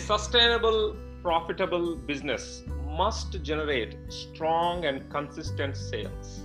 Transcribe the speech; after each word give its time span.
sustainable, 0.00 0.96
profitable 1.22 1.96
business 1.96 2.62
must 2.88 3.42
generate 3.42 3.96
strong 4.08 4.86
and 4.86 5.08
consistent 5.10 5.76
sales. 5.76 6.40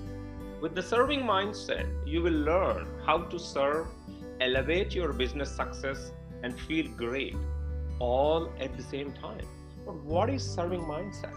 With 0.62 0.76
the 0.76 0.84
serving 0.84 1.22
mindset, 1.22 1.88
you 2.06 2.22
will 2.22 2.34
learn 2.34 2.88
how 3.06 3.20
to 3.20 3.40
serve, 3.40 3.88
elevate 4.42 4.94
your 4.94 5.14
business 5.14 5.56
success, 5.56 6.12
and 6.44 6.60
feel 6.62 6.88
great 6.98 7.36
all 8.00 8.52
at 8.60 8.76
the 8.76 8.84
same 8.84 9.14
time. 9.14 9.48
But 9.86 9.96
what 10.04 10.30
is 10.30 10.44
serving 10.44 10.82
mindset? 10.82 11.34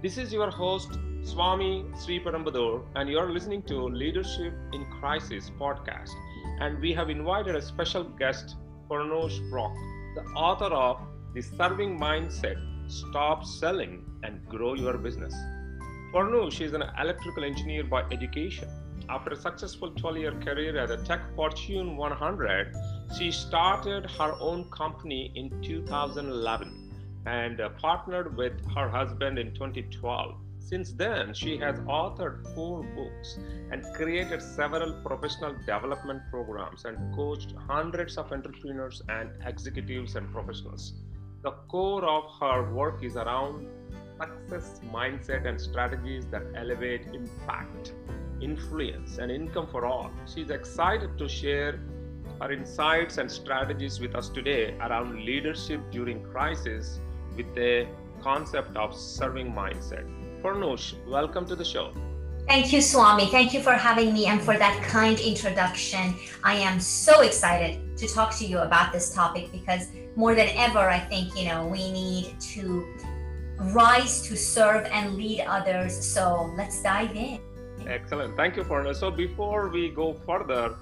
This 0.00 0.16
is 0.16 0.32
your 0.32 0.50
host, 0.50 0.96
Swami 1.22 1.84
Sri 2.04 2.20
Parambadur, 2.20 2.84
and 2.94 3.08
you're 3.08 3.30
listening 3.30 3.62
to 3.62 3.88
Leadership 3.88 4.54
in 4.72 4.86
Crisis 5.00 5.50
podcast. 5.58 6.12
And 6.60 6.80
we 6.80 6.92
have 6.92 7.10
invited 7.10 7.56
a 7.56 7.62
special 7.62 8.04
guest, 8.04 8.56
Farnoosh 8.88 9.38
Brock, 9.50 9.74
the 10.14 10.22
author 10.34 10.72
of 10.74 11.00
The 11.34 11.42
Serving 11.42 12.00
Mindset 12.00 12.56
Stop 12.90 13.44
Selling 13.44 14.02
and 14.22 14.40
Grow 14.48 14.72
Your 14.72 14.96
Business. 14.96 15.34
Farnoosh 16.10 16.62
is 16.62 16.72
an 16.72 16.82
electrical 16.98 17.44
engineer 17.44 17.84
by 17.84 18.02
education. 18.10 18.66
After 19.10 19.32
a 19.32 19.36
successful 19.36 19.90
12 19.90 20.16
year 20.16 20.32
career 20.40 20.78
at 20.78 20.90
a 20.90 20.96
tech 20.96 21.20
Fortune 21.36 21.98
100, 21.98 22.74
she 23.16 23.30
started 23.30 24.10
her 24.12 24.32
own 24.40 24.70
company 24.70 25.30
in 25.34 25.50
2011 25.60 26.90
and 27.26 27.60
uh, 27.60 27.68
partnered 27.78 28.34
with 28.34 28.54
her 28.74 28.88
husband 28.88 29.38
in 29.38 29.52
2012. 29.52 30.34
Since 30.60 30.92
then, 30.92 31.34
she 31.34 31.58
has 31.58 31.78
authored 31.80 32.54
four 32.54 32.82
books 32.94 33.38
and 33.70 33.84
created 33.94 34.40
several 34.40 34.94
professional 35.04 35.54
development 35.66 36.22
programs 36.30 36.86
and 36.86 37.14
coached 37.14 37.52
hundreds 37.66 38.16
of 38.16 38.32
entrepreneurs 38.32 39.02
and 39.10 39.30
executives 39.44 40.16
and 40.16 40.32
professionals. 40.32 40.94
The 41.40 41.52
core 41.68 42.04
of 42.04 42.24
her 42.40 42.74
work 42.74 43.04
is 43.04 43.14
around 43.14 43.68
success 44.20 44.80
mindset 44.92 45.46
and 45.46 45.60
strategies 45.60 46.26
that 46.32 46.42
elevate 46.56 47.06
impact, 47.14 47.92
influence, 48.40 49.18
and 49.18 49.30
income 49.30 49.68
for 49.70 49.86
all. 49.86 50.10
She's 50.26 50.50
excited 50.50 51.16
to 51.16 51.28
share 51.28 51.78
her 52.40 52.50
insights 52.50 53.18
and 53.18 53.30
strategies 53.30 54.00
with 54.00 54.16
us 54.16 54.28
today 54.28 54.76
around 54.80 55.24
leadership 55.24 55.80
during 55.92 56.24
crisis 56.24 56.98
with 57.36 57.54
the 57.54 57.86
concept 58.20 58.76
of 58.76 58.92
serving 58.92 59.52
mindset. 59.52 60.06
Farnoosh, 60.42 60.94
welcome 61.06 61.46
to 61.46 61.54
the 61.54 61.64
show. 61.64 61.92
Thank 62.48 62.72
you, 62.72 62.80
Swami. 62.80 63.26
Thank 63.26 63.54
you 63.54 63.60
for 63.60 63.74
having 63.74 64.12
me 64.12 64.26
and 64.26 64.42
for 64.42 64.58
that 64.58 64.82
kind 64.82 65.20
introduction. 65.20 66.16
I 66.42 66.54
am 66.54 66.80
so 66.80 67.20
excited 67.20 67.96
to 67.98 68.08
talk 68.08 68.34
to 68.38 68.44
you 68.46 68.58
about 68.58 68.92
this 68.92 69.14
topic 69.14 69.52
because 69.52 69.88
more 70.18 70.34
than 70.34 70.48
ever, 70.56 70.80
I 70.90 70.98
think, 70.98 71.38
you 71.38 71.46
know, 71.48 71.68
we 71.68 71.92
need 71.92 72.40
to 72.54 72.84
rise 73.72 74.20
to 74.22 74.36
serve 74.36 74.84
and 74.86 75.14
lead 75.14 75.42
others. 75.42 75.94
So 75.94 76.52
let's 76.56 76.82
dive 76.82 77.14
in. 77.14 77.38
Excellent. 77.86 78.36
Thank 78.36 78.56
you, 78.56 78.64
Farnoosh. 78.64 78.96
So 78.96 79.12
before 79.12 79.68
we 79.68 79.90
go 79.90 80.14
further, 80.26 80.74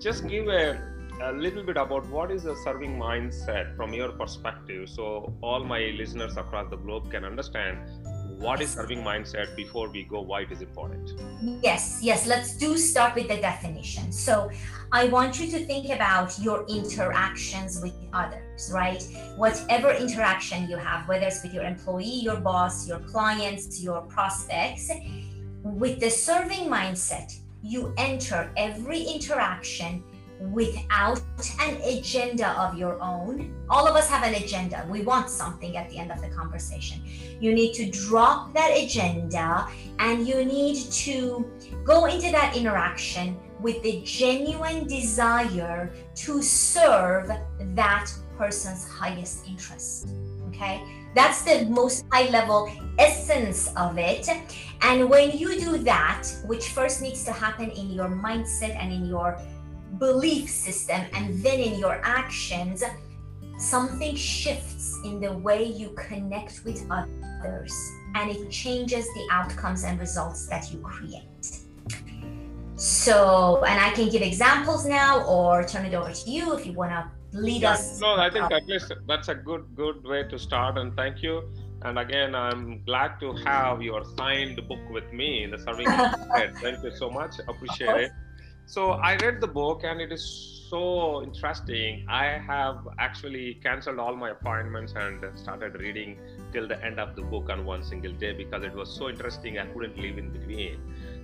just 0.00 0.26
give 0.26 0.48
a 0.48 0.90
a 1.22 1.32
little 1.32 1.62
bit 1.62 1.76
about 1.76 2.06
what 2.08 2.30
is 2.30 2.46
a 2.46 2.56
serving 2.64 2.98
mindset 2.98 3.76
from 3.76 3.92
your 3.92 4.10
perspective 4.20 4.88
so 4.88 5.30
all 5.42 5.62
my 5.62 5.80
listeners 5.98 6.38
across 6.38 6.70
the 6.70 6.76
globe 6.76 7.10
can 7.10 7.26
understand 7.26 7.99
what 8.40 8.62
is 8.62 8.70
serving 8.70 9.02
mindset 9.02 9.54
before 9.54 9.90
we 9.90 10.04
go 10.04 10.22
why 10.22 10.40
it 10.40 10.50
is 10.50 10.62
important? 10.62 11.12
Yes 11.62 12.00
yes 12.02 12.26
let's 12.26 12.56
do 12.56 12.76
start 12.78 13.14
with 13.14 13.28
the 13.28 13.36
definition. 13.36 14.10
So 14.12 14.50
i 14.92 15.04
want 15.06 15.38
you 15.38 15.46
to 15.50 15.64
think 15.66 15.90
about 15.90 16.36
your 16.38 16.64
interactions 16.68 17.80
with 17.82 17.94
others 18.12 18.70
right? 18.72 19.02
Whatever 19.36 19.90
interaction 19.92 20.68
you 20.70 20.76
have 20.76 21.06
whether 21.06 21.26
it's 21.26 21.42
with 21.42 21.52
your 21.52 21.64
employee 21.64 22.20
your 22.28 22.40
boss 22.40 22.88
your 22.88 23.00
clients 23.00 23.82
your 23.82 24.00
prospects 24.02 24.90
with 25.62 26.00
the 26.00 26.10
serving 26.10 26.70
mindset 26.70 27.38
you 27.62 27.92
enter 27.98 28.50
every 28.56 29.02
interaction 29.02 30.02
without 30.40 31.20
an 31.60 31.76
agenda 31.82 32.48
of 32.60 32.76
your 32.76 33.00
own. 33.02 33.54
All 33.68 33.86
of 33.86 33.94
us 33.94 34.08
have 34.08 34.22
an 34.24 34.34
agenda. 34.42 34.86
We 34.88 35.02
want 35.02 35.28
something 35.28 35.76
at 35.76 35.90
the 35.90 35.98
end 35.98 36.10
of 36.10 36.20
the 36.20 36.28
conversation. 36.28 37.02
You 37.40 37.52
need 37.54 37.74
to 37.74 37.90
drop 37.90 38.52
that 38.54 38.70
agenda 38.70 39.68
and 39.98 40.26
you 40.26 40.44
need 40.44 40.76
to 40.90 41.50
go 41.84 42.06
into 42.06 42.30
that 42.32 42.56
interaction 42.56 43.36
with 43.60 43.82
the 43.82 44.00
genuine 44.04 44.86
desire 44.86 45.92
to 46.14 46.42
serve 46.42 47.30
that 47.58 48.10
person's 48.38 48.88
highest 48.88 49.46
interest. 49.46 50.08
Okay? 50.48 50.82
That's 51.14 51.42
the 51.42 51.66
most 51.66 52.04
high 52.12 52.30
level 52.30 52.70
essence 52.98 53.72
of 53.76 53.98
it. 53.98 54.28
And 54.82 55.10
when 55.10 55.36
you 55.36 55.58
do 55.60 55.78
that, 55.78 56.28
which 56.46 56.68
first 56.68 57.02
needs 57.02 57.24
to 57.24 57.32
happen 57.32 57.70
in 57.70 57.90
your 57.90 58.08
mindset 58.08 58.76
and 58.76 58.92
in 58.92 59.04
your 59.04 59.38
belief 60.00 60.48
system 60.48 61.02
and 61.14 61.40
then 61.44 61.60
in 61.60 61.78
your 61.78 62.00
actions, 62.02 62.82
something 63.58 64.16
shifts 64.16 64.98
in 65.04 65.20
the 65.20 65.32
way 65.32 65.62
you 65.62 65.90
connect 65.90 66.64
with 66.64 66.84
others 66.90 67.72
and 68.14 68.30
it 68.30 68.50
changes 68.50 69.04
the 69.14 69.28
outcomes 69.30 69.84
and 69.84 70.00
results 70.00 70.48
that 70.48 70.72
you 70.72 70.78
create. 70.80 71.60
So, 72.76 73.62
and 73.64 73.78
I 73.78 73.90
can 73.90 74.08
give 74.08 74.22
examples 74.22 74.86
now 74.86 75.22
or 75.26 75.64
turn 75.64 75.84
it 75.84 75.94
over 75.94 76.10
to 76.10 76.30
you 76.30 76.54
if 76.56 76.64
you 76.66 76.72
want 76.72 76.92
to 76.92 77.38
lead 77.38 77.62
yeah, 77.62 77.72
us. 77.72 78.00
No, 78.00 78.16
I 78.16 78.30
think 78.30 78.50
uh, 78.50 78.56
at 78.56 78.66
least 78.66 78.90
that's 79.06 79.28
a 79.28 79.34
good 79.34 79.66
good 79.76 80.02
way 80.02 80.22
to 80.24 80.38
start 80.38 80.78
and 80.78 80.96
thank 80.96 81.22
you. 81.22 81.42
And 81.82 81.98
again, 81.98 82.34
I'm 82.34 82.82
glad 82.84 83.20
to 83.20 83.34
have 83.44 83.82
your 83.82 84.02
signed 84.16 84.56
book 84.66 84.84
with 84.90 85.12
me, 85.12 85.44
in 85.44 85.50
the 85.50 85.58
serving. 85.58 85.86
thank 86.62 86.82
you 86.82 86.92
so 86.96 87.10
much. 87.10 87.38
Appreciate 87.48 87.96
it. 88.04 88.12
So 88.70 88.92
I 88.92 89.16
read 89.16 89.40
the 89.40 89.48
book 89.48 89.80
and 89.82 90.00
it 90.00 90.12
is 90.12 90.24
so 90.70 91.24
interesting. 91.24 92.06
I 92.08 92.26
have 92.26 92.86
actually 93.00 93.54
canceled 93.54 93.98
all 93.98 94.14
my 94.14 94.30
appointments 94.30 94.92
and 94.94 95.24
started 95.36 95.74
reading 95.80 96.16
till 96.52 96.68
the 96.68 96.80
end 96.84 97.00
of 97.00 97.16
the 97.16 97.22
book 97.22 97.50
on 97.50 97.64
one 97.64 97.82
single 97.82 98.12
day 98.12 98.32
because 98.32 98.62
it 98.62 98.72
was 98.72 98.88
so 98.88 99.08
interesting. 99.08 99.58
I 99.58 99.66
couldn't 99.66 99.98
live 99.98 100.18
in 100.18 100.30
between. 100.30 100.78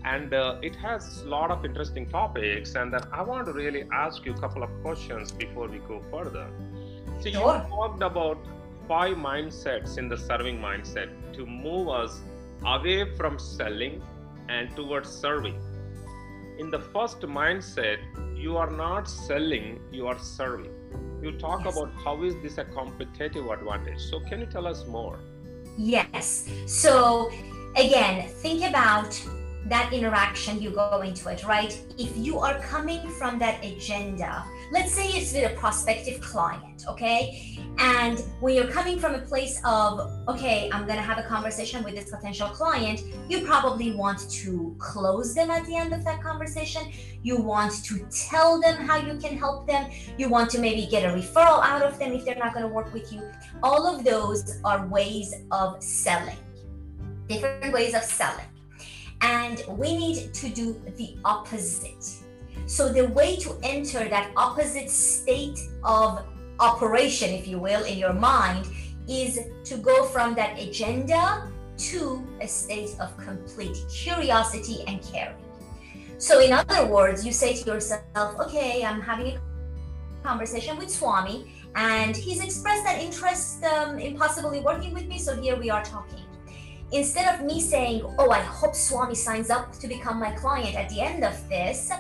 And 0.04 0.34
uh, 0.34 0.58
it 0.60 0.74
has 0.74 1.22
a 1.22 1.26
lot 1.26 1.52
of 1.52 1.64
interesting 1.64 2.06
topics. 2.06 2.74
And 2.74 2.92
then 2.92 3.02
I 3.12 3.22
want 3.22 3.46
to 3.46 3.52
really 3.52 3.84
ask 3.92 4.26
you 4.26 4.34
a 4.34 4.38
couple 4.40 4.64
of 4.64 4.70
questions 4.82 5.30
before 5.30 5.68
we 5.68 5.78
go 5.78 6.02
further. 6.10 6.48
So 7.20 7.28
you 7.28 7.38
talked 7.38 8.02
about 8.02 8.38
five 8.88 9.16
mindsets 9.18 9.98
in 9.98 10.08
the 10.08 10.18
serving 10.18 10.58
mindset 10.58 11.10
to 11.34 11.46
move 11.46 11.90
us 11.90 12.22
away 12.64 13.14
from 13.14 13.38
selling 13.38 14.02
and 14.48 14.74
towards 14.74 15.08
serving 15.08 15.60
in 16.58 16.70
the 16.70 16.80
first 16.80 17.20
mindset 17.20 17.98
you 18.36 18.56
are 18.56 18.70
not 18.70 19.08
selling 19.08 19.80
you 19.92 20.06
are 20.06 20.18
serving. 20.18 20.72
You 21.22 21.32
talk 21.38 21.64
yes. 21.64 21.76
about 21.76 21.92
how 22.04 22.22
is 22.22 22.34
this 22.42 22.58
a 22.58 22.64
competitive 22.64 23.50
advantage. 23.50 24.00
So 24.00 24.20
can 24.20 24.40
you 24.40 24.46
tell 24.46 24.66
us 24.66 24.86
more? 24.86 25.18
Yes. 25.76 26.48
So 26.66 27.30
again 27.76 28.28
think 28.28 28.64
about 28.64 29.20
that 29.66 29.92
interaction 29.92 30.62
you 30.62 30.70
go 30.70 31.00
into 31.00 31.28
it 31.28 31.44
right? 31.44 31.78
If 31.98 32.16
you 32.16 32.38
are 32.38 32.58
coming 32.60 33.08
from 33.10 33.38
that 33.40 33.64
agenda 33.64 34.44
let's 34.72 34.92
say 34.92 35.08
it's 35.08 35.32
with 35.32 35.52
a 35.52 35.54
prospective 35.56 36.20
client 36.20 36.65
okay? 36.88 37.58
And 37.78 38.18
when 38.40 38.54
you're 38.54 38.68
coming 38.68 38.98
from 38.98 39.14
a 39.14 39.18
place 39.18 39.60
of 39.64 40.10
okay 40.28 40.70
i'm 40.72 40.86
to 40.86 40.94
have 40.94 41.18
a 41.18 41.22
conversation 41.22 41.84
with 41.84 41.94
this 41.94 42.10
potential 42.10 42.48
client 42.48 43.02
you 43.28 43.44
probably 43.44 43.92
want 43.92 44.30
to 44.30 44.74
close 44.78 45.34
them 45.34 45.50
at 45.50 45.66
the 45.66 45.76
end 45.76 45.92
of 45.92 46.02
that 46.04 46.22
conversation. 46.22 46.90
You 47.22 47.36
want 47.36 47.84
to 47.84 48.06
tell 48.10 48.60
them 48.60 48.76
how 48.76 48.96
you 48.96 49.18
can 49.18 49.36
help 49.36 49.66
them. 49.66 49.90
You 50.16 50.28
want 50.28 50.50
to 50.50 50.58
maybe 50.58 50.86
get 50.86 51.04
a 51.04 51.14
referral 51.14 51.62
out 51.62 51.82
of 51.82 51.98
them 51.98 52.12
if 52.12 52.24
they're 52.24 52.36
not 52.36 52.54
to 52.54 52.68
work 52.68 52.92
with 52.92 53.12
you. 53.12 53.22
All 53.62 53.86
of 53.86 54.04
those 54.04 54.58
are 54.64 54.86
ways 54.86 55.34
of 55.50 55.82
selling 55.82 56.38
different 57.28 57.72
ways 57.72 57.94
of 57.94 58.02
selling. 58.02 58.46
And 59.20 59.62
we 59.68 59.96
need 59.96 60.32
to 60.34 60.48
do 60.48 60.80
the 60.96 61.16
opposite. 61.24 62.04
So, 62.66 62.92
the 62.92 63.06
way 63.08 63.36
to 63.36 63.56
enter 63.62 64.08
that 64.08 64.32
opposite 64.36 64.90
state 64.90 65.58
of 65.84 66.24
operation, 66.60 67.30
if 67.30 67.46
you 67.46 67.58
will, 67.58 67.84
in 67.84 67.98
your 67.98 68.12
mind 68.12 68.66
is 69.08 69.38
to 69.64 69.76
go 69.76 70.04
from 70.04 70.34
that 70.34 70.58
agenda 70.58 71.48
to 71.78 72.26
a 72.40 72.48
state 72.48 72.96
of 73.00 73.16
complete 73.18 73.76
curiosity 73.88 74.82
and 74.86 75.02
caring. 75.02 75.36
So, 76.18 76.40
in 76.40 76.52
other 76.52 76.86
words, 76.86 77.24
you 77.26 77.32
say 77.32 77.54
to 77.54 77.64
yourself, 77.64 78.40
okay, 78.40 78.84
I'm 78.84 79.00
having 79.00 79.36
a 79.36 79.40
conversation 80.24 80.78
with 80.78 80.90
Swami, 80.90 81.52
and 81.74 82.16
he's 82.16 82.42
expressed 82.42 82.84
that 82.84 83.00
interest 83.00 83.62
um, 83.64 83.98
in 83.98 84.16
possibly 84.16 84.60
working 84.60 84.94
with 84.94 85.06
me, 85.06 85.18
so 85.18 85.36
here 85.40 85.56
we 85.56 85.68
are 85.68 85.84
talking 85.84 86.26
instead 86.92 87.34
of 87.34 87.44
me 87.44 87.60
saying, 87.60 88.02
Oh, 88.18 88.30
I 88.30 88.40
hope 88.40 88.74
Swami 88.74 89.14
signs 89.14 89.50
up 89.50 89.72
to 89.78 89.88
become 89.88 90.18
my 90.18 90.30
client 90.32 90.76
at 90.76 90.88
the 90.88 91.00
end 91.00 91.24
of 91.24 91.48
this, 91.48 91.90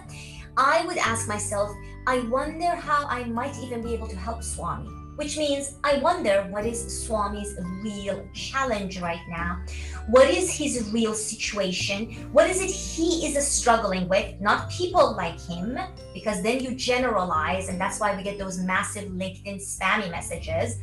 I 0.56 0.84
would 0.86 0.98
ask 0.98 1.28
myself, 1.28 1.70
I 2.08 2.20
wonder 2.20 2.70
how 2.76 3.06
I 3.08 3.24
might 3.24 3.58
even 3.58 3.82
be 3.82 3.92
able 3.92 4.06
to 4.08 4.16
help 4.16 4.44
Swami. 4.44 4.88
which 5.16 5.38
means 5.38 5.78
I 5.82 5.98
wonder 5.98 6.46
what 6.50 6.66
is 6.66 7.04
Swami's 7.04 7.56
real 7.82 8.28
challenge 8.34 9.00
right 9.00 9.20
now? 9.28 9.62
What 10.08 10.28
is 10.28 10.54
his 10.54 10.90
real 10.92 11.14
situation? 11.14 12.28
What 12.32 12.48
is 12.48 12.60
it 12.60 12.70
he 12.70 13.26
is 13.26 13.46
struggling 13.46 14.08
with? 14.08 14.40
Not 14.40 14.70
people 14.70 15.16
like 15.16 15.40
him, 15.40 15.78
because 16.14 16.42
then 16.42 16.60
you 16.62 16.74
generalize, 16.74 17.68
and 17.68 17.80
that's 17.80 17.98
why 17.98 18.14
we 18.14 18.22
get 18.22 18.38
those 18.38 18.58
massive 18.58 19.10
LinkedIn 19.10 19.56
spammy 19.56 20.10
messages. 20.10 20.78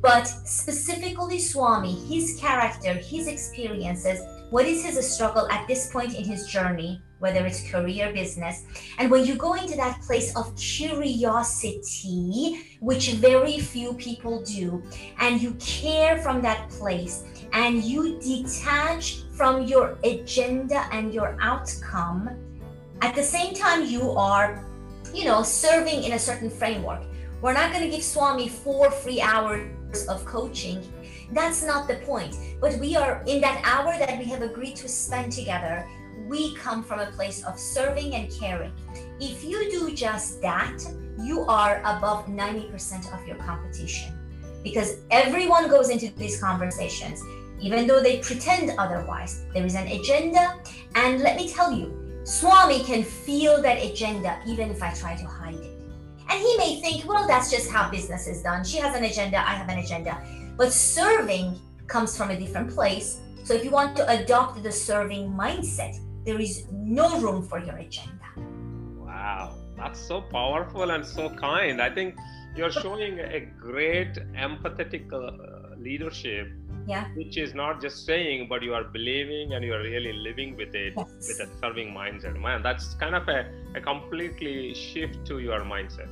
But 0.00 0.24
specifically, 0.26 1.38
Swami, 1.38 1.94
his 2.06 2.38
character, 2.40 2.94
his 2.94 3.26
experiences, 3.26 4.20
what 4.50 4.64
is 4.64 4.84
his 4.84 4.98
struggle 5.14 5.46
at 5.50 5.68
this 5.68 5.92
point 5.92 6.14
in 6.14 6.24
his 6.24 6.46
journey? 6.46 7.02
Whether 7.18 7.44
it's 7.46 7.68
career, 7.70 8.12
business. 8.12 8.64
And 8.98 9.10
when 9.10 9.24
you 9.24 9.34
go 9.34 9.54
into 9.54 9.76
that 9.76 10.00
place 10.02 10.34
of 10.36 10.54
curiosity, 10.56 11.18
which 12.80 13.12
very 13.14 13.58
few 13.58 13.94
people 13.94 14.42
do, 14.42 14.82
and 15.18 15.40
you 15.40 15.52
care 15.54 16.18
from 16.18 16.40
that 16.42 16.68
place 16.70 17.24
and 17.52 17.82
you 17.82 18.20
detach 18.20 19.22
from 19.36 19.62
your 19.64 19.98
agenda 20.04 20.86
and 20.92 21.12
your 21.12 21.36
outcome, 21.40 22.30
at 23.00 23.14
the 23.14 23.22
same 23.22 23.54
time, 23.54 23.84
you 23.86 24.10
are, 24.10 24.64
you 25.14 25.24
know, 25.24 25.42
serving 25.42 26.04
in 26.04 26.12
a 26.12 26.18
certain 26.18 26.50
framework. 26.50 27.02
We're 27.40 27.52
not 27.52 27.72
going 27.72 27.84
to 27.84 27.90
give 27.90 28.02
Swami 28.02 28.48
four 28.48 28.90
free 28.90 29.20
hours 29.20 29.70
of 30.08 30.24
coaching. 30.24 30.82
That's 31.32 31.62
not 31.62 31.86
the 31.86 31.96
point. 31.96 32.36
But 32.60 32.78
we 32.78 32.96
are 32.96 33.22
in 33.26 33.40
that 33.42 33.60
hour 33.64 33.96
that 33.98 34.18
we 34.18 34.24
have 34.24 34.42
agreed 34.42 34.74
to 34.76 34.88
spend 34.88 35.30
together 35.32 35.88
we 36.26 36.54
come 36.54 36.82
from 36.82 37.00
a 37.00 37.06
place 37.12 37.44
of 37.44 37.58
serving 37.58 38.14
and 38.14 38.30
caring. 38.30 38.72
If 39.20 39.44
you 39.44 39.70
do 39.70 39.94
just 39.94 40.40
that, 40.42 40.78
you 41.20 41.42
are 41.42 41.80
above 41.84 42.26
90% 42.26 43.12
of 43.12 43.26
your 43.26 43.36
competition 43.36 44.14
because 44.62 44.96
everyone 45.10 45.68
goes 45.68 45.88
into 45.88 46.10
these 46.16 46.40
conversations, 46.40 47.22
even 47.60 47.86
though 47.86 48.00
they 48.00 48.18
pretend 48.18 48.72
otherwise. 48.78 49.44
There 49.54 49.64
is 49.64 49.74
an 49.74 49.86
agenda, 49.88 50.58
and 50.94 51.20
let 51.20 51.36
me 51.36 51.48
tell 51.48 51.72
you, 51.72 52.22
Swami 52.24 52.84
can 52.84 53.02
feel 53.02 53.62
that 53.62 53.82
agenda 53.82 54.38
even 54.46 54.70
if 54.70 54.82
I 54.82 54.92
try 54.92 55.16
to 55.16 55.26
hide 55.26 55.54
it. 55.54 55.78
And 56.28 56.38
he 56.38 56.56
may 56.58 56.80
think, 56.80 57.08
well, 57.08 57.26
that's 57.26 57.50
just 57.50 57.70
how 57.70 57.90
business 57.90 58.26
is 58.26 58.42
done. 58.42 58.64
She 58.64 58.76
has 58.78 58.94
an 58.94 59.04
agenda, 59.04 59.38
I 59.38 59.54
have 59.54 59.68
an 59.68 59.78
agenda. 59.78 60.22
But 60.56 60.72
serving 60.72 61.58
comes 61.86 62.16
from 62.16 62.30
a 62.30 62.38
different 62.38 62.70
place. 62.70 63.20
So 63.44 63.54
if 63.54 63.64
you 63.64 63.70
want 63.70 63.96
to 63.96 64.08
adopt 64.10 64.62
the 64.62 64.70
serving 64.70 65.32
mindset, 65.32 65.98
there 66.28 66.40
is 66.40 66.66
no 66.70 67.18
room 67.20 67.42
for 67.50 67.58
your 67.58 67.76
agenda. 67.76 68.28
Wow, 69.06 69.54
that's 69.78 69.98
so 69.98 70.20
powerful 70.20 70.90
and 70.90 71.04
so 71.04 71.30
kind. 71.30 71.80
I 71.80 71.88
think 71.88 72.16
you're 72.54 72.70
showing 72.70 73.18
a 73.20 73.40
great 73.68 74.14
empathetic 74.46 75.12
uh, 75.12 75.76
leadership 75.78 76.48
yeah 76.86 77.06
which 77.16 77.36
is 77.36 77.54
not 77.54 77.80
just 77.82 78.06
saying 78.06 78.46
but 78.48 78.62
you 78.62 78.72
are 78.72 78.84
believing 78.84 79.52
and 79.52 79.64
you 79.64 79.72
are 79.74 79.82
really 79.82 80.12
living 80.12 80.56
with 80.56 80.74
it 80.74 80.94
yes. 80.96 81.28
with 81.28 81.38
a 81.46 81.48
serving 81.60 81.92
mindset 81.92 82.40
man 82.40 82.62
that's 82.62 82.94
kind 82.94 83.14
of 83.14 83.28
a, 83.28 83.40
a 83.74 83.80
completely 83.80 84.72
shift 84.74 85.18
to 85.26 85.38
your 85.38 85.60
mindset 85.60 86.10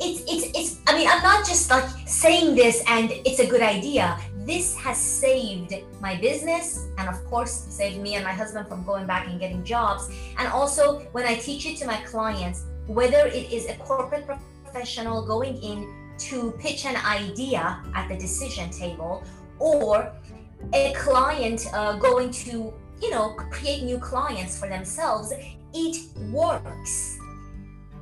it's 0.00 0.20
it's 0.32 0.46
it's 0.58 0.80
i 0.86 0.96
mean 0.96 1.08
i'm 1.08 1.22
not 1.22 1.46
just 1.46 1.70
like 1.70 1.84
saying 2.06 2.54
this 2.54 2.82
and 2.88 3.10
it's 3.24 3.40
a 3.40 3.46
good 3.46 3.62
idea. 3.62 4.18
This 4.46 4.74
has 4.78 4.96
saved 4.96 5.74
my 6.00 6.16
business 6.16 6.86
and 6.96 7.06
of 7.06 7.22
course 7.26 7.52
saved 7.52 8.00
me 8.00 8.14
and 8.14 8.24
my 8.24 8.32
husband 8.32 8.66
from 8.66 8.82
going 8.82 9.06
back 9.06 9.28
and 9.28 9.38
getting 9.38 9.62
jobs. 9.62 10.10
And 10.38 10.48
also 10.48 11.00
when 11.12 11.26
i 11.26 11.34
teach 11.34 11.66
it 11.66 11.76
to 11.78 11.86
my 11.86 11.96
clients 12.12 12.64
whether 12.86 13.26
it 13.26 13.52
is 13.52 13.68
a 13.68 13.74
corporate 13.76 14.26
professional 14.64 15.24
going 15.26 15.62
in 15.62 15.94
to 16.18 16.52
pitch 16.58 16.86
an 16.86 16.96
idea 17.04 17.82
at 17.94 18.08
the 18.08 18.16
decision 18.16 18.70
table 18.70 19.22
or 19.58 20.12
a 20.72 20.92
client 20.94 21.66
uh, 21.74 21.96
going 21.98 22.30
to 22.30 22.72
you 23.00 23.10
know 23.10 23.34
create 23.50 23.82
new 23.82 23.98
clients 23.98 24.58
for 24.58 24.68
themselves 24.68 25.32
it 25.74 25.96
works 26.32 27.18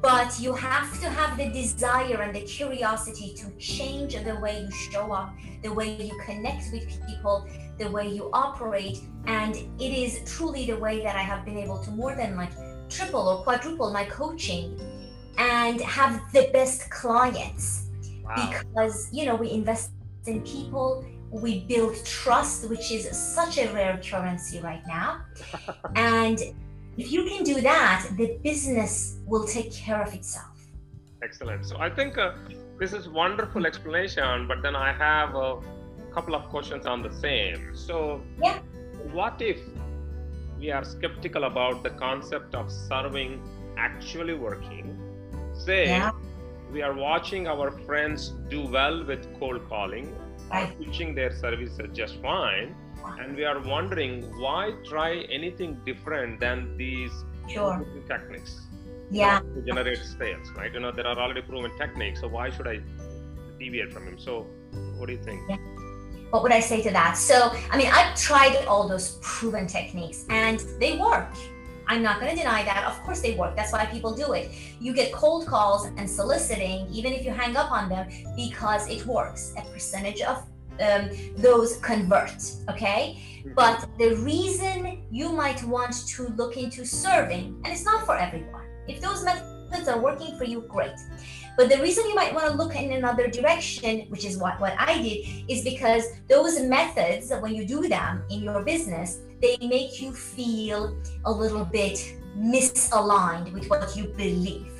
but 0.02 0.38
you 0.38 0.52
have 0.54 1.00
to 1.00 1.08
have 1.08 1.36
the 1.36 1.48
desire 1.50 2.22
and 2.22 2.34
the 2.34 2.42
curiosity 2.42 3.34
to 3.34 3.50
change 3.58 4.14
the 4.14 4.38
way 4.40 4.62
you 4.62 4.70
show 4.92 5.12
up, 5.12 5.34
the 5.62 5.72
way 5.72 5.96
you 5.96 6.18
connect 6.24 6.72
with 6.72 6.86
people, 7.06 7.46
the 7.78 7.90
way 7.90 8.08
you 8.08 8.30
operate. 8.32 9.00
And 9.26 9.56
it 9.56 9.92
is 9.92 10.20
truly 10.26 10.66
the 10.66 10.76
way 10.76 11.02
that 11.02 11.16
I 11.16 11.22
have 11.22 11.44
been 11.44 11.58
able 11.58 11.82
to 11.82 11.90
more 11.90 12.14
than 12.14 12.36
like 12.36 12.52
triple 12.88 13.28
or 13.28 13.42
quadruple 13.42 13.92
my 13.92 14.04
coaching 14.04 14.78
and 15.38 15.80
have 15.80 16.20
the 16.32 16.48
best 16.52 16.90
clients 16.90 17.88
wow. 18.24 18.50
because, 18.50 19.08
you 19.12 19.26
know, 19.26 19.34
we 19.34 19.50
invest 19.50 19.90
in 20.26 20.42
people. 20.42 21.04
We 21.30 21.60
build 21.60 22.02
trust, 22.04 22.68
which 22.70 22.92
is 22.92 23.10
such 23.10 23.58
a 23.58 23.68
rare 23.72 24.00
currency 24.02 24.60
right 24.60 24.82
now. 24.86 25.24
and 25.96 26.40
if 26.96 27.12
you 27.12 27.24
can 27.24 27.44
do 27.44 27.60
that, 27.60 28.06
the 28.16 28.38
business 28.42 29.18
will 29.26 29.46
take 29.46 29.72
care 29.72 30.02
of 30.02 30.14
itself. 30.14 30.56
Excellent. 31.22 31.66
So 31.66 31.78
I 31.78 31.90
think 31.90 32.16
uh, 32.16 32.32
this 32.78 32.92
is 32.92 33.08
wonderful 33.08 33.66
explanation, 33.66 34.48
but 34.48 34.62
then 34.62 34.74
I 34.74 34.92
have 34.92 35.34
a 35.34 35.60
couple 36.12 36.34
of 36.34 36.44
questions 36.48 36.86
on 36.86 37.02
the 37.02 37.12
same. 37.12 37.76
So 37.76 38.22
yeah. 38.42 38.60
what 39.12 39.42
if 39.42 39.58
we 40.58 40.70
are 40.70 40.84
skeptical 40.84 41.44
about 41.44 41.82
the 41.82 41.90
concept 41.90 42.54
of 42.54 42.70
serving 42.70 43.42
actually 43.76 44.34
working? 44.34 44.98
Say 45.54 45.86
yeah. 45.86 46.12
we 46.72 46.82
are 46.82 46.94
watching 46.94 47.46
our 47.46 47.70
friends 47.84 48.34
do 48.48 48.66
well 48.66 49.04
with 49.04 49.38
cold 49.38 49.68
calling, 49.68 50.14
right. 50.50 50.78
pitching 50.80 51.14
their 51.14 51.32
services 51.32 51.90
just 51.92 52.22
fine 52.22 52.74
and 53.20 53.36
we 53.36 53.44
are 53.44 53.60
wondering 53.60 54.22
why 54.38 54.72
try 54.84 55.10
anything 55.38 55.78
different 55.84 56.40
than 56.40 56.76
these 56.76 57.12
sure. 57.48 57.84
techniques 58.08 58.66
yeah 59.10 59.40
to 59.54 59.62
generate 59.62 59.98
sales 59.98 60.50
right 60.56 60.72
you 60.72 60.80
know 60.80 60.92
there 60.92 61.06
are 61.06 61.18
already 61.18 61.42
proven 61.42 61.70
techniques 61.78 62.20
so 62.20 62.28
why 62.28 62.50
should 62.50 62.66
i 62.66 62.78
deviate 63.58 63.92
from 63.92 64.04
them 64.04 64.18
so 64.18 64.46
what 64.96 65.06
do 65.06 65.12
you 65.12 65.22
think 65.22 65.40
yeah. 65.48 65.56
what 66.30 66.42
would 66.42 66.52
i 66.52 66.60
say 66.60 66.82
to 66.82 66.90
that 66.90 67.16
so 67.16 67.52
i 67.70 67.76
mean 67.76 67.90
i've 67.92 68.14
tried 68.16 68.56
all 68.66 68.88
those 68.88 69.18
proven 69.22 69.66
techniques 69.66 70.26
and 70.28 70.64
they 70.80 70.96
work 70.96 71.28
I'm 71.88 72.02
not 72.02 72.20
going 72.20 72.32
to 72.32 72.36
deny 72.36 72.64
that. 72.64 72.84
Of 72.84 73.00
course, 73.04 73.20
they 73.20 73.34
work. 73.34 73.54
That's 73.54 73.72
why 73.72 73.86
people 73.86 74.12
do 74.12 74.32
it. 74.32 74.50
You 74.80 74.92
get 74.92 75.12
cold 75.12 75.46
calls 75.46 75.86
and 75.86 76.10
soliciting, 76.10 76.88
even 76.90 77.12
if 77.12 77.24
you 77.24 77.30
hang 77.30 77.56
up 77.56 77.70
on 77.70 77.88
them, 77.88 78.08
because 78.34 78.88
it 78.88 79.06
works. 79.06 79.54
A 79.56 79.62
percentage 79.62 80.20
of 80.20 80.44
um, 80.80 81.10
those 81.36 81.76
convert 81.78 82.42
okay? 82.70 83.18
Mm-hmm. 83.46 83.54
but 83.54 83.88
the 83.98 84.16
reason 84.16 85.02
you 85.10 85.30
might 85.30 85.62
want 85.64 85.94
to 86.08 86.28
look 86.30 86.56
into 86.56 86.84
serving 86.84 87.60
and 87.64 87.66
it's 87.66 87.84
not 87.84 88.04
for 88.04 88.16
everyone. 88.16 88.64
If 88.88 89.00
those 89.00 89.24
methods 89.24 89.88
are 89.88 90.00
working 90.00 90.36
for 90.38 90.44
you 90.44 90.62
great. 90.62 90.94
But 91.56 91.70
the 91.70 91.80
reason 91.80 92.06
you 92.08 92.14
might 92.14 92.34
want 92.34 92.46
to 92.46 92.52
look 92.52 92.76
in 92.76 92.92
another 92.92 93.28
direction 93.28 94.06
which 94.08 94.24
is 94.24 94.36
what, 94.36 94.60
what 94.60 94.74
i 94.78 95.00
did 95.02 95.26
is 95.48 95.64
because 95.64 96.04
those 96.28 96.60
methods 96.60 97.32
when 97.40 97.54
you 97.54 97.66
do 97.66 97.88
them 97.88 98.22
in 98.30 98.42
your 98.42 98.62
business 98.62 99.20
they 99.40 99.56
make 99.60 100.00
you 100.00 100.12
feel 100.12 100.96
a 101.24 101.32
little 101.32 101.64
bit 101.64 102.14
misaligned 102.36 103.52
with 103.52 103.68
what 103.68 103.96
you 103.96 104.04
believe 104.16 104.72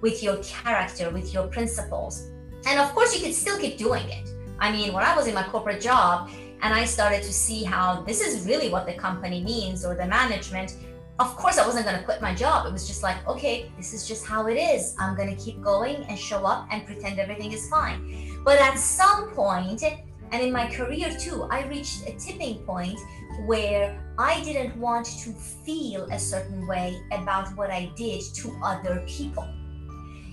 with 0.00 0.22
your 0.22 0.36
character 0.38 1.10
with 1.10 1.32
your 1.32 1.46
principles. 1.46 2.28
And 2.66 2.78
of 2.78 2.92
course 2.92 3.14
you 3.14 3.22
can 3.22 3.32
still 3.32 3.58
keep 3.58 3.78
doing 3.78 4.08
it 4.08 4.28
I 4.62 4.70
mean, 4.70 4.92
when 4.92 5.02
I 5.02 5.16
was 5.16 5.26
in 5.26 5.34
my 5.34 5.42
corporate 5.42 5.80
job 5.80 6.30
and 6.62 6.72
I 6.72 6.84
started 6.84 7.24
to 7.24 7.32
see 7.32 7.64
how 7.64 8.02
this 8.02 8.20
is 8.20 8.46
really 8.46 8.68
what 8.68 8.86
the 8.86 8.92
company 8.92 9.42
means 9.42 9.84
or 9.84 9.96
the 9.96 10.06
management, 10.06 10.76
of 11.18 11.36
course, 11.36 11.58
I 11.58 11.66
wasn't 11.66 11.84
going 11.84 11.98
to 11.98 12.04
quit 12.04 12.22
my 12.22 12.32
job. 12.32 12.66
It 12.66 12.72
was 12.72 12.86
just 12.86 13.02
like, 13.02 13.26
okay, 13.26 13.72
this 13.76 13.92
is 13.92 14.06
just 14.06 14.24
how 14.24 14.46
it 14.46 14.54
is. 14.54 14.94
I'm 15.00 15.16
going 15.16 15.34
to 15.34 15.44
keep 15.44 15.60
going 15.60 16.04
and 16.08 16.16
show 16.16 16.46
up 16.46 16.68
and 16.70 16.86
pretend 16.86 17.18
everything 17.18 17.50
is 17.50 17.68
fine. 17.68 18.38
But 18.44 18.60
at 18.60 18.78
some 18.78 19.30
point, 19.30 19.82
and 19.82 20.40
in 20.40 20.52
my 20.52 20.70
career 20.70 21.12
too, 21.18 21.48
I 21.50 21.66
reached 21.66 22.06
a 22.06 22.12
tipping 22.12 22.58
point 22.58 23.00
where 23.46 24.00
I 24.16 24.44
didn't 24.44 24.76
want 24.76 25.06
to 25.24 25.32
feel 25.66 26.04
a 26.12 26.20
certain 26.20 26.68
way 26.68 26.96
about 27.10 27.48
what 27.56 27.72
I 27.72 27.90
did 27.96 28.22
to 28.34 28.56
other 28.62 29.02
people. 29.08 29.48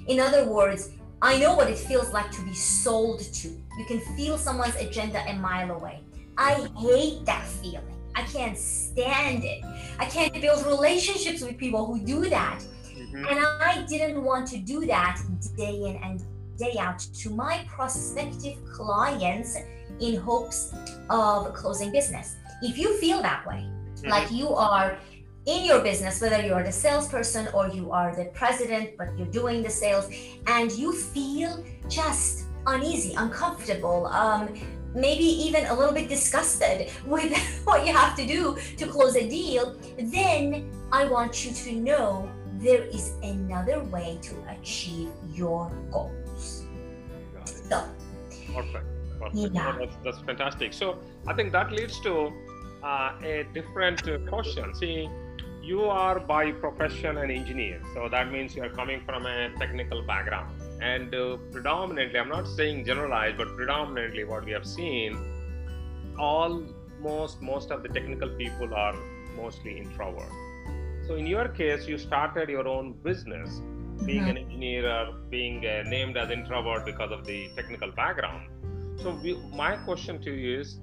In 0.06 0.20
other 0.20 0.46
words, 0.46 0.92
I 1.22 1.38
know 1.38 1.54
what 1.54 1.70
it 1.70 1.78
feels 1.78 2.14
like 2.14 2.32
to 2.32 2.42
be 2.44 2.54
sold 2.54 3.20
to. 3.20 3.50
You 3.50 3.86
can 3.86 4.00
feel 4.16 4.38
someone's 4.38 4.76
agenda 4.76 5.22
a 5.28 5.34
mile 5.34 5.72
away. 5.72 6.02
I 6.38 6.68
hate 6.78 7.26
that 7.26 7.46
feeling. 7.46 7.84
I 8.16 8.24
can't 8.24 8.58
stand 8.58 9.44
it. 9.44 9.64
I 10.00 10.06
can't 10.06 10.34
build 10.42 10.66
relationships 10.66 11.42
with 11.42 11.58
people 11.58 11.86
who 11.86 12.00
do 12.00 12.30
that. 12.30 12.64
Mm-hmm. 12.86 13.26
And 13.26 13.40
I 13.40 13.86
didn't 13.88 14.24
want 14.24 14.48
to 14.50 14.58
do 14.58 14.86
that 14.86 15.22
day 15.58 15.84
in 15.84 15.98
and 16.04 16.24
day 16.58 16.76
out 16.80 17.00
to 17.00 17.30
my 17.30 17.66
prospective 17.68 18.58
clients 18.72 19.58
in 20.00 20.16
hopes 20.16 20.74
of 21.10 21.54
closing 21.54 21.92
business. 21.92 22.36
If 22.62 22.78
you 22.78 22.98
feel 23.00 23.22
that 23.22 23.46
way, 23.46 23.66
mm-hmm. 23.66 24.10
like 24.10 24.32
you 24.32 24.50
are 24.50 24.98
in 25.50 25.66
your 25.66 25.82
business, 25.82 26.22
whether 26.22 26.42
you 26.46 26.54
are 26.54 26.64
the 26.64 26.72
salesperson 26.72 27.48
or 27.54 27.68
you 27.70 27.92
are 27.92 28.16
the 28.16 28.26
president, 28.26 28.96
but 28.98 29.08
you're 29.18 29.34
doing 29.42 29.64
the 29.64 29.70
sales, 29.70 30.08
and 30.46 30.72
you 30.72 30.94
feel 30.94 31.64
just 31.88 32.46
uneasy, 32.68 33.16
uncomfortable, 33.16 34.06
um, 34.08 34.54
maybe 34.94 35.24
even 35.24 35.66
a 35.66 35.74
little 35.74 35.94
bit 35.94 36.08
disgusted 36.08 36.92
with 37.06 37.36
what 37.66 37.86
you 37.86 37.94
have 37.94 38.16
to 38.16 38.26
do 38.26 38.58
to 38.78 38.86
close 38.86 39.16
a 39.16 39.28
deal, 39.28 39.76
then 39.98 40.70
I 40.92 41.06
want 41.06 41.46
you 41.46 41.52
to 41.52 41.72
know 41.74 42.30
there 42.60 42.84
is 42.84 43.14
another 43.24 43.84
way 43.86 44.20
to 44.22 44.36
achieve 44.50 45.10
your 45.34 45.72
goals. 45.92 46.66
So, 47.46 47.88
perfect. 48.54 48.86
perfect. 49.20 49.54
Yeah. 49.54 49.76
that's, 49.80 49.96
that's 50.04 50.20
fantastic. 50.22 50.74
So, 50.74 51.00
I 51.26 51.34
think 51.34 51.52
that 51.54 51.72
leads 51.72 52.00
to 52.02 52.32
uh, 52.84 53.14
a 53.24 53.46
different 53.54 54.08
uh, 54.08 54.18
question. 54.28 54.74
See, 54.76 55.10
you 55.62 55.84
are 55.84 56.20
by 56.20 56.52
profession 56.52 57.18
an 57.18 57.32
engineer, 57.32 57.82
so 57.94 58.10
that 58.10 58.32
means 58.32 58.56
you 58.56 58.64
are 58.64 58.70
coming 58.70 59.02
from 59.06 59.26
a 59.26 59.50
technical 59.58 60.02
background. 60.04 60.62
And 60.82 61.14
uh, 61.14 61.38
predominantly, 61.52 62.20
I'm 62.20 62.30
not 62.30 62.48
saying 62.48 62.86
generalized, 62.86 63.38
but 63.38 63.56
predominantly, 63.56 64.24
what 64.24 64.46
we 64.46 64.52
have 64.52 64.66
seen, 64.66 65.18
almost 66.18 67.42
most 67.42 67.72
of 67.72 67.84
the 67.84 67.90
technical 67.90 68.30
people 68.30 68.74
are 68.74 68.96
mostly 69.36 69.78
introvert. 69.78 70.32
So, 71.08 71.16
in 71.16 71.28
your 71.28 71.48
case, 71.50 71.88
you 71.88 71.98
started 71.98 72.50
your 72.50 72.68
own 72.68 72.94
business, 73.04 73.62
being 74.06 74.22
mm-hmm. 74.22 74.30
an 74.30 74.38
engineer, 74.38 74.90
or 74.90 75.14
being 75.30 75.66
uh, 75.66 75.84
named 75.88 76.18
as 76.18 76.30
introvert 76.32 76.86
because 76.86 77.12
of 77.12 77.26
the 77.26 77.50
technical 77.56 77.92
background. 77.92 78.48
So, 79.02 79.20
we, 79.22 79.38
my 79.54 79.76
question 79.78 80.22
to 80.22 80.32
you 80.32 80.60
is 80.60 80.80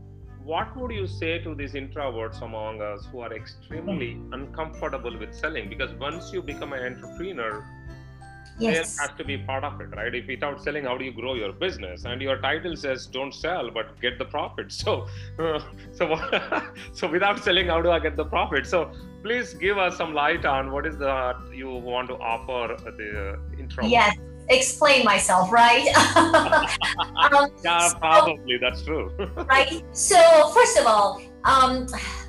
what 0.46 0.76
would 0.76 0.92
you 0.92 1.06
say 1.08 1.38
to 1.40 1.54
these 1.56 1.72
introverts 1.72 2.40
among 2.40 2.80
us 2.80 3.06
who 3.10 3.20
are 3.20 3.32
extremely 3.34 4.12
uncomfortable 4.32 5.18
with 5.18 5.34
selling? 5.34 5.68
Because 5.68 5.92
once 5.94 6.32
you 6.32 6.40
become 6.40 6.72
an 6.72 6.84
entrepreneur, 6.84 7.64
yes. 8.60 8.76
sales 8.76 8.98
has 8.98 9.18
to 9.18 9.24
be 9.24 9.38
part 9.38 9.64
of 9.64 9.80
it, 9.80 9.96
right? 9.96 10.14
If 10.14 10.28
without 10.28 10.62
selling, 10.62 10.84
how 10.84 10.96
do 10.96 11.04
you 11.04 11.12
grow 11.12 11.34
your 11.34 11.52
business? 11.52 12.04
And 12.04 12.22
your 12.22 12.36
title 12.40 12.76
says 12.76 13.06
"Don't 13.06 13.34
sell, 13.34 13.72
but 13.72 14.00
get 14.00 14.18
the 14.18 14.28
profit." 14.36 14.72
So, 14.84 15.08
uh, 15.40 15.58
so 15.90 16.06
so 16.92 17.10
without 17.10 17.42
selling, 17.42 17.66
how 17.66 17.82
do 17.82 17.90
I 17.90 17.98
get 17.98 18.16
the 18.16 18.28
profit? 18.36 18.68
So, 18.68 18.92
please 19.24 19.52
give 19.54 19.78
us 19.78 19.96
some 19.96 20.14
light 20.14 20.44
on 20.44 20.70
what 20.70 20.86
is 20.86 20.96
that 20.98 21.36
you 21.52 21.70
want 21.70 22.08
to 22.14 22.16
offer 22.36 22.76
the 23.02 23.36
intro. 23.58 23.84
Yes 23.84 24.16
explain 24.48 25.04
myself, 25.04 25.52
right? 25.52 25.86
um, 26.16 27.50
yeah, 27.64 27.92
probably 27.98 28.58
that's 28.58 28.82
true. 28.82 29.10
right. 29.48 29.82
So 29.92 30.50
first 30.54 30.78
of 30.78 30.86
all, 30.86 31.20
um, 31.44 31.86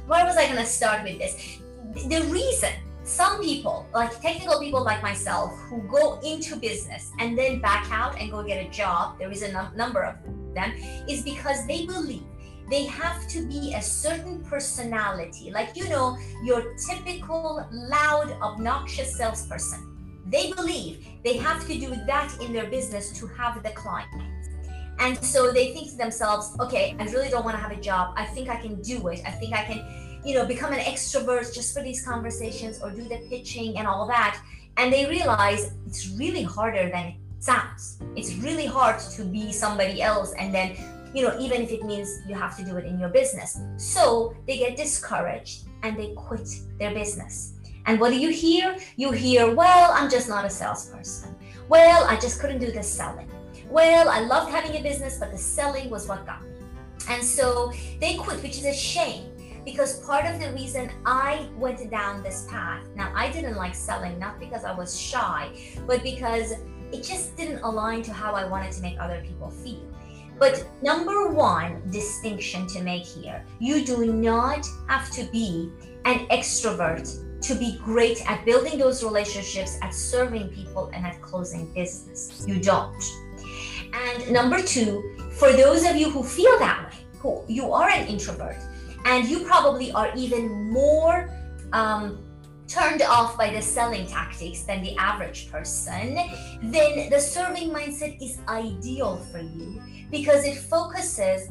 where 0.08 0.26
was 0.26 0.38
I 0.38 0.46
going 0.46 0.58
to 0.58 0.66
start 0.66 1.04
with 1.04 1.20
this? 1.20 1.60
The 2.08 2.22
reason 2.32 2.72
some 3.04 3.42
people, 3.42 3.88
like 3.94 4.20
technical 4.22 4.60
people 4.60 4.84
like 4.84 5.02
myself, 5.02 5.58
who 5.70 5.82
go 5.84 6.20
into 6.24 6.56
business 6.58 7.12
and 7.20 7.38
then 7.38 7.62
back 7.62 7.88
out 7.92 8.20
and 8.20 8.30
go 8.30 8.44
get 8.44 8.66
a 8.66 8.70
job, 8.70 9.18
there 9.18 9.32
is 9.32 9.44
a 9.44 9.72
number 9.76 10.04
of 10.04 10.16
them, 10.54 10.74
is 11.08 11.22
because 11.24 11.66
they 11.68 11.86
believe 11.86 12.24
they 12.70 12.86
have 12.86 13.26
to 13.30 13.48
be 13.48 13.74
a 13.76 13.82
certain 13.82 14.44
personality, 14.44 15.52
like 15.52 15.76
you 15.76 15.88
know, 15.88 16.18
your 16.44 16.76
typical 16.90 17.66
loud, 17.72 18.32
obnoxious 18.42 19.16
salesperson 19.16 19.97
they 20.30 20.52
believe 20.54 21.08
they 21.24 21.38
have 21.38 21.66
to 21.68 21.74
do 21.80 21.90
that 22.06 22.36
in 22.42 22.54
their 22.54 22.68
business 22.68 23.12
to 23.20 23.28
have 23.28 23.64
the 23.64 23.70
clients. 23.72 24.50
And 25.00 25.18
so 25.24 25.52
they 25.52 25.74
think 25.74 25.92
to 25.92 25.98
themselves, 25.98 26.56
okay, 26.60 26.96
I 27.00 27.06
really 27.06 27.30
don't 27.30 27.46
want 27.46 27.56
to 27.56 27.62
have 27.62 27.72
a 27.72 27.80
job. 27.80 28.14
I 28.18 28.26
think 28.26 28.50
I 28.50 28.56
can 28.56 28.82
do 28.82 29.08
it. 29.10 29.22
I 29.26 29.32
think 29.32 29.54
I 29.54 29.64
can, 29.64 29.86
you 30.26 30.34
know, 30.34 30.46
become 30.46 30.74
an 30.74 30.80
extrovert 30.80 31.54
just 31.54 31.74
for 31.74 31.84
these 31.84 32.04
conversations 32.04 32.82
or 32.82 32.90
do 32.92 33.04
the 33.04 33.20
pitching 33.30 33.78
and 33.78 33.88
all 33.88 34.08
that. 34.08 34.40
And 34.78 34.92
they 34.92 35.06
realize 35.06 35.72
it's 35.86 36.10
really 36.10 36.44
harder 36.44 36.90
than 36.90 37.06
it 37.08 37.16
sounds. 37.40 38.00
It's 38.16 38.34
really 38.36 38.66
hard 38.66 39.00
to 39.00 39.24
be 39.24 39.52
somebody 39.52 40.02
else 40.02 40.34
and 40.34 40.54
then, 40.54 40.76
you 41.14 41.24
know, 41.24 41.38
even 41.40 41.62
if 41.62 41.72
it 41.72 41.84
means 41.84 42.22
you 42.28 42.36
have 42.36 42.58
to 42.58 42.64
do 42.64 42.78
it 42.78 42.86
in 42.86 43.00
your 43.00 43.10
business. 43.10 43.60
So 43.78 44.36
they 44.48 44.58
get 44.58 44.78
discouraged 44.78 45.68
and 45.84 45.98
they 45.98 46.14
quit 46.14 46.50
their 46.80 46.94
business. 46.94 47.54
And 47.88 48.00
what 48.00 48.12
do 48.12 48.20
you 48.20 48.30
hear? 48.30 48.78
You 48.98 49.12
hear, 49.12 49.54
well, 49.54 49.92
I'm 49.94 50.10
just 50.10 50.28
not 50.28 50.46
a 50.46 50.50
salesperson. 50.50 51.36
Well, 51.70 52.06
I 52.06 52.18
just 52.20 52.40
couldn't 52.40 52.60
do 52.60 52.72
the 52.72 52.84
selling. 52.84 53.30
Well, 53.70 54.10
I 54.10 54.20
loved 54.20 54.52
having 54.52 54.76
a 54.76 54.84
business, 54.84 55.18
but 55.18 55.32
the 55.32 55.38
selling 55.38 55.90
was 55.90 56.08
what 56.08 56.26
got 56.26 56.44
me. 56.44 56.50
And 57.10 57.24
so 57.24 57.72
they 58.02 58.16
quit, 58.16 58.44
which 58.44 58.58
is 58.58 58.66
a 58.66 58.74
shame 58.74 59.32
because 59.64 60.00
part 60.06 60.26
of 60.26 60.40
the 60.40 60.52
reason 60.54 60.90
I 61.06 61.50
went 61.58 61.92
down 61.92 62.24
this 62.24 62.48
path, 62.50 62.84
now 62.96 63.12
I 63.14 63.30
didn't 63.30 63.58
like 63.58 63.76
selling, 63.76 64.18
not 64.18 64.40
because 64.40 64.64
I 64.64 64.74
was 64.74 64.98
shy, 64.98 65.52
but 65.86 66.04
because 66.04 66.54
it 66.94 67.04
just 67.04 67.36
didn't 67.36 67.60
align 67.64 68.02
to 68.04 68.14
how 68.14 68.34
I 68.34 68.46
wanted 68.46 68.72
to 68.74 68.82
make 68.82 68.98
other 68.98 69.22
people 69.28 69.50
feel. 69.50 69.86
But 70.40 70.66
number 70.82 71.30
one 71.30 71.82
distinction 71.92 72.68
to 72.68 72.82
make 72.82 73.06
here 73.06 73.44
you 73.60 73.84
do 73.84 74.14
not 74.14 74.66
have 74.88 75.10
to 75.12 75.26
be 75.32 75.70
an 76.06 76.28
extrovert 76.28 77.27
to 77.42 77.56
be 77.56 77.80
great 77.84 78.28
at 78.30 78.46
building 78.46 78.78
those 78.78 79.04
relationships, 79.04 79.78
at 79.82 79.94
serving 79.94 80.50
people, 80.50 80.90
and 80.94 81.06
at 81.06 81.22
closing 81.22 81.72
business. 81.74 82.44
You 82.48 82.60
don't. 82.60 83.04
And 83.94 84.32
number 84.32 84.62
two, 84.62 85.16
for 85.32 85.52
those 85.54 85.86
of 85.86 85.96
you 85.96 86.10
who 86.10 86.24
feel 86.24 86.58
that 86.60 86.90
way, 86.90 86.98
who 87.20 87.44
you 87.48 87.72
are 87.74 87.90
an 87.90 88.08
introvert, 88.08 88.58
and 89.06 89.28
you 89.28 89.46
probably 89.46 89.92
are 89.92 90.12
even 90.16 90.72
more 90.72 91.30
um, 91.74 92.24
turned 92.68 93.02
off 93.02 93.38
by 93.38 93.50
the 93.52 93.62
selling 93.62 94.06
tactics 94.06 94.64
than 94.64 94.84
the 94.84 94.96
average 94.98 95.50
person, 95.52 96.16
then 96.64 97.10
the 97.10 97.20
serving 97.20 97.70
mindset 97.70 98.22
is 98.22 98.40
ideal 98.50 99.18
for 99.32 99.40
you 99.40 99.82
because 100.12 100.46
it 100.46 100.56
focuses 100.56 101.50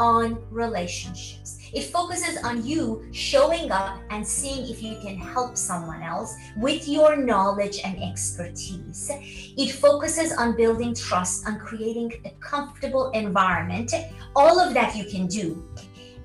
on 0.00 0.42
relationships. 0.50 1.58
It 1.72 1.84
focuses 1.84 2.42
on 2.42 2.64
you 2.64 3.06
showing 3.12 3.70
up 3.70 4.00
and 4.10 4.26
seeing 4.26 4.68
if 4.68 4.82
you 4.82 4.96
can 5.00 5.16
help 5.16 5.56
someone 5.56 6.02
else 6.02 6.34
with 6.56 6.88
your 6.88 7.16
knowledge 7.16 7.80
and 7.84 8.02
expertise. 8.02 9.08
It 9.12 9.70
focuses 9.70 10.32
on 10.32 10.56
building 10.56 10.94
trust, 10.94 11.46
on 11.46 11.60
creating 11.60 12.12
a 12.24 12.30
comfortable 12.40 13.10
environment. 13.10 13.94
All 14.34 14.58
of 14.58 14.74
that 14.74 14.96
you 14.96 15.04
can 15.04 15.28
do. 15.28 15.62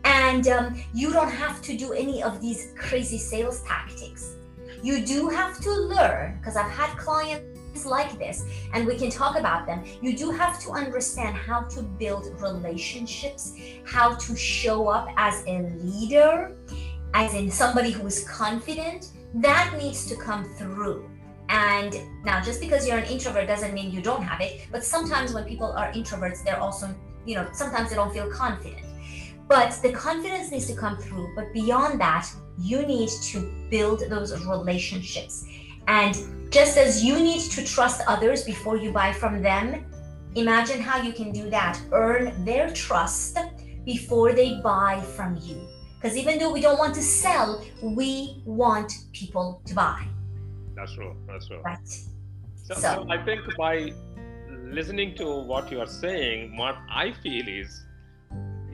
And 0.03 0.48
um, 0.48 0.82
you 0.94 1.12
don't 1.12 1.32
have 1.32 1.62
to 1.63 1.77
do 1.77 1.94
any 1.94 2.24
of 2.24 2.41
these 2.41 2.74
crazy 2.77 3.17
sales 3.17 3.62
tactics. 3.63 4.36
You 4.82 5.05
do 5.05 5.29
have 5.29 5.60
to 5.62 5.72
learn, 5.72 6.38
because 6.39 6.55
I've 6.55 6.72
had 6.72 6.96
clients 6.98 7.54
like 7.84 8.17
this 8.20 8.46
and 8.74 8.86
we 8.86 8.96
can 8.96 9.10
talk 9.10 9.39
about 9.39 9.65
them 9.65 9.84
you 10.01 10.15
do 10.15 10.29
have 10.29 10.62
to 10.62 10.70
understand 10.70 11.36
how 11.36 11.62
to 11.62 11.82
build 11.82 12.27
relationships 12.39 13.53
how 13.86 14.13
to 14.15 14.36
show 14.36 14.88
up 14.88 15.10
as 15.17 15.44
a 15.48 15.63
leader 15.82 16.55
as 17.15 17.34
in 17.34 17.50
somebody 17.50 17.91
who 17.91 18.05
is 18.05 18.27
confident. 18.27 19.12
That 19.36 19.74
needs 19.77 20.05
to 20.08 20.15
come 20.17 20.44
through. 20.44 21.10
And 21.48 21.96
now 22.25 22.41
just 22.41 22.60
because 22.60 22.86
you're 22.86 22.98
an 22.98 23.05
introvert 23.05 23.48
doesn't 23.48 23.74
mean 23.74 23.89
you 23.91 24.01
don't 24.01 24.24
have 24.24 24.41
it 24.41 24.67
but 24.72 24.84
sometimes 24.84 25.32
when 25.32 25.44
people 25.44 25.72
are 25.74 25.91
introverts 25.94 26.44
they're 26.44 26.60
also 26.60 26.89
you 27.24 27.36
know 27.36 27.48
sometimes 27.53 27.89
they 27.89 27.96
don't 27.96 28.13
feel 28.13 28.29
confident. 28.29 28.86
But 29.48 29.79
the 29.84 29.91
confidence 29.91 30.51
needs 30.51 30.65
to 30.67 30.75
come 30.75 30.98
through. 30.98 31.34
But 31.36 31.53
beyond 31.53 32.01
that 32.01 32.29
you 32.58 32.86
need 32.86 33.10
to 33.32 33.38
build 33.70 34.01
those 34.10 34.32
relationships 34.46 35.46
and 35.87 36.15
just 36.51 36.77
as 36.77 37.03
you 37.03 37.19
need 37.19 37.41
to 37.51 37.63
trust 37.63 38.01
others 38.07 38.43
before 38.43 38.77
you 38.77 38.91
buy 38.91 39.11
from 39.11 39.41
them, 39.41 39.85
imagine 40.35 40.81
how 40.81 41.01
you 41.01 41.13
can 41.13 41.31
do 41.31 41.49
that. 41.49 41.79
Earn 41.91 42.45
their 42.45 42.69
trust 42.71 43.37
before 43.85 44.33
they 44.33 44.59
buy 44.61 45.01
from 45.15 45.37
you. 45.41 45.67
Because 45.95 46.17
even 46.17 46.37
though 46.39 46.51
we 46.51 46.61
don't 46.61 46.77
want 46.77 46.93
to 46.95 47.01
sell, 47.01 47.63
we 47.81 48.41
want 48.45 48.91
people 49.13 49.61
to 49.65 49.73
buy. 49.73 50.05
That's 50.75 50.93
true. 50.93 51.15
That's 51.27 51.47
true. 51.47 51.61
Right. 51.61 51.87
So, 51.87 52.73
so, 52.73 52.75
so 52.75 53.07
I 53.09 53.23
think 53.23 53.41
by 53.57 53.91
listening 54.71 55.15
to 55.15 55.25
what 55.25 55.71
you 55.71 55.79
are 55.79 55.87
saying, 55.87 56.57
what 56.57 56.75
I 56.89 57.11
feel 57.23 57.47
is 57.47 57.84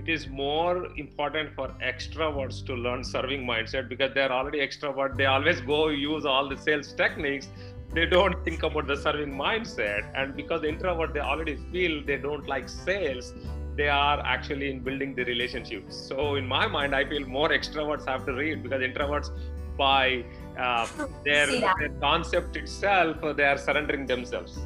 it 0.01 0.09
is 0.09 0.27
more 0.27 0.87
important 0.97 1.53
for 1.55 1.67
extroverts 1.89 2.65
to 2.65 2.73
learn 2.73 3.03
serving 3.03 3.45
mindset 3.45 3.87
because 3.87 4.11
they're 4.15 4.31
already 4.31 4.59
extrovert. 4.59 5.15
They 5.15 5.25
always 5.25 5.61
go 5.61 5.89
use 5.89 6.25
all 6.25 6.49
the 6.49 6.57
sales 6.57 6.93
techniques. 6.93 7.49
They 7.93 8.05
don't 8.05 8.43
think 8.45 8.63
about 8.63 8.87
the 8.87 8.97
serving 8.97 9.33
mindset. 9.33 10.11
And 10.15 10.35
because 10.35 10.61
the 10.61 10.69
introvert 10.69 11.13
they 11.13 11.19
already 11.19 11.57
feel 11.71 12.03
they 12.03 12.17
don't 12.17 12.47
like 12.47 12.67
sales 12.69 13.33
they 13.75 13.87
are 13.87 14.19
actually 14.25 14.69
in 14.69 14.79
building 14.81 15.15
the 15.15 15.23
relationships 15.23 15.95
so 15.95 16.35
in 16.35 16.45
my 16.45 16.67
mind 16.67 16.93
i 16.93 17.05
feel 17.11 17.25
more 17.25 17.47
extroverts 17.57 18.05
have 18.05 18.25
to 18.25 18.33
read 18.33 18.61
because 18.61 18.81
introverts 18.81 19.29
by 19.77 20.25
uh, 20.59 20.85
their, 21.23 21.47
their 21.47 21.89
concept 22.01 22.57
itself 22.57 23.15
they 23.37 23.45
are 23.45 23.57
surrendering 23.57 24.05
themselves 24.05 24.59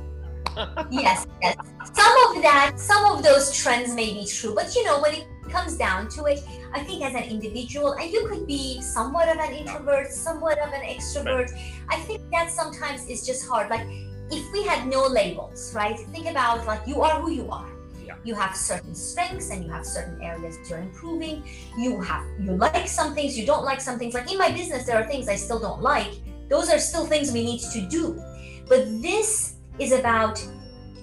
yes, 0.89 1.27
yes. 1.41 1.55
Some 1.93 2.35
of 2.35 2.41
that, 2.41 2.73
some 2.77 3.05
of 3.05 3.23
those 3.23 3.55
trends 3.55 3.93
may 3.93 4.13
be 4.13 4.25
true, 4.25 4.53
but 4.55 4.73
you 4.75 4.83
know, 4.85 4.99
when 5.01 5.15
it 5.15 5.27
comes 5.49 5.77
down 5.77 6.09
to 6.09 6.25
it, 6.25 6.43
I 6.73 6.83
think 6.83 7.03
as 7.03 7.15
an 7.15 7.23
individual, 7.23 7.93
and 7.93 8.11
you 8.11 8.27
could 8.27 8.47
be 8.47 8.81
somewhat 8.81 9.29
of 9.29 9.37
an 9.37 9.53
introvert, 9.53 10.11
somewhat 10.11 10.59
of 10.59 10.73
an 10.73 10.81
extrovert. 10.81 11.51
I 11.89 11.97
think 11.97 12.21
that 12.31 12.49
sometimes 12.51 13.07
is 13.07 13.25
just 13.25 13.47
hard. 13.47 13.69
Like 13.69 13.87
if 14.31 14.51
we 14.51 14.63
had 14.63 14.87
no 14.87 15.05
labels, 15.05 15.73
right? 15.73 15.97
Think 16.11 16.27
about 16.27 16.65
like 16.65 16.81
you 16.87 17.01
are 17.01 17.21
who 17.21 17.31
you 17.31 17.49
are. 17.49 17.69
Yeah. 18.05 18.15
You 18.23 18.35
have 18.35 18.55
certain 18.55 18.93
strengths 18.93 19.49
and 19.49 19.63
you 19.63 19.71
have 19.71 19.85
certain 19.85 20.21
areas 20.21 20.57
you're 20.69 20.79
improving. 20.79 21.43
You 21.77 22.01
have 22.01 22.23
you 22.39 22.55
like 22.55 22.87
some 22.87 23.15
things, 23.15 23.37
you 23.37 23.45
don't 23.45 23.63
like 23.63 23.81
some 23.81 23.97
things. 23.97 24.13
Like 24.13 24.31
in 24.31 24.37
my 24.37 24.51
business, 24.51 24.85
there 24.85 24.97
are 25.01 25.07
things 25.07 25.27
I 25.27 25.35
still 25.35 25.59
don't 25.59 25.81
like. 25.81 26.13
Those 26.49 26.69
are 26.69 26.79
still 26.79 27.05
things 27.05 27.31
we 27.31 27.43
need 27.43 27.61
to 27.73 27.81
do. 27.87 28.21
But 28.67 29.01
this 29.01 29.54
is 29.79 29.91
about 29.91 30.43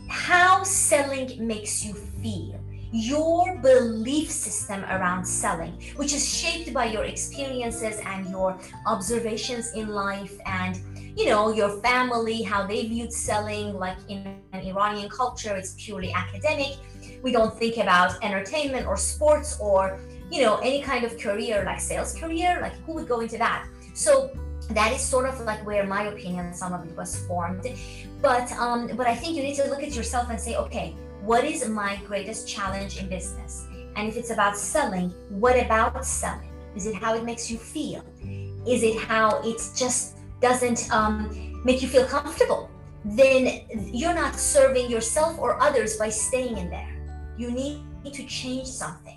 how 0.09 0.62
selling 0.62 1.47
makes 1.47 1.85
you 1.85 1.95
feel. 1.95 2.61
Your 2.93 3.59
belief 3.62 4.31
system 4.31 4.85
around 4.85 5.25
selling, 5.25 5.73
which 5.97 6.12
is 6.12 6.29
shaped 6.29 6.75
by 6.75 6.87
your 6.87 7.05
experiences 7.05 7.99
and 8.05 8.29
your 8.29 8.59
observations 8.87 9.73
in 9.73 9.88
life 9.88 10.37
and 10.45 10.79
you 11.17 11.26
know 11.26 11.52
your 11.52 11.71
family 11.81 12.43
how 12.43 12.67
they 12.67 12.87
viewed 12.87 13.12
selling 13.12 13.79
like 13.79 13.99
in 14.09 14.35
an 14.52 14.61
iranian 14.67 15.09
culture 15.11 15.55
it's 15.57 15.75
purely 15.79 16.12
academic. 16.12 16.76
We 17.23 17.33
don't 17.33 17.55
think 17.59 17.76
about 17.79 18.23
entertainment 18.23 18.87
or 18.87 18.97
sports 18.97 19.59
or 19.61 19.99
you 20.31 20.43
know 20.43 20.57
any 20.59 20.83
kind 20.83 21.05
of 21.05 21.19
career 21.19 21.62
like 21.64 21.81
sales 21.81 22.14
career 22.14 22.59
like 22.61 22.75
who 22.85 22.93
would 22.95 23.09
go 23.09 23.21
into 23.21 23.38
that? 23.38 23.67
So 23.95 24.31
that 24.76 24.93
is 24.93 25.00
sort 25.00 25.29
of 25.29 25.41
like 25.41 25.64
where 25.67 25.85
my 25.87 26.05
opinion 26.05 26.55
some 26.55 26.73
of 26.73 26.85
it 26.87 26.97
was 26.97 27.25
formed 27.26 27.67
but 28.21 28.50
um 28.52 28.88
but 28.97 29.07
i 29.07 29.14
think 29.14 29.37
you 29.37 29.43
need 29.43 29.57
to 29.57 29.64
look 29.69 29.83
at 29.83 29.95
yourself 29.95 30.31
and 30.31 30.41
say 30.41 30.57
okay 30.57 30.95
what 31.23 31.45
is 31.45 31.69
my 31.69 31.97
greatest 32.07 32.49
challenge 32.49 32.99
in 32.99 33.09
business? 33.09 33.67
And 33.95 34.09
if 34.09 34.17
it's 34.17 34.31
about 34.31 34.57
selling, 34.57 35.11
what 35.29 35.57
about 35.57 36.05
selling? 36.05 36.50
Is 36.75 36.87
it 36.87 36.95
how 36.97 37.14
it 37.14 37.25
makes 37.25 37.50
you 37.50 37.59
feel? 37.59 38.05
Is 38.67 38.83
it 38.83 38.99
how 38.99 39.41
it 39.45 39.59
just 39.76 40.17
doesn't 40.41 40.91
um, 40.91 41.61
make 41.64 41.81
you 41.81 41.88
feel 41.88 42.07
comfortable? 42.07 42.69
Then 43.05 43.62
you're 43.93 44.14
not 44.14 44.35
serving 44.35 44.91
yourself 44.91 45.38
or 45.38 45.62
others 45.62 45.97
by 45.97 46.09
staying 46.09 46.59
in 46.59 46.71
there. 46.71 46.93
You 47.37 47.50
need 47.52 47.85
to 48.12 48.25
change 48.25 48.67
something. 48.67 49.12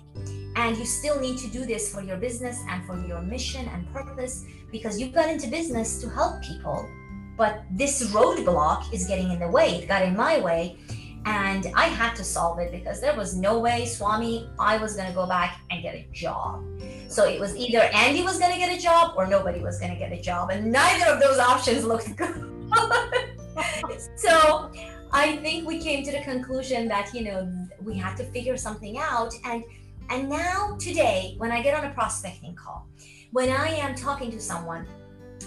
And 0.56 0.76
you 0.76 0.84
still 0.84 1.20
need 1.20 1.38
to 1.38 1.48
do 1.48 1.64
this 1.64 1.94
for 1.94 2.02
your 2.02 2.16
business 2.16 2.62
and 2.68 2.84
for 2.86 2.98
your 3.06 3.22
mission 3.22 3.68
and 3.68 3.90
purpose 3.92 4.46
because 4.72 4.98
you 4.98 5.08
got 5.08 5.28
into 5.28 5.46
business 5.48 6.00
to 6.00 6.08
help 6.10 6.42
people. 6.42 6.88
But 7.36 7.64
this 7.70 8.10
roadblock 8.10 8.92
is 8.92 9.06
getting 9.06 9.30
in 9.30 9.38
the 9.38 9.48
way. 9.48 9.76
It 9.76 9.88
got 9.88 10.02
in 10.02 10.16
my 10.16 10.40
way 10.40 10.78
and 11.26 11.66
I 11.74 11.86
had 11.86 12.14
to 12.16 12.24
solve 12.24 12.60
it 12.60 12.70
because 12.70 13.00
there 13.00 13.14
was 13.14 13.36
no 13.36 13.58
way, 13.58 13.84
Swami, 13.84 14.48
I 14.60 14.78
was 14.78 14.94
going 14.94 15.08
to 15.08 15.14
go 15.14 15.26
back 15.26 15.60
and 15.70 15.82
get 15.82 15.96
a 15.96 16.06
job. 16.12 16.64
So 17.08 17.26
it 17.26 17.40
was 17.40 17.56
either 17.56 17.80
Andy 17.92 18.22
was 18.22 18.38
going 18.38 18.52
to 18.52 18.58
get 18.58 18.76
a 18.76 18.80
job 18.80 19.14
or 19.16 19.26
nobody 19.26 19.60
was 19.60 19.80
going 19.80 19.90
to 19.90 19.98
get 19.98 20.12
a 20.12 20.20
job. 20.22 20.50
And 20.50 20.70
neither 20.70 21.10
of 21.10 21.20
those 21.20 21.38
options 21.38 21.84
looked 21.84 22.14
good. 22.16 22.70
so 24.16 24.70
I 25.12 25.36
think 25.42 25.66
we 25.66 25.80
came 25.80 26.04
to 26.04 26.12
the 26.12 26.20
conclusion 26.20 26.86
that, 26.88 27.12
you 27.12 27.24
know, 27.24 27.52
we 27.82 27.94
had 27.94 28.16
to 28.18 28.24
figure 28.24 28.56
something 28.56 28.96
out. 28.98 29.34
And 29.44 29.64
and 30.10 30.28
now 30.28 30.76
today, 30.78 31.34
when 31.38 31.50
I 31.52 31.62
get 31.62 31.74
on 31.74 31.84
a 31.84 31.94
prospecting 31.94 32.54
call, 32.54 32.86
when 33.32 33.50
I 33.50 33.68
am 33.68 33.94
talking 33.94 34.30
to 34.30 34.40
someone, 34.40 34.86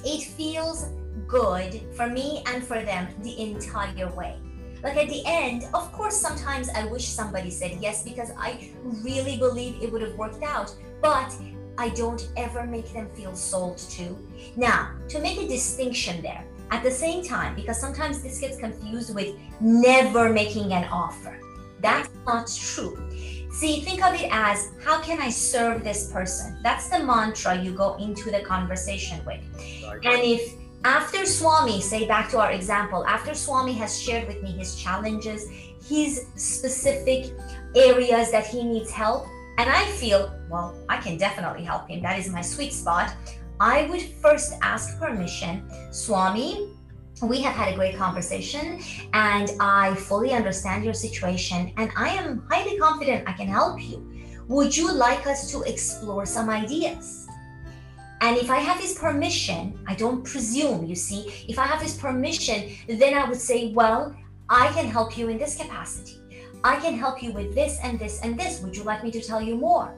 it 0.06 0.24
feels 0.24 0.88
good 1.28 1.82
for 1.96 2.08
me 2.08 2.44
and 2.48 2.64
for 2.64 2.82
them 2.82 3.08
the 3.24 3.40
entire 3.42 4.12
way 4.14 4.40
like 4.84 4.96
at 4.96 5.10
the 5.10 5.24
end, 5.26 5.66
of 5.74 5.92
course, 5.92 6.16
sometimes 6.16 6.70
I 6.70 6.86
wish 6.86 7.08
somebody 7.08 7.50
said 7.50 7.78
yes 7.82 8.04
because 8.04 8.32
I 8.38 8.72
really 9.04 9.38
believe 9.38 9.82
it 9.82 9.92
would 9.92 10.02
have 10.02 10.16
worked 10.16 10.44
out, 10.44 10.74
but 11.02 11.34
I 11.78 11.90
don't 11.90 12.30
ever 12.38 12.66
make 12.66 12.92
them 12.94 13.10
feel 13.14 13.36
sold 13.36 13.78
to. 13.78 14.18
Now, 14.56 14.94
to 15.10 15.20
make 15.20 15.38
a 15.38 15.48
distinction 15.48 16.22
there, 16.22 16.46
at 16.72 16.84
the 16.84 16.92
same 16.92 17.24
time, 17.24 17.56
because 17.56 17.80
sometimes 17.80 18.22
this 18.22 18.40
gets 18.40 18.58
confused 18.58 19.14
with 19.14 19.36
never 19.60 20.30
making 20.30 20.72
an 20.72 20.86
offer. 20.86 21.40
That's 21.82 22.10
not 22.26 22.48
true. 22.48 22.96
See, 23.52 23.82
think 23.82 24.04
of 24.06 24.14
it 24.14 24.30
as 24.32 24.72
how 24.84 25.02
can 25.02 25.20
I 25.20 25.30
serve 25.30 25.84
this 25.84 26.12
person? 26.12 26.58
That's 26.64 26.90
the 26.90 27.00
mantra 27.00 27.56
you 27.62 27.72
go 27.72 27.96
into 27.96 28.32
the 28.32 28.42
conversation 28.42 29.24
with. 29.26 29.42
Right. 29.84 30.06
And 30.06 30.24
if 30.24 30.54
after 30.86 31.26
Swami, 31.26 31.82
say 31.82 32.08
back 32.08 32.30
to 32.30 32.40
our 32.40 32.52
example, 32.52 33.06
after 33.06 33.34
Swami 33.34 33.74
has 33.74 34.00
shared 34.02 34.28
with 34.28 34.42
me 34.42 34.52
his 34.52 34.76
challenges, 34.76 35.50
his 35.88 36.28
specific 36.36 37.34
areas 37.76 38.32
that 38.32 38.48
he 38.48 38.64
needs 38.64 38.92
help, 38.92 39.26
and 39.58 39.70
I 39.70 39.86
feel, 39.86 40.34
well, 40.50 40.74
I 40.88 40.98
can 40.98 41.18
definitely 41.18 41.66
help 41.66 41.90
him, 41.90 42.02
that 42.04 42.18
is 42.18 42.30
my 42.30 42.42
sweet 42.42 42.72
spot, 42.72 43.14
I 43.60 43.88
would 43.88 44.02
first 44.02 44.54
ask 44.62 44.98
permission, 45.00 45.70
Swami. 45.92 46.70
We 47.22 47.42
have 47.42 47.54
had 47.54 47.74
a 47.74 47.76
great 47.76 47.98
conversation, 47.98 48.80
and 49.12 49.52
I 49.60 49.94
fully 49.96 50.32
understand 50.32 50.86
your 50.86 50.94
situation, 50.94 51.74
and 51.76 51.92
I 51.98 52.10
am 52.10 52.46
highly 52.50 52.78
confident 52.78 53.28
I 53.28 53.34
can 53.34 53.48
help 53.48 53.82
you. 53.82 54.10
Would 54.48 54.76
you 54.76 54.92
like 54.94 55.28
us 55.28 55.52
to 55.52 55.64
explore 55.64 56.26
some 56.26 56.50
ideas? 56.50 57.28
And 58.22 58.38
if 58.38 58.50
I 58.50 58.60
have 58.60 58.80
his 58.80 58.94
permission, 58.94 59.78
I 59.86 59.96
don't 59.96 60.24
presume, 60.24 60.86
you 60.86 60.96
see, 60.96 61.46
if 61.50 61.60
I 61.60 61.66
have 61.66 61.82
his 61.82 61.98
permission, 61.98 62.72
then 62.88 63.14
I 63.14 63.28
would 63.28 63.40
say, 63.40 63.74
well, 63.74 64.16
I 64.48 64.72
can 64.72 64.88
help 64.88 65.18
you 65.18 65.28
in 65.28 65.38
this 65.38 65.58
capacity. 65.58 66.20
I 66.64 66.78
can 66.78 66.98
help 66.98 67.22
you 67.22 67.34
with 67.34 67.54
this 67.54 67.80
and 67.84 68.00
this 68.00 68.22
and 68.22 68.40
this. 68.40 68.62
Would 68.62 68.76
you 68.76 68.84
like 68.84 69.04
me 69.04 69.12
to 69.12 69.22
tell 69.22 69.42
you 69.42 69.56
more? 69.56 69.94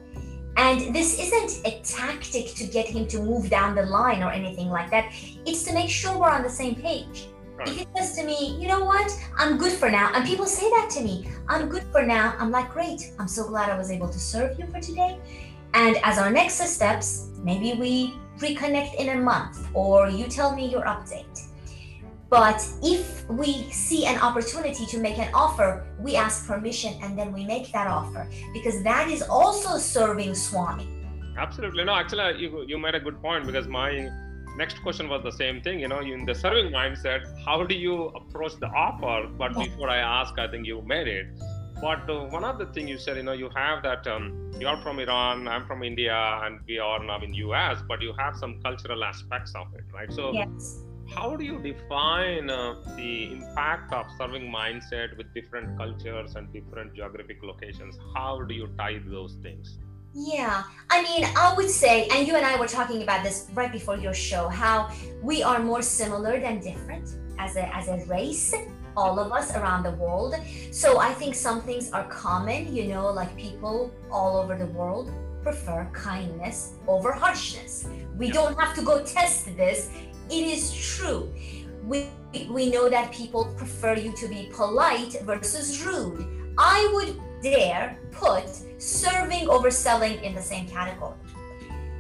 And 0.58 0.94
this 0.94 1.20
isn't 1.20 1.66
a 1.66 1.82
tactic 1.82 2.54
to 2.56 2.66
get 2.66 2.88
him 2.88 3.08
to 3.08 3.20
move 3.20 3.50
down 3.50 3.76
the 3.76 3.84
line 3.84 4.22
or 4.22 4.32
anything 4.32 4.70
like 4.70 4.92
that. 4.92 5.12
It's 5.46 5.64
to 5.64 5.74
make 5.74 5.90
sure 5.90 6.18
we're 6.18 6.30
on 6.30 6.44
the 6.44 6.50
same 6.50 6.76
page. 6.76 7.28
Right. 7.56 7.68
If 7.68 7.78
he 7.78 7.88
says 7.96 8.16
to 8.18 8.26
me, 8.26 8.58
you 8.60 8.68
know 8.68 8.84
what, 8.84 9.12
I'm 9.38 9.58
good 9.58 9.74
for 9.74 9.90
now, 9.90 10.12
and 10.16 10.26
people 10.26 10.46
say 10.46 10.70
that 10.72 10.90
to 10.92 11.02
me, 11.02 11.30
I'm 11.48 11.70
good 11.70 11.84
for 11.92 12.02
now, 12.02 12.36
I'm 12.40 12.50
like, 12.50 12.72
great, 12.72 13.14
I'm 13.20 13.28
so 13.28 13.48
glad 13.48 13.70
I 13.70 13.78
was 13.78 13.92
able 13.92 14.10
to 14.10 14.20
serve 14.20 14.58
you 14.58 14.66
for 14.68 14.80
today. 14.80 15.20
And 15.74 15.98
as 16.04 16.18
our 16.18 16.32
next 16.32 16.56
steps, 16.56 17.30
maybe 17.44 17.80
we 17.80 18.16
reconnect 18.40 18.96
in 18.96 19.10
a 19.10 19.22
month 19.22 19.68
or 19.74 20.10
you 20.10 20.26
tell 20.26 20.56
me 20.56 20.70
your 20.70 20.82
update. 20.84 21.51
But 22.32 22.65
if 22.82 23.30
we 23.30 23.70
see 23.72 24.06
an 24.06 24.17
opportunity 24.20 24.86
to 24.86 24.98
make 25.00 25.17
an 25.20 25.30
offer, 25.34 25.86
we 26.00 26.15
ask 26.15 26.48
permission 26.48 26.98
and 27.04 27.20
then 27.20 27.34
we 27.34 27.44
make 27.44 27.74
that 27.74 27.88
offer 27.88 28.26
because 28.54 28.82
that 28.84 29.10
is 29.10 29.22
also 29.22 29.78
serving 29.78 30.34
Swami. 30.34 30.88
Absolutely. 31.38 31.84
No, 31.84 31.94
actually, 31.94 32.41
you, 32.41 32.63
you 32.65 32.78
made 32.78 32.96
a 32.96 33.02
good 33.02 33.22
point 33.22 33.46
because 33.46 33.67
my 33.67 34.10
next 34.58 34.82
question 34.82 35.10
was 35.10 35.22
the 35.24 35.32
same 35.34 35.62
thing. 35.62 35.82
You 35.82 35.89
know, 35.89 36.00
in 36.00 36.26
the 36.26 36.34
serving 36.34 36.72
mindset, 36.72 37.22
how 37.44 37.65
do 37.65 37.76
you 37.76 38.06
approach 38.20 38.54
the 38.62 38.67
offer? 38.67 39.28
But 39.28 39.54
before 39.54 39.89
I 39.89 39.98
ask, 39.98 40.39
I 40.39 40.48
think 40.48 40.65
you 40.65 40.82
made 40.84 41.10
it. 41.10 41.26
But 41.82 42.10
uh, 42.10 42.28
one 42.30 42.46
other 42.46 42.67
thing 42.67 42.88
you 42.88 42.98
said, 42.98 43.17
you 43.17 43.24
know, 43.24 43.34
you 43.34 43.50
have 43.56 43.84
that 43.84 44.08
um, 44.08 44.52
you 44.58 44.67
are 44.67 44.82
from 44.82 45.00
Iran, 45.00 45.50
I'm 45.50 45.65
from 45.65 45.84
India, 45.84 46.15
and 46.44 46.62
we 46.65 46.80
are 46.80 47.04
now 47.04 47.20
in 47.22 47.34
US, 47.34 47.80
but 47.89 48.02
you 48.02 48.13
have 48.17 48.38
some 48.38 48.62
cultural 48.62 49.04
aspects 49.04 49.54
of 49.54 49.67
it, 49.74 49.84
right? 49.94 50.13
So, 50.13 50.32
yes. 50.32 50.84
How 51.15 51.36
do 51.36 51.43
you 51.43 51.60
define 51.60 52.50
uh, 52.50 52.76
the 52.95 53.32
impact 53.34 53.93
of 53.93 54.06
serving 54.17 54.52
mindset 54.52 55.17
with 55.17 55.34
different 55.34 55.78
cultures 55.78 56.36
and 56.36 56.52
different 56.54 56.93
geographic 56.95 57.43
locations? 57.43 57.97
How 58.15 58.41
do 58.41 58.54
you 58.54 58.69
tie 58.78 59.02
those 59.06 59.36
things? 59.41 59.78
Yeah, 60.13 60.63
I 60.89 61.04
mean, 61.04 61.26
I 61.38 61.54
would 61.56 61.69
say, 61.69 62.08
and 62.10 62.28
you 62.28 62.36
and 62.36 62.45
I 62.45 62.60
were 62.60 62.67
talking 62.67 63.02
about 63.04 63.24
this 63.24 63.47
right 63.54 63.71
before 63.71 63.97
your 63.97 64.13
show, 64.13 64.50
how 64.50 64.91
we 65.21 65.41
are 65.41 65.60
more 65.60 65.82
similar 65.82 66.39
than 66.39 66.60
different 66.60 67.15
as 67.39 67.56
a 67.56 67.74
as 67.76 67.88
a 67.88 68.06
race 68.08 68.54
all 68.97 69.19
of 69.19 69.32
us 69.32 69.56
around 69.56 69.84
the 69.84 69.91
world. 69.91 70.36
So 70.71 71.00
I 71.00 71.13
think 71.13 71.34
some 71.36 71.62
things 71.62 71.91
are 71.91 72.04
common, 72.06 72.76
you 72.76 72.88
know, 72.88 73.10
like 73.12 73.36
people 73.38 73.91
all 74.12 74.38
over 74.38 74.58
the 74.58 74.65
world 74.65 75.13
prefer 75.43 75.89
kindness 75.93 76.74
over 76.88 77.12
harshness. 77.12 77.88
We 78.17 78.30
don't 78.30 78.60
have 78.60 78.76
to 78.76 78.82
go 78.84 79.04
test 79.04 79.45
this. 79.58 79.89
It 80.32 80.48
is 80.48 80.74
true. 80.74 81.34
We 81.84 82.08
we 82.50 82.70
know 82.70 82.88
that 82.89 83.12
people 83.12 83.54
prefer 83.58 83.96
you 83.96 84.13
to 84.13 84.28
be 84.28 84.50
polite 84.54 85.17
versus 85.24 85.84
rude. 85.84 86.26
I 86.58 86.89
would 86.94 87.20
dare 87.44 88.00
put 88.12 88.48
serving 88.82 89.50
over 89.50 89.70
selling 89.70 90.24
in 90.24 90.34
the 90.34 90.41
same 90.41 90.67
category. 90.67 91.17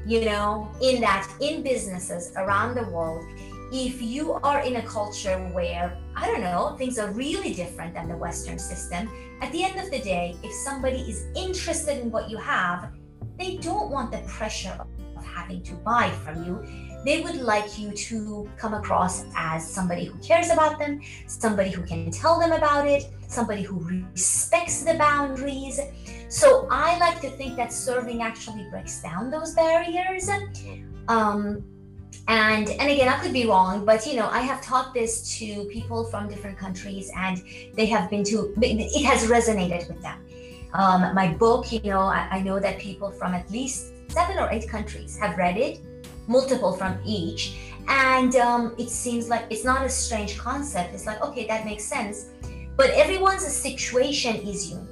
You 0.05 0.25
know, 0.25 0.71
in 0.81 1.01
that 1.01 1.29
in 1.41 1.61
businesses 1.61 2.31
around 2.37 2.75
the 2.75 2.87
world, 2.89 3.25
if 3.71 4.01
you 4.01 4.33
are 4.43 4.61
in 4.61 4.77
a 4.77 4.81
culture 4.81 5.37
where, 5.53 5.97
I 6.15 6.27
don't 6.27 6.41
know, 6.41 6.75
things 6.77 6.97
are 6.99 7.11
really 7.11 7.53
different 7.53 7.93
than 7.93 8.07
the 8.07 8.17
Western 8.17 8.59
system, 8.59 9.09
at 9.41 9.51
the 9.51 9.63
end 9.63 9.79
of 9.79 9.91
the 9.91 9.99
day, 9.99 10.35
if 10.43 10.53
somebody 10.53 10.97
is 10.97 11.25
interested 11.35 11.99
in 11.99 12.11
what 12.11 12.29
you 12.29 12.37
have, 12.37 12.91
they 13.37 13.57
don't 13.57 13.89
want 13.89 14.11
the 14.11 14.19
pressure 14.27 14.77
of 15.15 15.25
having 15.25 15.63
to 15.63 15.73
buy 15.73 16.09
from 16.23 16.43
you. 16.45 16.63
They 17.03 17.21
would 17.21 17.37
like 17.37 17.79
you 17.79 17.91
to 17.91 18.49
come 18.57 18.73
across 18.73 19.25
as 19.35 19.67
somebody 19.67 20.05
who 20.05 20.17
cares 20.19 20.49
about 20.49 20.77
them, 20.77 21.01
somebody 21.27 21.71
who 21.71 21.83
can 21.83 22.11
tell 22.11 22.39
them 22.39 22.51
about 22.51 22.87
it, 22.87 23.09
somebody 23.27 23.63
who 23.63 23.79
respects 23.79 24.83
the 24.83 24.93
boundaries. 24.95 25.79
So 26.29 26.67
I 26.69 26.97
like 26.99 27.19
to 27.21 27.29
think 27.31 27.55
that 27.57 27.73
serving 27.73 28.21
actually 28.21 28.67
breaks 28.69 29.01
down 29.01 29.31
those 29.31 29.55
barriers. 29.55 30.29
Um, 31.07 31.63
and 32.27 32.69
and 32.69 32.91
again 32.91 33.07
i 33.07 33.17
could 33.19 33.33
be 33.33 33.47
wrong 33.47 33.83
but 33.83 34.05
you 34.05 34.15
know 34.15 34.27
i 34.29 34.39
have 34.39 34.61
taught 34.61 34.93
this 34.93 35.37
to 35.37 35.65
people 35.65 36.03
from 36.03 36.29
different 36.29 36.57
countries 36.57 37.11
and 37.15 37.41
they 37.73 37.85
have 37.85 38.09
been 38.09 38.23
to 38.23 38.53
it 38.61 39.05
has 39.05 39.27
resonated 39.27 39.87
with 39.87 40.01
them 40.01 40.23
um, 40.73 41.13
my 41.15 41.33
book 41.33 41.71
you 41.71 41.81
know 41.81 42.01
I, 42.01 42.27
I 42.31 42.41
know 42.41 42.59
that 42.59 42.79
people 42.79 43.11
from 43.11 43.33
at 43.33 43.49
least 43.49 43.93
seven 44.09 44.37
or 44.37 44.49
eight 44.51 44.69
countries 44.69 45.17
have 45.17 45.37
read 45.37 45.57
it 45.57 45.81
multiple 46.27 46.73
from 46.73 46.99
each. 47.05 47.57
And 47.87 48.35
um, 48.35 48.75
it 48.77 48.89
seems 48.89 49.29
like 49.29 49.45
it's 49.49 49.65
not 49.65 49.85
a 49.85 49.89
strange 49.89 50.37
concept. 50.37 50.93
It's 50.93 51.05
like 51.05 51.21
okay 51.21 51.47
that 51.47 51.65
makes 51.65 51.83
sense. 51.83 52.29
But 52.77 52.91
everyone's 52.91 53.45
situation 53.45 54.35
is 54.35 54.71
unique. 54.71 54.87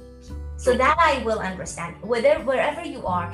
So 0.56 0.76
that 0.76 0.96
i 0.98 1.22
will 1.24 1.38
understand. 1.38 1.96
Whether 2.02 2.40
wherever 2.40 2.84
you 2.84 3.06
are 3.06 3.32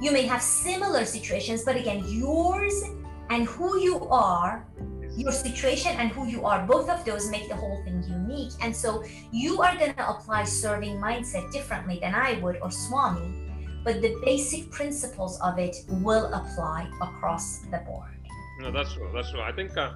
you 0.00 0.12
may 0.12 0.22
have 0.22 0.40
similar 0.40 1.04
situations 1.04 1.64
but 1.64 1.74
again 1.74 2.04
yours 2.06 2.84
and 3.30 3.46
who 3.46 3.80
you 3.80 4.06
are 4.08 4.64
your 5.16 5.32
situation 5.32 5.90
and 5.98 6.10
who 6.12 6.28
you 6.28 6.46
are 6.46 6.64
both 6.64 6.88
of 6.88 7.04
those 7.04 7.28
make 7.28 7.48
the 7.48 7.56
whole 7.56 7.82
thing 7.82 8.04
unique. 8.06 8.52
And 8.62 8.74
so 8.74 9.02
you 9.32 9.60
are 9.60 9.76
going 9.76 9.92
to 9.94 10.08
apply 10.08 10.44
serving 10.44 11.00
mindset 11.00 11.50
differently 11.52 11.98
than 12.00 12.14
i 12.14 12.38
would 12.40 12.58
or 12.62 12.70
swami 12.70 13.47
but 13.84 14.00
the 14.02 14.18
basic 14.24 14.70
principles 14.70 15.40
of 15.40 15.58
it 15.58 15.76
will 15.88 16.26
apply 16.32 16.90
across 17.00 17.58
the 17.70 17.78
board. 17.78 18.10
No 18.60 18.72
that's 18.72 18.92
true 18.92 19.08
that's 19.14 19.30
true. 19.30 19.40
I 19.40 19.52
think 19.52 19.76
uh, 19.76 19.92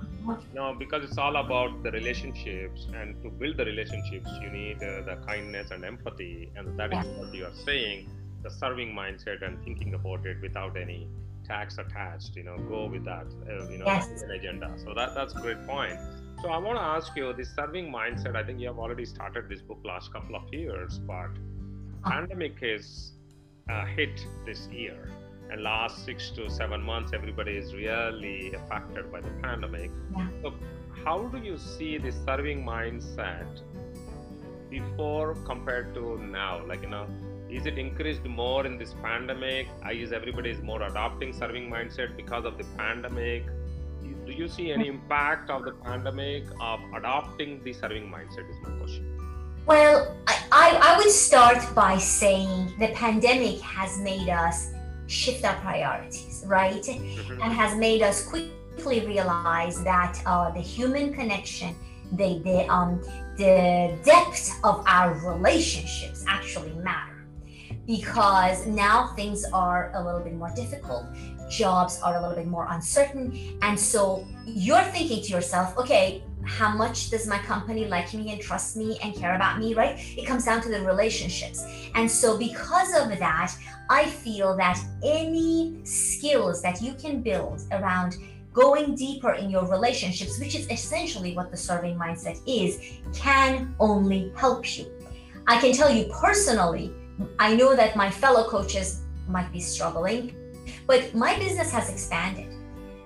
no 0.55 0.75
because 0.79 1.03
it's 1.03 1.19
all 1.19 1.37
about 1.37 1.83
the 1.83 1.91
relationships 1.91 2.87
and 2.95 3.21
to 3.23 3.29
build 3.29 3.57
the 3.57 3.65
relationships 3.65 4.29
you 4.41 4.51
need 4.51 4.77
uh, 4.77 5.03
the 5.03 5.17
kindness 5.27 5.73
and 5.73 5.85
empathy 5.85 6.53
and 6.55 6.79
that 6.79 6.93
is 6.93 7.07
what 7.19 7.35
you 7.35 7.45
are 7.45 7.59
saying 7.65 8.09
the 8.45 8.51
serving 8.51 8.95
mindset 8.95 9.43
and 9.43 9.63
thinking 9.65 9.95
about 9.95 10.25
it 10.27 10.41
without 10.41 10.77
any 10.77 11.09
tax 11.45 11.79
attached 11.79 12.37
you 12.37 12.45
know 12.45 12.57
go 12.69 12.87
with 12.87 13.05
that 13.05 13.27
uh, 13.51 13.69
you 13.69 13.79
know 13.79 13.87
yes. 13.87 14.23
an 14.23 14.31
agenda. 14.31 14.73
So 14.77 14.95
that 14.95 15.15
that's 15.17 15.35
a 15.35 15.41
great 15.41 15.67
point. 15.67 15.99
So 16.43 16.49
i 16.51 16.59
want 16.59 16.77
to 16.77 16.83
ask 16.83 17.17
you 17.17 17.33
this 17.33 17.51
serving 17.55 17.93
mindset 17.93 18.35
i 18.35 18.43
think 18.43 18.59
you 18.59 18.67
have 18.67 18.79
already 18.79 19.05
started 19.05 19.49
this 19.49 19.63
book 19.63 19.79
last 19.85 20.13
couple 20.13 20.35
of 20.35 20.53
years 20.53 20.99
but 20.99 21.31
oh. 21.31 22.11
pandemic 22.11 22.57
is 22.63 23.13
uh, 23.69 23.85
hit 23.87 24.27
this 24.45 24.69
year. 24.69 25.11
And 25.51 25.63
last 25.63 26.05
six 26.05 26.31
to 26.31 26.49
seven 26.51 26.83
months 26.83 27.13
everybody 27.13 27.53
is 27.53 27.75
really 27.75 28.55
affected 28.55 29.13
by 29.13 29.21
the 29.21 29.31
pandemic. 29.43 29.91
Yeah. 30.17 30.29
so 30.43 30.55
how 31.05 31.25
do 31.25 31.39
you 31.39 31.59
see 31.59 31.99
the 31.99 32.13
serving 32.13 32.65
mindset 32.65 33.61
before 34.71 35.35
compared 35.45 35.95
to 35.95 36.19
now? 36.19 36.65
Like 36.67 36.83
you 36.83 36.89
know 36.89 37.07
is 37.51 37.67
it 37.67 37.77
increased 37.77 38.25
more 38.25 38.65
in 38.65 38.79
this 38.79 38.95
pandemic? 39.03 39.67
I 39.85 39.93
is 39.93 40.13
everybody 40.13 40.51
is 40.51 40.63
more 40.63 40.83
adopting 40.83 41.35
serving 41.35 41.69
mindset 41.71 42.17
because 42.17 42.47
of 42.47 42.57
the 42.57 42.65
pandemic. 42.79 43.45
Do 44.25 44.33
you 44.33 44.49
see 44.49 44.73
any 44.73 44.89
impact 44.89 45.51
of 45.51 45.65
the 45.65 45.73
pandemic 45.73 46.45
of 46.61 46.81
adopting 46.97 47.63
the 47.63 47.75
serving 47.75 48.11
mindset 48.11 48.49
is 48.49 48.57
my 48.63 48.71
question 48.79 49.22
well 49.67 50.17
i, 50.27 50.79
I 50.83 50.97
would 50.99 51.11
start 51.11 51.63
by 51.75 51.99
saying 51.99 52.75
the 52.79 52.89
pandemic 52.89 53.61
has 53.61 53.99
made 54.01 54.29
us 54.29 54.73
shift 55.07 55.45
our 55.45 55.55
priorities 55.57 56.45
right 56.47 56.83
mm-hmm. 56.83 57.43
and 57.43 57.53
has 57.53 57.77
made 57.77 58.03
us 58.03 58.27
quickly 58.27 59.07
realize 59.07 59.83
that 59.85 60.21
uh, 60.27 60.51
the 60.51 60.61
human 60.61 61.13
connection 61.13 61.77
the, 62.13 62.41
the 62.45 62.67
um 62.71 63.01
the 63.37 63.99
depth 64.05 64.59
of 64.65 64.85
our 64.87 65.15
relationships 65.15 66.25
actually 66.29 66.73
matter 66.75 67.25
because 67.87 68.67
now 68.67 69.13
things 69.17 69.45
are 69.53 69.91
a 69.95 70.05
little 70.05 70.21
bit 70.21 70.35
more 70.35 70.53
difficult 70.55 71.05
jobs 71.51 72.01
are 72.03 72.17
a 72.17 72.21
little 72.21 72.37
bit 72.37 72.47
more 72.47 72.67
uncertain 72.71 73.59
and 73.63 73.79
so 73.79 74.27
you're 74.45 74.83
thinking 74.85 75.23
to 75.23 75.31
yourself 75.31 75.77
okay 75.77 76.23
how 76.45 76.77
much 76.77 77.11
does 77.11 77.27
my 77.27 77.39
company 77.39 77.87
like 77.87 78.13
me 78.15 78.33
and 78.33 78.41
trust 78.41 78.77
me 78.77 78.99
and 79.03 79.15
care 79.15 79.35
about 79.37 79.59
me 79.59 79.75
right? 79.75 79.97
It 80.17 80.27
comes 80.27 80.45
down 80.45 80.61
to 80.63 80.69
the 80.69 80.83
relationships. 80.83 81.65
And 81.95 82.11
so 82.11 82.39
because 82.39 82.95
of 82.95 83.19
that 83.19 83.53
i 83.91 84.07
feel 84.07 84.57
that 84.57 84.79
any 85.03 85.81
skills 85.85 86.63
that 86.63 86.81
you 86.81 86.95
can 86.95 87.21
build 87.21 87.63
around 87.73 88.17
going 88.53 88.95
deeper 88.95 89.33
in 89.33 89.51
your 89.51 89.67
relationships 89.67 90.39
which 90.39 90.55
is 90.55 90.71
essentially 90.71 91.35
what 91.35 91.51
the 91.51 91.57
serving 91.57 91.99
mindset 91.99 92.39
is 92.47 92.81
can 93.15 93.75
only 93.81 94.33
help 94.37 94.79
you. 94.79 94.87
I 95.47 95.61
can 95.61 95.73
tell 95.73 95.91
you 95.91 96.05
personally 96.21 96.93
I 97.39 97.55
know 97.55 97.75
that 97.77 97.97
my 97.97 98.11
fellow 98.11 98.49
coaches 98.49 99.03
might 99.29 99.53
be 99.53 99.61
struggling, 99.61 100.35
but 100.87 101.15
my 101.15 101.39
business 101.39 101.71
has 101.71 101.91
expanded 101.91 102.52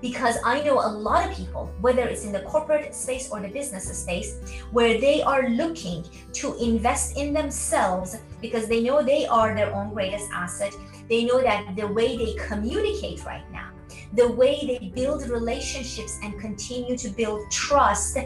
because 0.01 0.37
I 0.45 0.63
know 0.63 0.75
a 0.75 0.91
lot 0.91 1.29
of 1.29 1.37
people, 1.37 1.71
whether 1.81 2.03
it's 2.03 2.25
in 2.25 2.33
the 2.33 2.41
corporate 2.41 2.95
space 2.95 3.31
or 3.31 3.41
the 3.41 3.49
business 3.49 3.85
space, 3.97 4.39
where 4.71 5.01
they 5.01 5.23
are 5.23 5.49
looking 5.49 6.05
to 6.35 6.57
invest 6.57 7.17
in 7.17 7.33
themselves 7.33 8.17
because 8.41 8.69
they 8.69 8.83
know 8.83 9.03
they 9.03 9.27
are 9.27 9.55
their 9.55 9.75
own 9.75 9.93
greatest 9.93 10.31
asset. 10.33 10.75
They 11.09 11.25
know 11.25 11.41
that 11.43 11.77
the 11.77 11.87
way 11.87 12.17
they 12.17 12.35
communicate 12.35 13.25
right 13.25 13.51
now, 13.53 13.71
the 14.15 14.29
way 14.29 14.67
they 14.67 14.93
build 14.95 15.29
relationships 15.29 16.19
and 16.23 16.39
continue 16.39 16.97
to 16.99 17.09
build 17.09 17.51
trust 17.51 18.19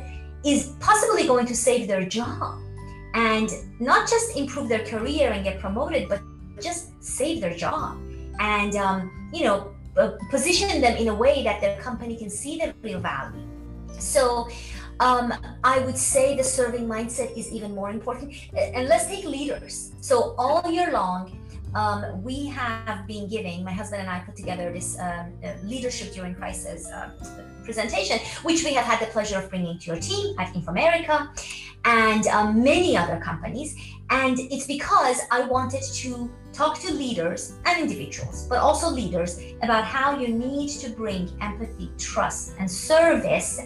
is 0.44 0.74
possibly 0.80 1.26
going 1.26 1.46
to 1.46 1.54
save 1.54 1.86
their 1.86 2.04
job 2.04 2.58
and 3.14 3.50
not 3.80 4.08
just 4.08 4.36
improve 4.36 4.68
their 4.68 4.84
career 4.86 5.32
and 5.32 5.44
get 5.44 5.60
promoted, 5.60 6.08
but 6.08 6.20
just 6.60 6.90
save 7.02 7.40
their 7.40 7.56
job 7.56 7.98
and 8.40 8.74
um, 8.76 9.30
you 9.32 9.44
know 9.44 9.72
uh, 10.00 10.16
position 10.30 10.80
them 10.80 10.96
in 10.96 11.08
a 11.08 11.14
way 11.14 11.44
that 11.44 11.60
their 11.60 11.80
company 11.80 12.16
can 12.16 12.30
see 12.30 12.58
the 12.58 12.74
real 12.82 13.00
value. 13.00 13.46
So 13.98 14.48
um, 15.00 15.32
I 15.64 15.80
would 15.80 15.96
say 15.96 16.36
the 16.36 16.44
serving 16.44 16.86
mindset 16.86 17.36
is 17.36 17.52
even 17.52 17.74
more 17.74 17.90
important. 17.90 18.34
And 18.56 18.88
let's 18.88 19.06
take 19.06 19.24
leaders. 19.24 19.92
So 20.00 20.34
all 20.38 20.70
year 20.70 20.92
long, 20.92 21.36
um, 21.74 22.22
we 22.22 22.46
have 22.46 23.06
been 23.06 23.28
giving, 23.28 23.64
my 23.64 23.72
husband 23.72 24.02
and 24.02 24.10
I 24.10 24.20
put 24.20 24.36
together 24.36 24.72
this 24.72 24.98
um, 24.98 25.32
uh, 25.44 25.52
leadership 25.62 26.12
during 26.12 26.34
crisis 26.34 26.88
uh, 26.88 27.10
presentation, 27.64 28.18
which 28.42 28.64
we 28.64 28.74
have 28.74 28.84
had 28.84 29.00
the 29.00 29.10
pleasure 29.12 29.38
of 29.38 29.48
bringing 29.50 29.78
to 29.78 29.86
your 29.92 30.00
team 30.00 30.34
at 30.38 30.52
Infomerica 30.54 31.28
and 31.84 32.26
um, 32.28 32.62
many 32.62 32.96
other 32.96 33.18
companies. 33.18 33.76
And 34.10 34.38
it's 34.38 34.66
because 34.66 35.20
I 35.30 35.42
wanted 35.42 35.82
to 35.82 36.30
talk 36.52 36.80
to 36.80 36.92
leaders 36.92 37.54
and 37.64 37.80
individuals, 37.80 38.46
but 38.48 38.58
also 38.58 38.90
leaders 38.90 39.40
about 39.62 39.84
how 39.84 40.18
you 40.18 40.28
need 40.28 40.68
to 40.80 40.90
bring 40.90 41.30
empathy, 41.40 41.90
trust, 41.96 42.54
and 42.58 42.70
service 42.70 43.60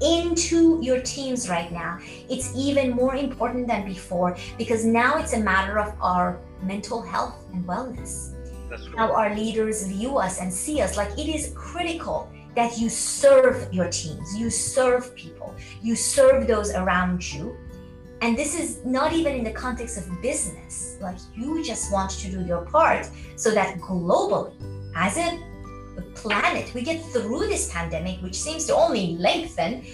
into 0.00 0.78
your 0.82 1.00
teams 1.00 1.48
right 1.48 1.72
now. 1.72 1.98
It's 2.28 2.54
even 2.54 2.90
more 2.90 3.16
important 3.16 3.66
than 3.66 3.84
before 3.84 4.36
because 4.56 4.84
now 4.84 5.18
it's 5.18 5.32
a 5.32 5.40
matter 5.40 5.78
of 5.78 5.92
our 6.00 6.40
mental 6.62 7.02
health 7.02 7.44
and 7.52 7.64
wellness. 7.66 8.34
How 8.96 9.12
our 9.12 9.34
leaders 9.34 9.86
view 9.86 10.18
us 10.18 10.40
and 10.40 10.52
see 10.52 10.82
us. 10.82 10.96
Like 10.96 11.10
it 11.18 11.28
is 11.28 11.52
critical 11.56 12.30
that 12.54 12.78
you 12.78 12.88
serve 12.88 13.72
your 13.72 13.88
teams, 13.88 14.36
you 14.36 14.50
serve 14.50 15.14
people, 15.14 15.54
you 15.82 15.94
serve 15.94 16.46
those 16.46 16.72
around 16.74 17.32
you. 17.32 17.56
And 18.20 18.36
this 18.36 18.58
is 18.58 18.84
not 18.84 19.12
even 19.12 19.34
in 19.34 19.44
the 19.44 19.52
context 19.52 19.96
of 19.96 20.10
business. 20.20 20.98
Like 21.00 21.18
you 21.36 21.62
just 21.64 21.92
want 21.92 22.10
to 22.10 22.30
do 22.30 22.44
your 22.44 22.62
part 22.66 23.08
so 23.36 23.52
that 23.52 23.78
globally, 23.78 24.54
as 24.96 25.16
a 25.18 25.38
planet, 26.14 26.72
we 26.74 26.82
get 26.82 27.04
through 27.06 27.46
this 27.46 27.72
pandemic, 27.72 28.20
which 28.22 28.34
seems 28.34 28.66
to 28.66 28.74
only 28.74 29.16
lengthen, 29.16 29.84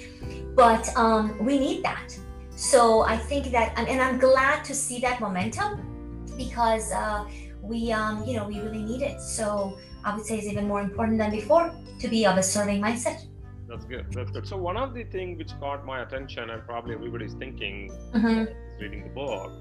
but 0.54 0.88
um, 0.96 1.44
we 1.44 1.58
need 1.58 1.84
that. 1.84 2.16
So 2.56 3.02
I 3.02 3.16
think 3.16 3.50
that, 3.50 3.76
and, 3.76 4.00
I'm 4.00 4.18
glad 4.18 4.64
to 4.64 4.74
see 4.74 5.00
that 5.00 5.20
momentum 5.20 6.24
because 6.36 6.92
uh, 6.92 7.26
we, 7.60 7.92
um, 7.92 8.24
you 8.24 8.36
know, 8.36 8.46
we 8.46 8.60
really 8.60 8.82
need 8.82 9.02
it. 9.02 9.20
So 9.20 9.78
I 10.04 10.14
would 10.14 10.24
say 10.24 10.38
it's 10.38 10.46
even 10.46 10.68
more 10.68 10.80
important 10.80 11.18
than 11.18 11.30
before 11.30 11.74
to 12.00 12.08
be 12.08 12.26
of 12.26 12.36
a 12.36 12.42
serving 12.42 12.80
mindset. 12.80 13.26
That's 13.68 13.84
good. 13.86 14.06
That's 14.12 14.30
good. 14.30 14.46
So 14.46 14.56
one 14.56 14.76
of 14.76 14.94
the 14.94 15.04
things 15.04 15.38
which 15.38 15.58
caught 15.58 15.84
my 15.86 16.02
attention, 16.02 16.50
and 16.50 16.62
probably 16.66 16.94
everybody's 16.94 17.34
thinking, 17.34 17.90
mm-hmm. 18.12 18.44
reading 18.80 19.04
the 19.04 19.10
book, 19.10 19.52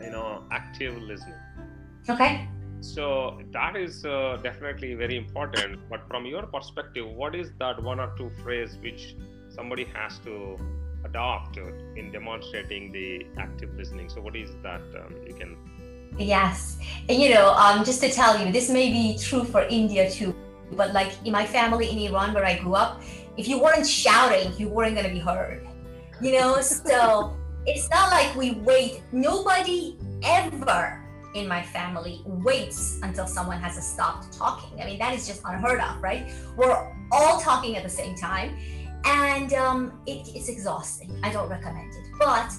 you 0.00 0.10
know, 0.10 0.44
active 0.50 1.00
listening. 1.02 1.34
Okay. 2.08 2.48
So 2.80 3.40
that 3.52 3.74
is 3.76 4.04
uh, 4.04 4.38
definitely 4.42 4.94
very 4.94 5.16
important. 5.16 5.80
But 5.90 6.06
from 6.08 6.26
your 6.26 6.46
perspective, 6.46 7.06
what 7.08 7.34
is 7.34 7.50
that 7.58 7.82
one 7.82 7.98
or 7.98 8.12
two 8.16 8.30
phrase 8.42 8.76
which 8.82 9.16
somebody 9.48 9.84
has 9.94 10.18
to 10.20 10.56
adopt 11.04 11.56
in 11.56 12.12
demonstrating 12.12 12.92
the 12.92 13.26
active 13.38 13.74
listening? 13.74 14.08
So 14.08 14.20
what 14.20 14.36
is 14.36 14.50
that? 14.62 14.82
Um, 15.00 15.16
you 15.26 15.34
can. 15.34 15.56
Yes, 16.18 16.78
and 17.08 17.20
you 17.20 17.30
know, 17.30 17.52
um, 17.52 17.84
just 17.84 18.02
to 18.02 18.10
tell 18.10 18.38
you, 18.38 18.52
this 18.52 18.68
may 18.68 18.90
be 18.90 19.18
true 19.18 19.44
for 19.44 19.62
India 19.62 20.10
too 20.10 20.34
but 20.72 20.92
like 20.92 21.12
in 21.24 21.32
my 21.32 21.46
family 21.46 21.90
in 21.90 21.98
Iran 21.98 22.34
where 22.34 22.44
I 22.44 22.58
grew 22.58 22.74
up, 22.74 23.02
if 23.36 23.48
you 23.48 23.60
weren't 23.60 23.86
shouting, 23.86 24.52
you 24.58 24.68
weren't 24.68 24.96
gonna 24.96 25.08
be 25.08 25.18
heard. 25.18 25.66
You 26.20 26.32
know, 26.32 26.60
so 26.60 27.36
it's 27.66 27.88
not 27.90 28.10
like 28.10 28.34
we 28.36 28.52
wait. 28.52 29.02
Nobody 29.12 29.96
ever 30.22 31.04
in 31.34 31.46
my 31.46 31.62
family 31.62 32.22
waits 32.24 32.98
until 33.02 33.26
someone 33.26 33.60
has 33.60 33.74
stopped 33.86 34.32
talking. 34.32 34.80
I 34.80 34.86
mean, 34.86 34.98
that 34.98 35.14
is 35.14 35.26
just 35.26 35.42
unheard 35.44 35.80
of, 35.80 36.02
right? 36.02 36.30
We're 36.56 36.92
all 37.12 37.40
talking 37.40 37.76
at 37.76 37.82
the 37.82 37.88
same 37.88 38.16
time, 38.16 38.56
and 39.04 39.52
um, 39.52 40.00
it, 40.06 40.28
it's 40.34 40.48
exhausting. 40.48 41.18
I 41.22 41.30
don't 41.30 41.48
recommend 41.48 41.92
it. 41.94 42.06
But 42.18 42.52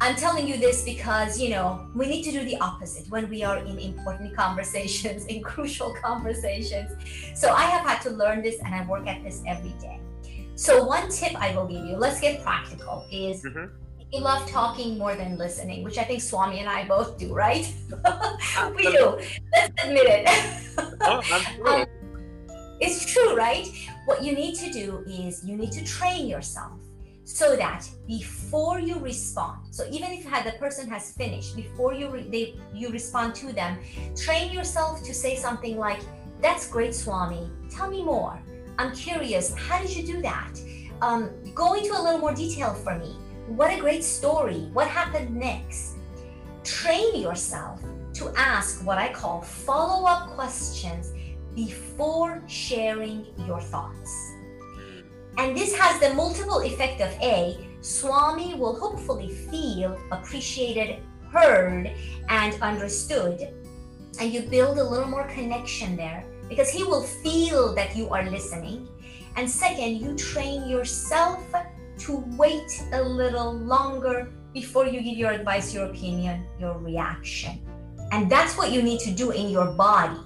I'm 0.00 0.14
telling 0.14 0.46
you 0.46 0.58
this 0.58 0.84
because, 0.84 1.40
you 1.40 1.48
know, 1.48 1.86
we 1.94 2.06
need 2.06 2.22
to 2.24 2.32
do 2.32 2.44
the 2.44 2.58
opposite 2.58 3.08
when 3.08 3.30
we 3.30 3.42
are 3.42 3.58
in 3.58 3.78
important 3.78 4.36
conversations, 4.36 5.24
in 5.26 5.42
crucial 5.42 5.94
conversations. 6.02 6.92
So 7.34 7.52
I 7.52 7.62
have 7.62 7.86
had 7.86 8.02
to 8.02 8.10
learn 8.10 8.42
this 8.42 8.60
and 8.62 8.74
I 8.74 8.86
work 8.86 9.06
at 9.06 9.24
this 9.24 9.42
every 9.46 9.74
day. 9.80 10.00
So, 10.54 10.84
one 10.84 11.10
tip 11.10 11.34
I 11.36 11.54
will 11.54 11.66
give 11.66 11.84
you, 11.84 11.96
let's 11.96 12.18
get 12.18 12.42
practical, 12.42 13.06
is 13.12 13.42
mm-hmm. 13.44 13.66
you 14.10 14.20
love 14.20 14.48
talking 14.48 14.96
more 14.96 15.14
than 15.14 15.36
listening, 15.36 15.84
which 15.84 15.98
I 15.98 16.04
think 16.04 16.22
Swami 16.22 16.60
and 16.60 16.68
I 16.68 16.88
both 16.88 17.18
do, 17.18 17.34
right? 17.34 17.70
we 18.74 18.82
do. 18.82 19.20
Let's 19.54 19.84
admit 19.84 20.06
it. 20.06 20.26
oh. 21.02 21.20
Um, 21.66 21.84
it's 22.80 23.04
true, 23.04 23.36
right? 23.36 23.68
What 24.06 24.22
you 24.22 24.32
need 24.32 24.54
to 24.56 24.72
do 24.72 25.04
is 25.06 25.44
you 25.44 25.56
need 25.56 25.72
to 25.72 25.84
train 25.84 26.26
yourself 26.26 26.80
so 27.28 27.56
that 27.56 27.86
before 28.06 28.78
you 28.78 28.98
respond 29.00 29.58
so 29.70 29.84
even 29.90 30.10
if 30.12 30.24
the 30.44 30.52
person 30.60 30.88
has 30.88 31.12
finished 31.12 31.56
before 31.56 31.92
you 31.92 32.08
re- 32.08 32.28
they, 32.30 32.54
you 32.72 32.88
respond 32.90 33.34
to 33.34 33.52
them 33.52 33.78
train 34.14 34.52
yourself 34.52 35.02
to 35.02 35.12
say 35.12 35.34
something 35.34 35.76
like 35.76 36.00
that's 36.40 36.68
great 36.68 36.94
swami. 36.94 37.50
Tell 37.70 37.90
me 37.90 38.02
more. 38.02 38.38
I'm 38.78 38.94
curious. 38.94 39.54
How 39.54 39.80
did 39.80 39.94
you 39.94 40.06
do 40.06 40.22
that? 40.22 40.52
Um, 41.00 41.30
go 41.54 41.74
into 41.74 41.92
a 41.92 42.00
little 42.00 42.18
more 42.18 42.34
detail 42.34 42.74
for 42.74 42.98
me. 42.98 43.16
What 43.48 43.72
a 43.72 43.80
great 43.80 44.04
story. 44.04 44.68
What 44.72 44.88
happened 44.88 45.34
next? 45.34 45.96
Train 46.64 47.16
yourself 47.16 47.80
to 48.14 48.32
ask 48.34 48.84
what 48.86 48.96
i 48.96 49.12
call 49.12 49.42
follow-up 49.42 50.30
questions 50.30 51.12
before 51.54 52.42
sharing 52.46 53.26
your 53.46 53.60
thoughts 53.60 54.35
and 55.38 55.56
this 55.56 55.74
has 55.74 56.00
the 56.00 56.14
multiple 56.14 56.60
effect 56.60 57.00
of 57.00 57.10
A, 57.20 57.56
Swami 57.82 58.54
will 58.54 58.78
hopefully 58.78 59.28
feel 59.28 59.96
appreciated, 60.10 61.02
heard, 61.30 61.92
and 62.28 62.62
understood. 62.62 63.54
And 64.18 64.32
you 64.32 64.42
build 64.42 64.78
a 64.78 64.84
little 64.84 65.08
more 65.08 65.28
connection 65.28 65.96
there 65.96 66.24
because 66.48 66.70
he 66.70 66.82
will 66.82 67.02
feel 67.02 67.74
that 67.74 67.94
you 67.94 68.08
are 68.08 68.28
listening. 68.30 68.88
And 69.36 69.48
second, 69.48 69.98
you 69.98 70.16
train 70.16 70.68
yourself 70.68 71.44
to 71.98 72.24
wait 72.36 72.82
a 72.92 73.02
little 73.02 73.52
longer 73.52 74.32
before 74.54 74.86
you 74.86 75.02
give 75.02 75.18
your 75.18 75.32
advice, 75.32 75.74
your 75.74 75.86
opinion, 75.86 76.46
your 76.58 76.78
reaction. 76.78 77.60
And 78.10 78.30
that's 78.30 78.56
what 78.56 78.72
you 78.72 78.82
need 78.82 79.00
to 79.00 79.10
do 79.10 79.30
in 79.32 79.50
your 79.50 79.66
body. 79.72 80.20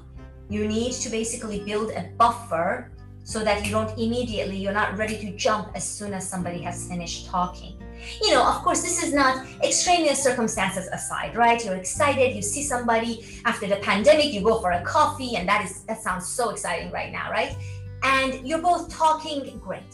You 0.48 0.68
need 0.68 0.92
to 0.92 1.10
basically 1.10 1.60
build 1.64 1.90
a 1.90 2.10
buffer 2.16 2.92
so 3.30 3.44
that 3.44 3.64
you 3.64 3.70
don't 3.70 3.96
immediately, 3.96 4.56
you're 4.56 4.72
not 4.72 4.98
ready 4.98 5.16
to 5.16 5.30
jump 5.36 5.70
as 5.76 5.84
soon 5.88 6.12
as 6.12 6.28
somebody 6.28 6.62
has 6.62 6.88
finished 6.88 7.28
talking. 7.28 7.80
You 8.20 8.32
know, 8.32 8.42
of 8.42 8.56
course, 8.64 8.82
this 8.82 9.04
is 9.04 9.12
not 9.12 9.46
extraneous 9.62 10.20
circumstances 10.20 10.88
aside, 10.88 11.36
right? 11.36 11.64
You're 11.64 11.76
excited, 11.76 12.34
you 12.34 12.42
see 12.42 12.64
somebody 12.64 13.40
after 13.44 13.68
the 13.68 13.76
pandemic, 13.76 14.32
you 14.32 14.40
go 14.40 14.58
for 14.60 14.72
a 14.72 14.82
coffee, 14.82 15.36
and 15.36 15.48
that 15.48 15.64
is 15.64 15.84
that 15.84 16.02
sounds 16.02 16.26
so 16.26 16.50
exciting 16.50 16.90
right 16.90 17.12
now, 17.12 17.30
right? 17.30 17.54
And 18.02 18.44
you're 18.44 18.62
both 18.62 18.88
talking 18.88 19.60
great. 19.60 19.92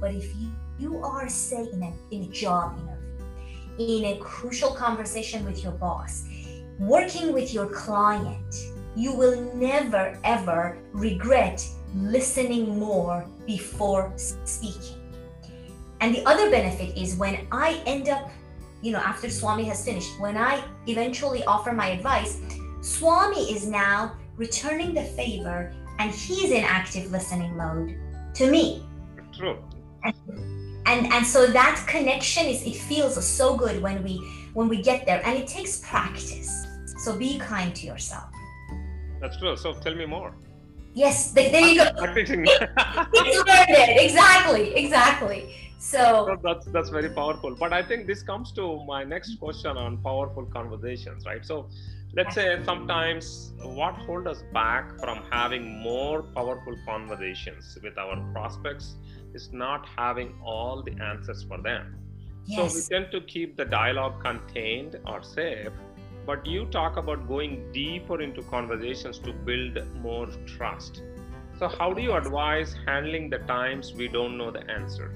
But 0.00 0.14
if 0.14 0.34
you, 0.36 0.50
you 0.78 1.04
are, 1.04 1.28
say, 1.28 1.68
in 1.70 1.82
a, 1.82 1.92
in 2.10 2.22
a 2.22 2.28
job 2.28 2.80
interview, 2.80 3.98
in 3.98 4.16
a 4.16 4.18
crucial 4.18 4.70
conversation 4.70 5.44
with 5.44 5.62
your 5.62 5.72
boss, 5.72 6.26
working 6.78 7.34
with 7.34 7.52
your 7.52 7.66
client, 7.66 8.54
you 8.96 9.12
will 9.12 9.54
never 9.54 10.18
ever 10.24 10.78
regret 10.92 11.62
listening 11.94 12.78
more 12.78 13.26
before 13.46 14.12
speaking. 14.16 14.96
And 16.00 16.14
the 16.14 16.24
other 16.26 16.50
benefit 16.50 16.96
is 16.96 17.16
when 17.16 17.46
I 17.50 17.82
end 17.86 18.08
up, 18.08 18.30
you 18.82 18.92
know, 18.92 18.98
after 18.98 19.28
Swami 19.28 19.64
has 19.64 19.84
finished, 19.84 20.20
when 20.20 20.36
I 20.36 20.62
eventually 20.86 21.44
offer 21.44 21.72
my 21.72 21.88
advice, 21.88 22.40
Swami 22.80 23.52
is 23.52 23.66
now 23.66 24.16
returning 24.36 24.94
the 24.94 25.02
favor 25.02 25.74
and 25.98 26.10
he's 26.12 26.50
in 26.50 26.62
active 26.62 27.10
listening 27.10 27.56
mode 27.56 27.98
to 28.34 28.50
me. 28.50 28.86
True. 29.32 29.58
And, 30.04 30.14
and 30.86 31.12
and 31.12 31.26
so 31.26 31.46
that 31.48 31.84
connection 31.88 32.46
is 32.46 32.62
it 32.62 32.76
feels 32.76 33.22
so 33.26 33.56
good 33.56 33.82
when 33.82 34.02
we 34.04 34.16
when 34.54 34.68
we 34.68 34.80
get 34.80 35.04
there 35.06 35.20
and 35.24 35.36
it 35.36 35.48
takes 35.48 35.80
practice. 35.80 36.66
So 36.98 37.16
be 37.16 37.38
kind 37.38 37.74
to 37.74 37.86
yourself. 37.86 38.30
That's 39.20 39.36
true. 39.38 39.56
So 39.56 39.72
tell 39.74 39.94
me 39.94 40.06
more. 40.06 40.34
Yes, 40.94 41.32
there 41.32 41.60
you 41.60 41.82
go. 41.82 41.90
Practicing. 41.92 42.44
Learned 42.46 42.56
it. 43.14 44.04
Exactly, 44.04 44.74
exactly. 44.74 45.54
So 45.78 46.36
that's 46.42 46.66
that's 46.66 46.88
very 46.90 47.08
powerful. 47.08 47.54
But 47.54 47.72
I 47.72 47.82
think 47.82 48.06
this 48.06 48.22
comes 48.22 48.52
to 48.52 48.84
my 48.84 49.04
next 49.04 49.38
question 49.38 49.76
on 49.76 49.98
powerful 49.98 50.44
conversations, 50.46 51.24
right? 51.24 51.44
So 51.46 51.68
let's 52.14 52.34
say 52.34 52.60
sometimes 52.64 53.52
what 53.62 53.94
hold 53.94 54.26
us 54.26 54.42
back 54.52 54.98
from 54.98 55.22
having 55.30 55.78
more 55.80 56.22
powerful 56.22 56.74
conversations 56.84 57.78
with 57.82 57.96
our 57.96 58.16
prospects 58.32 58.96
is 59.34 59.52
not 59.52 59.86
having 59.96 60.34
all 60.44 60.82
the 60.82 60.92
answers 61.00 61.44
for 61.44 61.58
them. 61.58 61.94
Yes. 62.46 62.72
So 62.72 62.78
we 62.78 62.82
tend 63.00 63.12
to 63.12 63.20
keep 63.20 63.56
the 63.56 63.64
dialogue 63.64 64.20
contained 64.22 64.98
or 65.06 65.22
safe 65.22 65.70
but 66.28 66.44
you 66.44 66.66
talk 66.66 66.98
about 66.98 67.26
going 67.26 67.72
deeper 67.72 68.20
into 68.20 68.42
conversations 68.54 69.18
to 69.18 69.32
build 69.32 69.78
more 70.02 70.26
trust. 70.46 71.00
So, 71.58 71.68
how 71.68 71.94
do 71.94 72.02
you 72.02 72.12
advise 72.12 72.76
handling 72.86 73.30
the 73.30 73.38
times 73.52 73.94
we 73.94 74.08
don't 74.08 74.36
know 74.36 74.50
the 74.50 74.70
answer? 74.70 75.10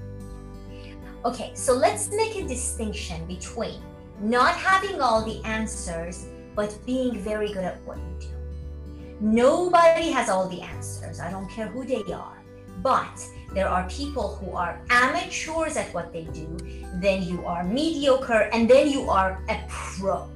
Okay, 1.23 1.51
so 1.53 1.73
let's 1.73 2.09
make 2.09 2.35
a 2.35 2.47
distinction 2.47 3.27
between 3.27 3.79
not 4.21 4.55
having 4.55 5.01
all 5.01 5.23
the 5.23 5.39
answers, 5.45 6.25
but 6.55 6.75
being 6.83 7.19
very 7.19 7.53
good 7.53 7.63
at 7.63 7.79
what 7.85 7.99
you 7.99 8.15
do. 8.19 9.15
Nobody 9.21 10.09
has 10.09 10.29
all 10.29 10.49
the 10.49 10.61
answers. 10.61 11.19
I 11.19 11.29
don't 11.29 11.49
care 11.51 11.67
who 11.67 11.85
they 11.85 12.11
are. 12.11 12.41
But 12.81 13.23
there 13.53 13.69
are 13.69 13.87
people 13.87 14.35
who 14.37 14.57
are 14.57 14.81
amateurs 14.89 15.77
at 15.77 15.93
what 15.93 16.11
they 16.11 16.23
do, 16.41 16.57
then 16.95 17.21
you 17.21 17.45
are 17.45 17.63
mediocre, 17.63 18.49
and 18.51 18.67
then 18.67 18.89
you 18.89 19.09
are 19.11 19.43
a 19.47 19.63
pro 19.69 20.27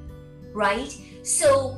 right? 0.53 0.95
So 1.23 1.77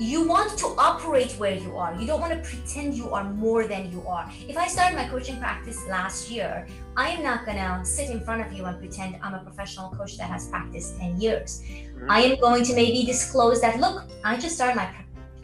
you 0.00 0.26
want 0.26 0.58
to 0.58 0.66
operate 0.78 1.32
where 1.32 1.54
you 1.54 1.76
are. 1.76 1.94
You 1.94 2.06
don't 2.06 2.20
want 2.20 2.32
to 2.32 2.48
pretend 2.48 2.94
you 2.94 3.10
are 3.10 3.24
more 3.24 3.66
than 3.66 3.92
you 3.92 4.02
are. 4.08 4.32
If 4.48 4.56
I 4.56 4.66
started 4.66 4.96
my 4.96 5.06
coaching 5.06 5.38
practice 5.38 5.86
last 5.88 6.30
year, 6.30 6.66
I 6.96 7.10
am 7.10 7.22
not 7.22 7.44
going 7.44 7.58
to 7.58 7.84
sit 7.84 8.08
in 8.08 8.20
front 8.20 8.40
of 8.40 8.50
you 8.50 8.64
and 8.64 8.78
pretend 8.78 9.16
I'm 9.22 9.34
a 9.34 9.40
professional 9.40 9.90
coach 9.90 10.16
that 10.16 10.30
has 10.30 10.48
practiced 10.48 10.98
10 10.98 11.20
years. 11.20 11.62
Mm-hmm. 11.62 12.10
I 12.10 12.20
am 12.20 12.40
going 12.40 12.64
to 12.64 12.74
maybe 12.74 13.04
disclose 13.04 13.60
that, 13.60 13.78
look, 13.78 14.08
I 14.24 14.38
just 14.38 14.54
started 14.54 14.76
my 14.76 14.90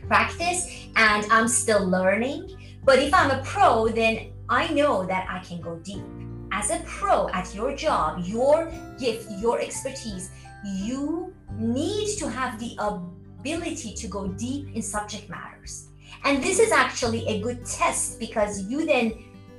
practice 0.08 0.88
and 0.96 1.26
I'm 1.30 1.48
still 1.48 1.86
learning. 1.86 2.56
But 2.82 2.98
if 2.98 3.12
I'm 3.12 3.30
a 3.30 3.42
pro, 3.42 3.88
then 3.88 4.32
I 4.48 4.72
know 4.72 5.04
that 5.04 5.26
I 5.28 5.40
can 5.40 5.60
go 5.60 5.76
deep. 5.80 6.04
As 6.50 6.70
a 6.70 6.78
pro 6.86 7.28
at 7.30 7.54
your 7.54 7.76
job, 7.76 8.22
your 8.24 8.72
gift, 8.98 9.30
your 9.38 9.60
expertise, 9.60 10.30
you 10.66 11.32
need 11.56 12.16
to 12.18 12.28
have 12.28 12.58
the 12.58 12.76
ability 12.78 13.94
to 13.94 14.08
go 14.08 14.28
deep 14.28 14.74
in 14.74 14.82
subject 14.82 15.28
matters. 15.28 15.88
And 16.24 16.42
this 16.42 16.58
is 16.58 16.72
actually 16.72 17.26
a 17.28 17.40
good 17.40 17.64
test 17.64 18.18
because 18.18 18.62
you 18.64 18.84
then 18.84 19.14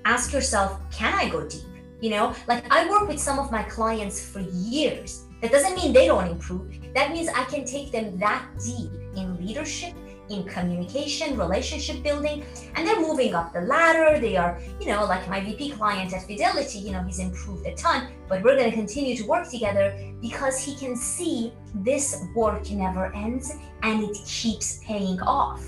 ask 0.05 0.33
yourself, 0.33 0.79
can 0.91 1.13
I 1.13 1.29
go 1.29 1.47
deep? 1.47 1.63
You 2.01 2.11
know, 2.11 2.35
like 2.47 2.71
I 2.71 2.89
work 2.89 3.07
with 3.07 3.19
some 3.19 3.39
of 3.39 3.51
my 3.51 3.63
clients 3.63 4.23
for 4.23 4.39
years. 4.39 5.23
That 5.41 5.51
doesn't 5.51 5.75
mean 5.75 5.93
they 5.93 6.07
don't 6.07 6.27
improve. 6.27 6.77
That 6.93 7.11
means 7.11 7.29
I 7.29 7.43
can 7.45 7.65
take 7.65 7.91
them 7.91 8.17
that 8.19 8.45
deep 8.63 8.89
in 9.15 9.37
leadership, 9.45 9.93
in 10.29 10.43
communication, 10.43 11.37
relationship 11.37 12.03
building, 12.03 12.43
and 12.75 12.87
they're 12.87 12.99
moving 12.99 13.35
up 13.35 13.53
the 13.53 13.61
ladder. 13.61 14.19
They 14.19 14.37
are, 14.37 14.59
you 14.79 14.87
know, 14.87 15.05
like 15.05 15.27
my 15.29 15.39
VP 15.39 15.71
client 15.71 16.13
at 16.13 16.23
Fidelity, 16.23 16.79
you 16.79 16.91
know, 16.91 17.03
he's 17.03 17.19
improved 17.19 17.65
a 17.65 17.75
ton, 17.75 18.07
but 18.27 18.43
we're 18.43 18.55
going 18.55 18.69
to 18.69 18.75
continue 18.75 19.15
to 19.15 19.25
work 19.27 19.49
together 19.49 19.97
because 20.21 20.59
he 20.59 20.75
can 20.75 20.95
see 20.95 21.53
this 21.75 22.23
work 22.35 22.69
never 22.71 23.13
ends 23.13 23.53
and 23.83 24.03
it 24.03 24.17
keeps 24.25 24.79
paying 24.83 25.19
off. 25.21 25.65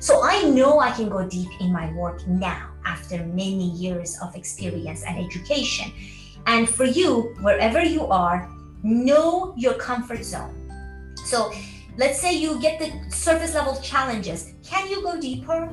So 0.00 0.22
I 0.24 0.42
know 0.42 0.80
I 0.80 0.90
can 0.90 1.08
go 1.08 1.28
deep 1.28 1.48
in 1.60 1.72
my 1.72 1.92
work 1.92 2.26
now 2.26 2.70
after 2.84 3.24
many 3.24 3.70
years 3.70 4.18
of 4.20 4.34
experience 4.34 5.04
and 5.04 5.16
education. 5.24 5.92
And 6.46 6.68
for 6.68 6.84
you, 6.84 7.34
wherever 7.40 7.80
you 7.80 8.06
are, 8.06 8.50
know 8.82 9.54
your 9.56 9.74
comfort 9.74 10.24
zone. 10.24 10.58
So 11.24 11.52
let's 11.96 12.20
say 12.20 12.34
you 12.34 12.60
get 12.60 12.78
the 12.78 13.14
surface 13.14 13.54
level 13.54 13.76
challenges. 13.80 14.54
Can 14.64 14.88
you 14.88 15.02
go 15.02 15.20
deeper? 15.20 15.68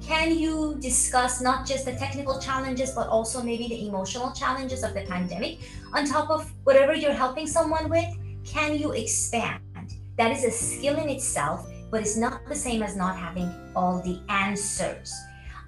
Can 0.00 0.36
you 0.38 0.76
discuss 0.80 1.40
not 1.40 1.66
just 1.66 1.86
the 1.86 1.92
technical 1.94 2.38
challenges 2.38 2.90
but 2.90 3.08
also 3.08 3.42
maybe 3.42 3.68
the 3.68 3.86
emotional 3.86 4.32
challenges 4.32 4.82
of 4.84 4.92
the 4.94 5.02
pandemic? 5.02 5.60
On 5.94 6.04
top 6.04 6.30
of 6.30 6.52
whatever 6.64 6.94
you're 6.94 7.12
helping 7.12 7.46
someone 7.46 7.88
with 7.88 8.06
can 8.44 8.78
you 8.78 8.92
expand? 8.92 9.60
That 10.18 10.30
is 10.30 10.44
a 10.44 10.50
skill 10.50 10.98
in 10.98 11.08
itself 11.08 11.66
but 11.90 12.00
it's 12.00 12.16
not 12.16 12.46
the 12.46 12.54
same 12.54 12.82
as 12.82 12.96
not 12.96 13.16
having 13.16 13.50
all 13.74 14.02
the 14.02 14.20
answers. 14.28 15.14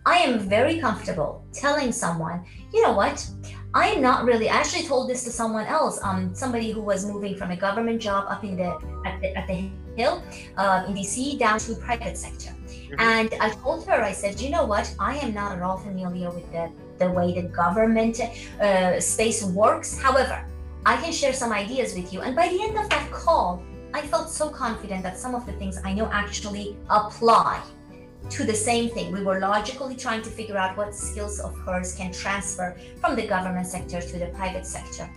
I 0.07 0.19
am 0.19 0.39
very 0.39 0.79
comfortable 0.79 1.45
telling 1.53 1.91
someone, 1.91 2.45
you 2.73 2.81
know 2.81 2.93
what, 2.93 3.29
I 3.75 3.89
am 3.89 4.01
not 4.01 4.25
really. 4.25 4.49
I 4.49 4.57
actually 4.57 4.85
told 4.85 5.11
this 5.11 5.25
to 5.25 5.31
someone 5.31 5.67
else, 5.67 5.99
um, 6.03 6.33
somebody 6.33 6.71
who 6.71 6.81
was 6.81 7.05
moving 7.05 7.37
from 7.37 7.51
a 7.51 7.57
government 7.57 8.01
job 8.01 8.27
up 8.29 8.45
in 8.45 8.57
the 8.57 8.71
at 9.05 9.21
the, 9.21 9.37
at 9.37 9.49
the 9.49 9.69
hill 9.97 10.23
uh, 10.57 10.85
in 10.87 10.95
DC 10.95 11.39
down 11.41 11.59
to 11.59 11.75
private 11.75 12.17
sector, 12.17 12.51
mm-hmm. 12.51 13.01
and 13.01 13.35
I 13.41 13.51
told 13.51 13.85
her, 13.89 14.01
I 14.01 14.13
said, 14.13 14.41
you 14.41 14.51
know 14.51 14.65
what, 14.65 14.95
I 15.01 15.17
am 15.17 15.35
not 15.35 15.57
at 15.57 15.63
all 15.63 15.77
familiar 15.77 16.31
with 16.31 16.51
the 16.53 16.71
the 16.99 17.11
way 17.11 17.35
the 17.35 17.49
government 17.49 18.21
uh, 18.21 19.01
space 19.01 19.43
works. 19.43 19.99
However, 19.99 20.47
I 20.87 20.97
can 21.03 21.13
share 21.13 21.33
some 21.33 21.53
ideas 21.53 21.95
with 21.97 22.13
you. 22.13 22.21
And 22.23 22.37
by 22.37 22.47
the 22.47 22.63
end 22.63 22.79
of 22.79 22.89
that 22.91 23.11
call, 23.11 23.61
I 23.93 24.03
felt 24.03 24.31
so 24.31 24.51
confident 24.51 25.03
that 25.03 25.19
some 25.19 25.35
of 25.35 25.45
the 25.47 25.53
things 25.53 25.81
I 25.85 25.93
know 25.93 26.09
actually 26.13 26.77
apply 26.89 27.61
to 28.31 28.45
the 28.45 28.55
same 28.55 28.91
thing. 28.91 29.13
We 29.13 29.23
were 29.23 29.41
logically 29.41 29.97
trying 29.97 30.23
to 30.23 30.31
figure 30.31 30.57
out 30.57 30.77
what 30.77 30.95
skills 30.95 31.41
of 31.41 31.57
hers 31.59 31.95
can 31.95 32.13
transfer 32.13 32.77
from 33.01 33.17
the 33.17 33.27
government 33.27 33.67
sector 33.67 34.01
to 34.01 34.19
the 34.19 34.27
private 34.27 34.67
sector. 34.67 35.09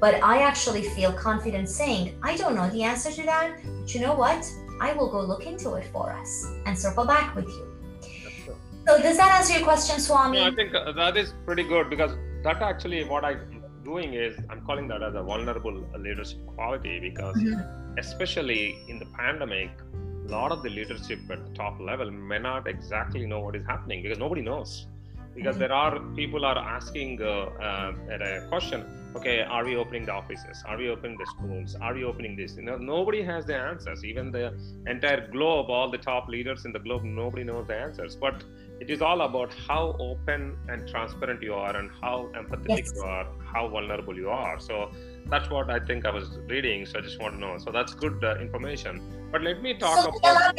But 0.00 0.22
I 0.22 0.42
actually 0.42 0.82
feel 0.82 1.12
confident 1.12 1.68
saying, 1.68 2.18
I 2.22 2.36
don't 2.36 2.54
know 2.54 2.68
the 2.70 2.82
answer 2.84 3.10
to 3.10 3.22
that, 3.24 3.60
but 3.64 3.94
you 3.94 4.00
know 4.00 4.14
what? 4.14 4.48
I 4.80 4.92
will 4.92 5.10
go 5.10 5.20
look 5.20 5.44
into 5.44 5.74
it 5.74 5.86
for 5.86 6.12
us 6.12 6.46
and 6.66 6.78
circle 6.78 7.04
back 7.04 7.34
with 7.34 7.48
you. 7.48 7.68
So 8.86 9.02
does 9.02 9.16
that 9.16 9.32
answer 9.38 9.54
your 9.58 9.64
question, 9.64 10.00
Swami? 10.00 10.40
I 10.40 10.50
think 10.50 10.74
uh, 10.74 10.92
that 10.92 11.16
is 11.16 11.34
pretty 11.44 11.64
good 11.64 11.90
because 11.90 12.12
that 12.44 12.62
actually 12.62 13.04
what 13.04 13.24
I'm 13.24 13.62
doing 13.84 14.14
is 14.14 14.38
I'm 14.48 14.62
calling 14.64 14.88
that 14.88 15.02
as 15.02 15.14
a 15.14 15.22
vulnerable 15.22 15.84
leadership 15.98 16.38
quality 16.54 17.00
because 17.00 17.36
mm-hmm. 17.36 17.98
especially 17.98 18.78
in 18.88 18.98
the 18.98 19.06
pandemic, 19.06 19.70
lot 20.28 20.52
of 20.52 20.62
the 20.62 20.70
leadership 20.70 21.18
at 21.30 21.44
the 21.46 21.54
top 21.54 21.80
level 21.80 22.10
may 22.10 22.38
not 22.38 22.66
exactly 22.66 23.26
know 23.26 23.40
what 23.40 23.56
is 23.56 23.64
happening 23.66 24.02
because 24.02 24.18
nobody 24.18 24.42
knows. 24.42 24.86
Because 25.34 25.56
mm-hmm. 25.56 25.60
there 25.60 25.72
are 25.72 26.00
people 26.14 26.44
are 26.44 26.58
asking 26.58 27.22
uh, 27.22 27.50
uh, 27.68 27.92
a 28.10 28.48
question 28.48 28.84
okay 29.16 29.40
are 29.42 29.64
we 29.64 29.74
opening 29.76 30.04
the 30.04 30.12
offices? 30.12 30.62
Are 30.66 30.76
we 30.76 30.88
opening 30.90 31.16
the 31.18 31.26
schools? 31.26 31.76
Are 31.80 31.94
we 31.94 32.04
opening 32.04 32.36
this? 32.36 32.56
You 32.56 32.62
know 32.62 32.76
nobody 32.76 33.22
has 33.22 33.46
the 33.46 33.56
answers. 33.56 34.04
Even 34.04 34.30
the 34.30 34.46
entire 34.86 35.26
globe 35.28 35.70
all 35.70 35.90
the 35.90 35.98
top 35.98 36.28
leaders 36.28 36.64
in 36.64 36.72
the 36.72 36.78
globe 36.78 37.04
nobody 37.04 37.44
knows 37.44 37.66
the 37.66 37.76
answers. 37.76 38.16
But 38.16 38.44
it 38.80 38.90
is 38.90 39.02
all 39.02 39.22
about 39.22 39.52
how 39.66 39.96
open 39.98 40.56
and 40.68 40.88
transparent 40.88 41.42
you 41.42 41.54
are 41.54 41.74
and 41.76 41.90
how 42.02 42.30
empathetic 42.40 42.84
yes. 42.84 42.92
you 42.94 43.02
are 43.02 43.26
how 43.52 43.68
vulnerable 43.68 44.16
you 44.16 44.30
are. 44.30 44.58
So 44.60 44.90
that's 45.30 45.50
what 45.50 45.70
i 45.70 45.78
think 45.78 46.06
i 46.06 46.10
was 46.10 46.38
reading 46.46 46.86
so 46.86 46.98
i 46.98 47.02
just 47.02 47.20
want 47.20 47.34
to 47.34 47.40
know. 47.40 47.58
So 47.58 47.70
that's 47.70 47.94
good 47.94 48.22
uh, 48.24 48.36
information. 48.38 49.00
But 49.32 49.42
let 49.42 49.62
me 49.62 49.74
talk 49.74 50.02
so, 50.02 50.10
about 50.10 50.58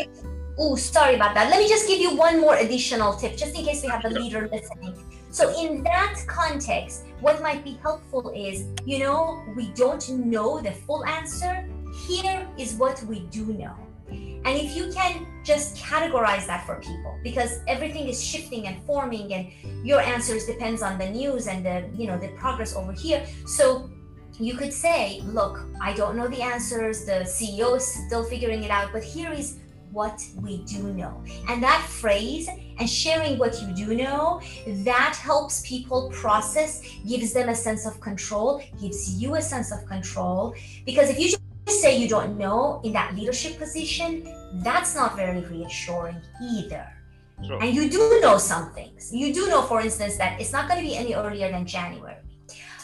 oh 0.57 0.75
sorry 0.75 1.15
about 1.15 1.33
that. 1.35 1.49
Let 1.49 1.59
me 1.59 1.67
just 1.67 1.87
give 1.87 1.99
you 1.99 2.15
one 2.15 2.39
more 2.39 2.55
additional 2.57 3.13
tip 3.13 3.37
just 3.37 3.57
in 3.57 3.65
case 3.65 3.81
we 3.81 3.89
have 3.89 4.05
a 4.05 4.09
leader 4.09 4.49
listening. 4.51 4.95
So 5.31 5.49
in 5.59 5.83
that 5.83 6.15
context 6.27 7.05
what 7.19 7.41
might 7.41 7.63
be 7.63 7.73
helpful 7.81 8.31
is 8.35 8.65
you 8.85 8.99
know 8.99 9.43
we 9.55 9.67
don't 9.69 10.07
know 10.09 10.59
the 10.59 10.71
full 10.71 11.05
answer. 11.05 11.65
Here 12.07 12.47
is 12.57 12.73
what 12.75 13.01
we 13.03 13.21
do 13.31 13.45
know. 13.45 13.75
And 14.45 14.57
if 14.57 14.75
you 14.75 14.91
can 14.91 15.27
just 15.43 15.75
categorize 15.75 16.47
that 16.47 16.65
for 16.65 16.75
people, 16.75 17.19
because 17.23 17.59
everything 17.67 18.07
is 18.07 18.23
shifting 18.23 18.67
and 18.67 18.81
forming, 18.85 19.33
and 19.33 19.51
your 19.85 19.99
answers 19.99 20.45
depends 20.45 20.81
on 20.81 20.97
the 20.97 21.09
news 21.09 21.47
and 21.47 21.65
the 21.65 21.89
you 21.93 22.07
know 22.07 22.17
the 22.17 22.29
progress 22.29 22.75
over 22.75 22.93
here. 22.93 23.25
So 23.45 23.89
you 24.39 24.55
could 24.55 24.73
say, 24.73 25.21
look, 25.25 25.59
I 25.81 25.93
don't 25.93 26.15
know 26.15 26.27
the 26.27 26.41
answers. 26.41 27.05
The 27.05 27.25
CEO 27.25 27.75
is 27.75 27.85
still 27.85 28.23
figuring 28.23 28.63
it 28.63 28.71
out, 28.71 28.91
but 28.93 29.03
here 29.03 29.31
is 29.31 29.57
what 29.91 30.23
we 30.41 30.57
do 30.63 30.93
know. 30.93 31.23
And 31.49 31.61
that 31.63 31.81
phrase 31.81 32.47
and 32.47 32.89
sharing 32.89 33.37
what 33.37 33.61
you 33.61 33.73
do 33.73 33.95
know, 33.95 34.41
that 34.85 35.15
helps 35.15 35.67
people 35.67 36.09
process, 36.13 36.81
gives 37.07 37.33
them 37.33 37.49
a 37.49 37.55
sense 37.55 37.85
of 37.85 37.99
control, 37.99 38.61
gives 38.79 39.21
you 39.21 39.35
a 39.35 39.41
sense 39.41 39.71
of 39.71 39.85
control. 39.85 40.55
Because 40.85 41.09
if 41.09 41.19
you 41.19 41.29
just 41.29 41.81
say 41.81 41.97
you 41.97 42.07
don't 42.07 42.37
know 42.37 42.81
in 42.83 42.93
that 42.93 43.15
leadership 43.15 43.57
position, 43.57 44.33
that's 44.63 44.95
not 44.95 45.15
very 45.15 45.41
reassuring 45.41 46.21
either. 46.41 46.87
Sure. 47.45 47.61
And 47.61 47.73
you 47.73 47.89
do 47.89 48.19
know 48.21 48.37
some 48.37 48.71
things. 48.73 49.13
You 49.13 49.33
do 49.33 49.47
know, 49.47 49.61
for 49.63 49.81
instance, 49.81 50.17
that 50.17 50.39
it's 50.39 50.51
not 50.51 50.67
going 50.67 50.81
to 50.81 50.87
be 50.87 50.95
any 50.95 51.13
earlier 51.13 51.49
than 51.49 51.65
January. 51.65 52.15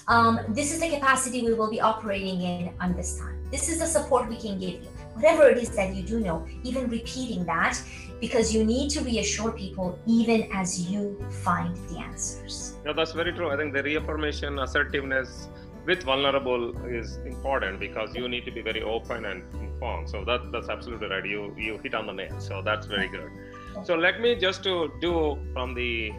Um, 0.07 0.39
this 0.49 0.71
is 0.71 0.79
the 0.79 0.89
capacity 0.89 1.43
we 1.43 1.53
will 1.53 1.69
be 1.69 1.81
operating 1.81 2.41
in 2.41 2.73
on 2.79 2.95
this 2.95 3.17
time. 3.17 3.39
This 3.51 3.69
is 3.69 3.79
the 3.79 3.87
support 3.87 4.29
we 4.29 4.37
can 4.37 4.59
give 4.59 4.83
you. 4.83 4.89
Whatever 5.13 5.49
it 5.49 5.57
is 5.57 5.69
that 5.75 5.95
you 5.95 6.03
do 6.03 6.19
know, 6.19 6.45
even 6.63 6.89
repeating 6.89 7.45
that, 7.45 7.79
because 8.19 8.53
you 8.53 8.63
need 8.63 8.89
to 8.91 9.01
reassure 9.01 9.51
people 9.51 9.97
even 10.05 10.47
as 10.53 10.91
you 10.91 11.17
find 11.43 11.75
the 11.89 11.97
answers. 11.97 12.75
No, 12.85 12.93
that's 12.93 13.13
very 13.13 13.33
true. 13.33 13.49
I 13.49 13.57
think 13.57 13.73
the 13.73 13.81
reaffirmation, 13.81 14.59
assertiveness, 14.59 15.49
with 15.85 16.03
vulnerable 16.03 16.75
is 16.85 17.17
important 17.25 17.79
because 17.79 18.13
you 18.15 18.27
need 18.27 18.45
to 18.45 18.51
be 18.51 18.61
very 18.61 18.81
open 18.81 19.25
and 19.25 19.43
informed 19.61 20.09
so 20.09 20.25
that 20.25 20.51
that's 20.51 20.67
absolutely 20.67 21.07
right 21.07 21.25
you 21.25 21.53
you 21.55 21.77
hit 21.83 21.93
on 21.93 22.07
the 22.07 22.11
nail 22.11 22.39
so 22.39 22.61
that's 22.63 22.87
very 22.87 23.07
good 23.07 23.29
so 23.83 23.95
let 23.95 24.19
me 24.19 24.35
just 24.35 24.63
to 24.63 24.91
do 24.99 25.37
from 25.53 25.75
the 25.75 26.11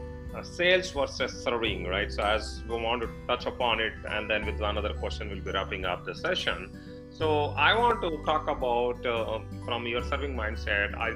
sales 0.45 0.91
versus 0.91 1.33
serving 1.45 1.87
right 1.87 2.13
so 2.13 2.23
as 2.23 2.63
we 2.69 2.77
want 2.77 3.03
to 3.03 3.09
touch 3.27 3.47
upon 3.47 3.81
it 3.81 3.93
and 4.11 4.31
then 4.31 4.45
with 4.47 4.61
another 4.61 4.95
question 4.95 5.29
we'll 5.29 5.41
be 5.41 5.51
wrapping 5.51 5.85
up 5.85 6.05
the 6.05 6.15
session 6.15 6.71
so 7.11 7.47
i 7.69 7.77
want 7.77 8.01
to 8.01 8.11
talk 8.25 8.49
about 8.49 9.05
uh, 9.07 9.39
from 9.65 9.87
your 9.87 10.03
serving 10.05 10.35
mindset 10.35 10.95
i 10.97 11.11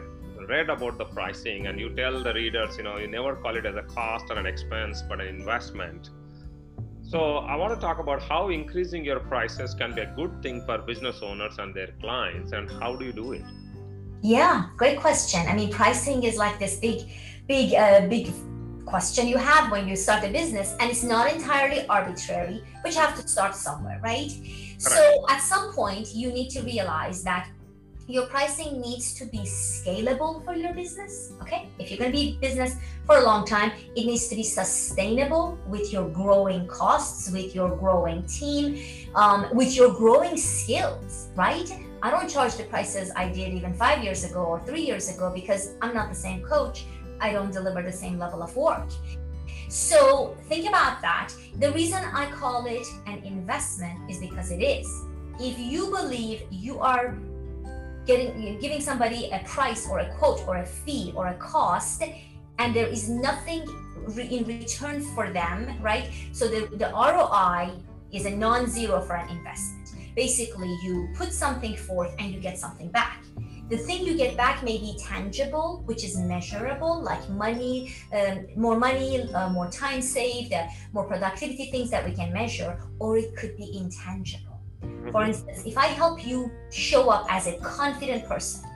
read 0.49 0.71
about 0.71 0.97
the 0.99 1.05
pricing 1.05 1.67
and 1.67 1.79
you 1.79 1.95
tell 1.95 2.23
the 2.23 2.33
readers 2.35 2.77
you 2.77 2.83
know 2.83 2.97
you 2.97 3.07
never 3.07 3.37
call 3.37 3.57
it 3.57 3.67
as 3.67 3.77
a 3.77 3.83
cost 3.83 4.25
or 4.31 4.39
an 4.39 4.47
expense 4.47 5.03
but 5.09 5.21
an 5.21 5.29
investment 5.29 6.11
so, 7.11 7.39
I 7.39 7.57
want 7.57 7.75
to 7.75 7.81
talk 7.81 7.99
about 7.99 8.23
how 8.23 8.51
increasing 8.51 9.05
your 9.05 9.19
prices 9.19 9.75
can 9.75 9.97
be 9.97 10.03
a 10.03 10.13
good 10.15 10.45
thing 10.45 10.63
for 10.65 10.79
business 10.79 11.23
owners 11.23 11.59
and 11.59 11.75
their 11.75 11.89
clients, 12.01 12.53
and 12.53 12.71
how 12.71 12.95
do 12.95 13.05
you 13.05 13.13
do 13.13 13.33
it? 13.33 13.43
Yeah, 14.23 14.67
great 14.77 15.01
question. 15.01 15.41
I 15.49 15.57
mean, 15.57 15.73
pricing 15.73 16.23
is 16.23 16.37
like 16.37 16.61
this 16.61 16.79
big, 16.79 17.11
big, 17.49 17.75
uh, 17.75 18.07
big 18.07 18.29
question 18.91 19.29
you 19.29 19.39
have 19.39 19.71
when 19.71 19.89
you 19.89 19.97
start 19.97 20.25
a 20.25 20.29
business, 20.29 20.75
and 20.81 20.91
it's 20.91 21.03
not 21.03 21.33
entirely 21.33 21.87
arbitrary, 21.87 22.63
but 22.83 22.93
you 22.93 23.01
have 23.01 23.19
to 23.21 23.27
start 23.27 23.55
somewhere, 23.55 24.01
right? 24.03 24.31
So, 24.79 25.25
at 25.29 25.41
some 25.41 25.73
point, 25.73 26.15
you 26.15 26.33
need 26.33 26.51
to 26.51 26.63
realize 26.63 27.23
that 27.23 27.49
your 28.11 28.27
pricing 28.27 28.81
needs 28.81 29.15
to 29.15 29.25
be 29.27 29.39
scalable 29.39 30.45
for 30.45 30.55
your 30.55 30.75
business. 30.75 31.33
Okay. 31.43 31.69
If 31.79 31.91
you're 31.91 31.99
going 31.99 32.11
to 32.11 32.17
be 32.17 32.39
business 32.41 32.75
for 33.07 33.19
a 33.19 33.23
long 33.23 33.47
time, 33.47 33.71
it 33.95 34.05
needs 34.05 34.27
to 34.29 34.35
be 34.35 34.43
sustainable 34.43 35.57
with 35.69 35.93
your 35.93 36.09
growing 36.09 36.67
costs, 36.67 37.31
with 37.31 37.55
your 37.55 37.77
growing 37.77 38.25
team, 38.25 38.83
um, 39.15 39.47
with 39.53 39.77
your 39.77 39.93
growing 39.93 40.37
skills, 40.37 41.29
right? 41.37 41.71
I 42.03 42.11
don't 42.11 42.29
charge 42.29 42.57
the 42.57 42.65
prices 42.65 43.13
I 43.15 43.29
did 43.29 43.53
even 43.53 43.75
five 43.75 44.03
years 44.03 44.25
ago 44.25 44.41
or 44.41 44.59
three 44.65 44.83
years 44.83 45.15
ago 45.15 45.31
because 45.33 45.75
I'm 45.81 45.95
not 45.95 46.09
the 46.09 46.15
same 46.15 46.43
coach. 46.43 46.87
I 47.21 47.33
don't 47.33 47.53
deliver 47.53 47.83
the 47.83 47.93
same 47.93 48.19
level 48.19 48.43
of 48.43 48.57
work. 48.57 48.89
So 49.69 50.37
think 50.49 50.69
about 50.69 51.01
that. 51.01 51.33
The 51.59 51.71
reason 51.73 52.03
I 52.13 52.31
call 52.31 52.67
it 52.67 52.87
an 53.07 53.23
investment 53.23 54.11
is 54.11 54.19
because 54.19 54.51
it 54.51 54.63
is. 54.63 54.89
If 55.39 55.59
you 55.59 55.91
believe 55.91 56.43
you 56.51 56.81
are 56.81 57.17
getting 58.07 58.59
giving 58.59 58.81
somebody 58.81 59.31
a 59.31 59.41
price 59.45 59.87
or 59.89 60.01
a 60.01 60.09
quote 60.17 60.41
or 60.49 60.57
a 60.57 60.67
fee 60.67 61.13
or 61.15 61.29
a 61.29 61.35
cost 61.35 62.03
and 62.59 62.75
there 62.75 62.87
is 62.87 63.09
nothing 63.09 63.63
in 64.19 64.45
return 64.45 65.01
for 65.15 65.31
them 65.31 65.77
right 65.81 66.11
so 66.33 66.49
the, 66.49 66.67
the 66.77 66.89
roi 66.93 67.71
is 68.11 68.25
a 68.25 68.31
non-zero 68.31 69.01
for 69.03 69.17
an 69.17 69.29
investment 69.29 69.93
basically 70.17 70.75
you 70.83 71.09
put 71.15 71.33
something 71.33 71.77
forth 71.77 72.13
and 72.19 72.33
you 72.33 72.41
get 72.41 72.59
something 72.59 72.89
back 72.91 73.23
the 73.71 73.79
thing 73.79 74.05
you 74.05 74.17
get 74.17 74.37
back 74.37 74.63
may 74.65 74.79
be 74.79 74.97
tangible 74.99 75.83
which 75.87 76.05
is 76.05 76.19
measurable 76.19 77.01
like 77.03 77.27
money 77.31 77.95
um, 78.13 78.47
more 78.57 78.77
money 78.77 79.33
uh, 79.33 79.49
more 79.49 79.71
time 79.71 80.03
saved 80.03 80.53
uh, 80.53 80.67
more 80.93 81.05
productivity 81.05 81.71
things 81.71 81.89
that 81.91 82.05
we 82.05 82.13
can 82.13 82.33
measure 82.33 82.79
or 82.99 83.17
it 83.17 83.35
could 83.37 83.57
be 83.57 83.79
intangible. 83.79 84.61
For 85.13 85.25
instance, 85.25 85.63
if 85.67 85.77
I 85.77 85.87
help 85.87 86.27
you 86.27 86.51
show 86.71 87.11
up 87.11 87.27
as 87.29 87.47
a 87.47 87.59
confident 87.59 88.27
person, 88.27 88.70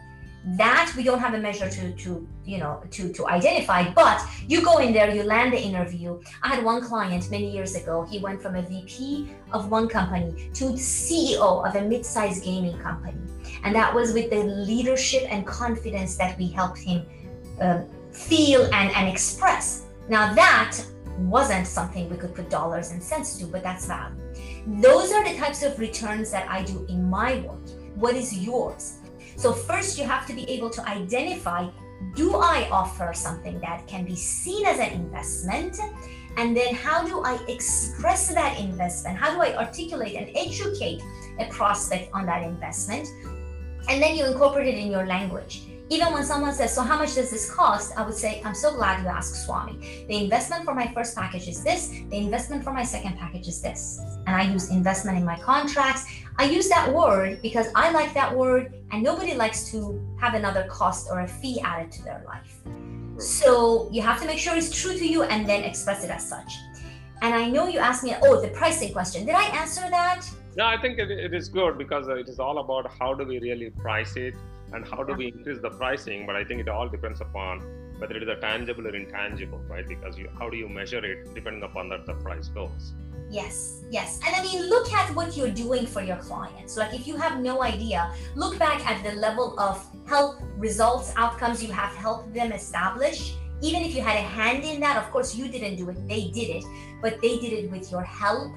that 0.47 0.93
we 0.97 1.03
don't 1.03 1.19
have 1.19 1.35
a 1.35 1.39
measure 1.39 1.71
to 1.71 1.93
to 1.93 2.29
you 2.45 2.59
know 2.59 2.83
to 2.91 3.11
to 3.13 3.27
identify 3.29 3.91
but 3.93 4.21
you 4.47 4.63
go 4.63 4.79
in 4.79 4.93
there 4.93 5.15
you 5.15 5.23
land 5.23 5.53
the 5.53 5.61
interview. 5.61 6.21
I 6.43 6.49
had 6.55 6.65
one 6.65 6.83
client 6.83 7.31
many 7.31 7.51
years 7.51 7.75
ago. 7.75 8.07
He 8.11 8.19
went 8.19 8.43
from 8.43 8.55
a 8.57 8.63
vp 8.63 9.31
of 9.53 9.71
one 9.71 9.89
company 9.89 10.51
to 10.55 10.65
ceo 10.75 11.67
of 11.67 11.75
a 11.77 11.83
mid-sized 11.83 12.45
gaming 12.45 12.79
company. 12.79 13.19
And 13.63 13.75
that 13.75 13.95
was 13.95 14.13
with 14.13 14.29
the 14.29 14.45
leadership 14.45 15.23
and 15.31 15.47
confidence 15.47 16.17
that 16.17 16.37
we 16.39 16.49
helped 16.49 16.79
him 16.79 17.07
uh, 17.61 17.83
feel 18.13 18.65
and 18.75 18.91
and 18.95 19.09
express. 19.09 19.87
Now 20.09 20.35
that 20.35 20.79
wasn't 21.19 21.67
something 21.67 22.11
we 22.11 22.17
could 22.19 22.35
put 22.35 22.51
dollars 22.51 22.91
and 22.91 23.03
cents 23.03 23.39
to 23.39 23.47
but 23.47 23.63
that's 23.63 23.87
value. 23.87 24.17
Those 24.67 25.11
are 25.13 25.25
the 25.25 25.37
types 25.39 25.63
of 25.63 25.79
returns 25.79 26.31
that 26.33 26.51
I 26.51 26.65
do 26.65 26.85
in 26.91 27.09
my 27.09 27.37
work. 27.41 27.67
What 27.95 28.15
is 28.15 28.37
yours? 28.37 28.99
So, 29.37 29.53
first, 29.53 29.99
you 29.99 30.05
have 30.05 30.27
to 30.27 30.33
be 30.33 30.49
able 30.51 30.71
to 30.71 30.89
identify 30.89 31.69
do 32.15 32.37
I 32.37 32.69
offer 32.71 33.13
something 33.15 33.61
that 33.61 33.87
can 33.87 34.05
be 34.05 34.17
seen 34.17 34.67
as 34.67 34.79
an 34.79 34.93
investment? 34.93 35.79
And 36.37 36.57
then, 36.57 36.75
how 36.75 37.07
do 37.07 37.23
I 37.23 37.39
express 37.49 38.33
that 38.35 38.59
investment? 38.59 39.17
How 39.17 39.35
do 39.35 39.41
I 39.41 39.57
articulate 39.57 40.15
and 40.17 40.31
educate 40.37 41.03
a 41.39 41.47
prospect 41.51 42.11
on 42.13 42.27
that 42.27 42.43
investment? 42.43 43.09
And 43.89 44.03
then 44.03 44.17
you 44.17 44.25
incorporate 44.27 44.69
it 44.69 44.79
in 44.79 44.91
your 44.91 45.07
language. 45.07 45.63
Even 45.91 46.13
when 46.15 46.25
someone 46.25 46.53
says, 46.55 46.75
So, 46.75 46.83
how 46.83 46.99
much 46.99 47.15
does 47.15 47.31
this 47.31 47.51
cost? 47.51 47.93
I 47.97 48.05
would 48.07 48.15
say, 48.15 48.41
I'm 48.45 48.55
so 48.55 48.75
glad 48.75 49.03
you 49.03 49.09
asked 49.09 49.45
Swami. 49.45 50.07
The 50.09 50.17
investment 50.25 50.65
for 50.65 50.75
my 50.75 50.87
first 50.95 51.15
package 51.15 51.47
is 51.47 51.63
this, 51.63 51.89
the 52.11 52.17
investment 52.17 52.65
for 52.65 52.73
my 52.73 52.85
second 52.85 53.19
package 53.19 53.49
is 53.49 53.61
this. 53.61 54.01
And 54.27 54.35
I 54.35 54.51
use 54.51 54.71
investment 54.71 55.19
in 55.19 55.25
my 55.25 55.39
contracts. 55.39 56.07
I 56.39 56.45
use 56.45 56.69
that 56.71 56.93
word 56.93 57.43
because 57.43 57.69
I 57.75 57.91
like 57.91 58.15
that 58.15 58.35
word, 58.35 58.73
and 58.93 59.03
nobody 59.03 59.35
likes 59.35 59.71
to 59.73 60.01
have 60.21 60.35
another 60.35 60.65
cost 60.71 61.09
or 61.11 61.21
a 61.21 61.29
fee 61.29 61.61
added 61.61 61.93
to 61.93 62.03
their 62.03 62.25
life. 62.27 62.61
So 63.19 63.89
you 63.93 64.03
have 64.03 64.21
to 64.21 64.27
make 64.27 64.39
sure 64.39 64.57
it's 64.57 64.71
true 64.71 64.97
to 64.97 65.07
you 65.07 65.23
and 65.23 65.47
then 65.47 65.63
express 65.65 66.03
it 66.03 66.11
as 66.11 66.27
such. 66.27 66.55
And 67.23 67.35
I 67.35 67.49
know 67.49 67.69
you 67.69 67.79
asked 67.79 68.03
me, 68.03 68.15
oh, 68.23 68.41
the 68.41 68.49
pricing 68.49 68.93
question. 68.93 69.25
Did 69.25 69.35
I 69.35 69.45
answer 69.57 69.89
that? 69.91 70.27
No, 70.57 70.67
I 70.67 70.81
think 70.81 70.99
it, 70.99 71.11
it 71.11 71.35
is 71.35 71.49
good 71.49 71.79
because 71.79 72.09
it 72.09 72.29
is 72.29 72.39
all 72.39 72.59
about 72.59 72.91
how 72.99 73.15
do 73.15 73.25
we 73.25 73.39
really 73.39 73.71
price 73.71 74.17
it 74.17 74.35
and 74.75 74.87
how 74.87 75.03
do 75.03 75.15
we 75.15 75.29
increase 75.29 75.61
the 75.61 75.71
pricing. 75.71 76.27
But 76.27 76.37
I 76.37 76.45
think 76.45 76.61
it 76.61 76.69
all 76.69 76.89
depends 76.89 77.21
upon 77.21 77.61
whether 77.99 78.17
it 78.17 78.23
is 78.23 78.29
a 78.29 78.37
tangible 78.37 78.87
or 78.87 78.95
intangible, 78.95 79.61
right? 79.69 79.87
Because 79.87 80.19
you, 80.19 80.29
how 80.39 80.51
do 80.51 80.57
you 80.57 80.69
measure 80.69 81.05
it 81.05 81.33
depending 81.35 81.63
upon 81.63 81.89
that 81.91 82.07
the 82.07 82.15
price 82.15 82.49
goes. 82.49 82.93
Yes, 83.31 83.85
yes. 83.91 84.21
And 84.27 84.35
I 84.35 84.43
mean, 84.43 84.69
look 84.69 84.93
at 84.93 85.15
what 85.15 85.37
you're 85.37 85.51
doing 85.51 85.87
for 85.87 86.03
your 86.03 86.17
clients. 86.17 86.77
Like, 86.77 86.93
if 86.93 87.07
you 87.07 87.17
have 87.17 87.41
no 87.41 87.63
idea, 87.63 88.13
look 88.35 88.59
back 88.59 88.85
at 88.87 89.03
the 89.03 89.13
level 89.13 89.59
of 89.59 89.85
help, 90.07 90.37
results, 90.57 91.13
outcomes 91.17 91.63
you 91.63 91.73
have 91.73 91.95
helped 91.95 92.35
them 92.35 92.53
establish. 92.53 93.35
Even 93.63 93.83
if 93.83 93.95
you 93.95 94.03
had 94.03 94.17
a 94.17 94.23
hand 94.23 94.65
in 94.65 94.81
that, 94.81 94.97
of 94.97 95.11
course, 95.11 95.35
you 95.35 95.49
didn't 95.49 95.77
do 95.77 95.89
it, 95.89 96.09
they 96.09 96.31
did 96.31 96.51
it, 96.51 96.65
but 97.01 97.21
they 97.23 97.39
did 97.39 97.53
it 97.53 97.71
with 97.71 97.91
your 97.91 98.03
help. 98.03 98.53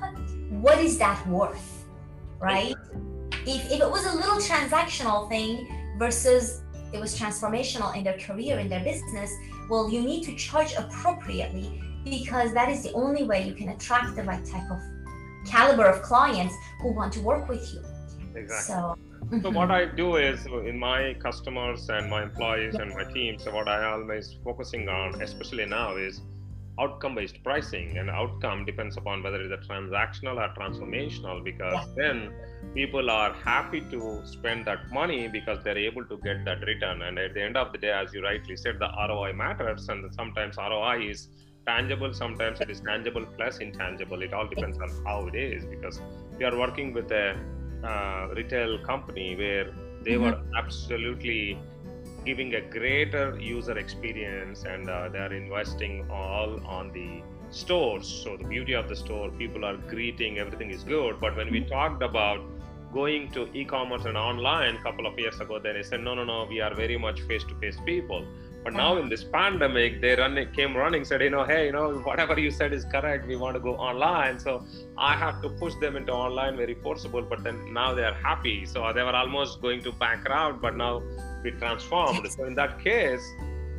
What 0.49 0.79
is 0.79 0.97
that 0.97 1.25
worth, 1.27 1.85
right? 2.39 2.73
If, 3.45 3.71
if 3.71 3.79
it 3.79 3.89
was 3.89 4.05
a 4.05 4.15
little 4.15 4.37
transactional 4.37 5.29
thing 5.29 5.67
versus 5.97 6.61
it 6.93 6.99
was 6.99 7.19
transformational 7.19 7.95
in 7.95 8.03
their 8.03 8.17
career, 8.17 8.59
in 8.59 8.69
their 8.69 8.83
business, 8.83 9.31
well, 9.69 9.89
you 9.89 10.01
need 10.01 10.23
to 10.23 10.35
charge 10.35 10.73
appropriately 10.77 11.81
because 12.05 12.53
that 12.53 12.69
is 12.69 12.83
the 12.83 12.93
only 12.93 13.23
way 13.23 13.45
you 13.45 13.53
can 13.53 13.69
attract 13.69 14.15
the 14.15 14.23
right 14.23 14.45
type 14.45 14.69
of 14.71 14.79
caliber 15.45 15.85
of 15.85 16.01
clients 16.01 16.55
who 16.81 16.93
want 16.93 17.11
to 17.13 17.19
work 17.21 17.49
with 17.49 17.73
you. 17.73 17.81
Exactly. 18.35 18.73
So, 18.73 18.95
so 19.29 19.35
mm-hmm. 19.35 19.53
what 19.53 19.71
I 19.71 19.85
do 19.85 20.15
is 20.15 20.45
in 20.45 20.77
my 20.79 21.15
customers 21.15 21.89
and 21.89 22.09
my 22.09 22.23
employees 22.23 22.75
and 22.75 22.93
my 22.93 23.03
team. 23.11 23.39
So 23.39 23.53
what 23.53 23.67
I 23.67 23.91
always 23.91 24.37
focusing 24.43 24.87
on, 24.87 25.21
especially 25.21 25.65
now, 25.65 25.97
is 25.97 26.21
outcome-based 26.79 27.43
pricing. 27.43 27.97
And 27.97 28.09
outcome 28.09 28.63
depends 28.63 28.95
upon 28.95 29.23
whether 29.23 29.41
it's 29.41 29.51
a 29.51 29.67
transactional 29.67 30.37
or 30.37 30.53
transformational, 30.53 31.43
because 31.43 31.73
yeah. 31.73 31.93
then 31.95 32.31
people 32.73 33.09
are 33.09 33.33
happy 33.33 33.81
to 33.91 34.21
spend 34.25 34.65
that 34.65 34.91
money 34.91 35.27
because 35.27 35.63
they're 35.63 35.77
able 35.77 36.05
to 36.05 36.17
get 36.17 36.45
that 36.45 36.61
return. 36.61 37.01
And 37.01 37.17
at 37.17 37.33
the 37.33 37.41
end 37.41 37.57
of 37.57 37.71
the 37.71 37.77
day, 37.77 37.91
as 37.91 38.13
you 38.13 38.23
rightly 38.23 38.57
said, 38.57 38.79
the 38.79 38.89
ROI 39.07 39.33
matters, 39.33 39.87
and 39.89 40.13
sometimes 40.13 40.57
ROI 40.57 41.09
is 41.09 41.29
tangible 41.67 42.13
sometimes 42.13 42.61
it 42.61 42.69
is 42.69 42.79
tangible 42.79 43.25
plus 43.37 43.57
intangible 43.57 44.21
it 44.21 44.33
all 44.33 44.47
depends 44.47 44.77
on 44.79 44.89
how 45.05 45.27
it 45.27 45.35
is 45.35 45.65
because 45.65 46.01
we 46.39 46.45
are 46.45 46.57
working 46.57 46.93
with 46.93 47.11
a 47.11 47.35
uh, 47.83 48.27
retail 48.35 48.79
company 48.91 49.35
where 49.35 49.65
they 50.03 50.13
mm-hmm. 50.13 50.23
were 50.23 50.39
absolutely 50.57 51.59
giving 52.25 52.55
a 52.55 52.61
greater 52.77 53.37
user 53.39 53.77
experience 53.77 54.63
and 54.63 54.89
uh, 54.89 55.09
they 55.09 55.19
are 55.19 55.33
investing 55.33 56.09
all 56.09 56.59
on 56.65 56.91
the 56.93 57.21
stores 57.49 58.07
so 58.07 58.37
the 58.37 58.43
beauty 58.43 58.73
of 58.73 58.89
the 58.89 58.95
store 58.95 59.29
people 59.31 59.63
are 59.65 59.77
greeting 59.93 60.37
everything 60.39 60.69
is 60.71 60.83
good 60.83 61.19
but 61.19 61.35
when 61.35 61.51
we 61.51 61.61
mm-hmm. 61.61 61.69
talked 61.69 62.03
about 62.03 62.41
going 62.93 63.29
to 63.31 63.47
e-commerce 63.53 64.05
and 64.05 64.17
online 64.17 64.75
a 64.75 64.83
couple 64.83 65.05
of 65.05 65.17
years 65.19 65.39
ago 65.39 65.59
then 65.59 65.75
they 65.75 65.83
said 65.83 66.01
no 66.01 66.13
no 66.13 66.23
no 66.23 66.45
we 66.49 66.59
are 66.61 66.73
very 66.73 66.97
much 66.97 67.21
face-to-face 67.21 67.77
people 67.85 68.25
but 68.67 68.73
now 68.73 68.97
in 68.97 69.07
this 69.07 69.23
pandemic, 69.23 70.01
they 70.01 70.13
run 70.15 70.35
came 70.51 70.75
running, 70.75 71.05
said, 71.05 71.21
you 71.21 71.29
know, 71.29 71.45
hey, 71.45 71.67
you 71.67 71.71
know, 71.71 71.99
whatever 71.99 72.37
you 72.37 72.51
said 72.51 72.73
is 72.73 72.83
correct. 72.83 73.25
We 73.25 73.37
want 73.37 73.55
to 73.55 73.61
go 73.61 73.75
online. 73.77 74.39
So 74.41 74.65
I 74.97 75.13
have 75.13 75.41
to 75.43 75.49
push 75.49 75.73
them 75.75 75.95
into 75.95 76.11
online 76.11 76.57
very 76.57 76.73
forcible. 76.73 77.21
But 77.21 77.45
then 77.45 77.73
now 77.73 77.93
they 77.93 78.03
are 78.03 78.15
happy. 78.15 78.65
So 78.65 78.91
they 78.91 79.03
were 79.03 79.15
almost 79.15 79.61
going 79.61 79.83
to 79.83 79.93
bankrupt, 79.93 80.61
but 80.61 80.75
now 80.75 81.01
we 81.45 81.51
transformed. 81.51 82.29
So 82.29 82.43
in 82.43 82.55
that 82.55 82.83
case, 82.83 83.25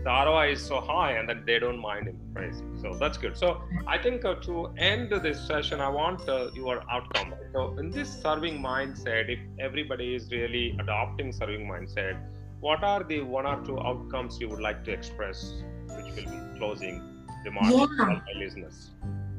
the 0.05 0.11
ROI 0.11 0.53
is 0.53 0.63
so 0.65 0.81
high, 0.81 1.13
and 1.13 1.29
then 1.29 1.43
they 1.47 1.59
don't 1.59 1.81
mind 1.81 2.09
in 2.09 2.19
pricing. 2.35 2.79
So 2.81 2.97
that's 2.99 3.19
good. 3.19 3.37
So 3.37 3.63
I 3.87 3.99
think 3.99 4.25
uh, 4.25 4.37
to 4.47 4.73
end 4.79 5.11
this 5.11 5.47
session, 5.47 5.81
I 5.81 5.89
want 5.89 6.29
uh, 6.29 6.51
your 6.55 6.83
outcome. 6.91 7.35
So 7.53 7.77
in 7.79 7.91
this 7.91 8.11
serving 8.23 8.61
mindset, 8.63 9.29
if 9.29 9.39
everybody 9.59 10.15
is 10.15 10.31
really 10.31 10.77
adopting 10.81 11.33
serving 11.33 11.67
mindset 11.67 12.17
what 12.61 12.83
are 12.83 13.05
the 13.05 13.21
one 13.21 13.47
or 13.47 13.65
two 13.65 13.79
outcomes 13.81 14.41
you 14.41 14.49
would 14.49 14.61
like 14.61 14.85
to 14.85 14.91
express, 14.91 15.63
which 15.87 16.07
will 16.17 16.33
be 16.33 16.59
closing 16.59 17.25
remarks 17.45 17.71
yeah. 17.71 17.87
for 17.87 18.07
my 18.07 18.21
listeners? 18.37 18.91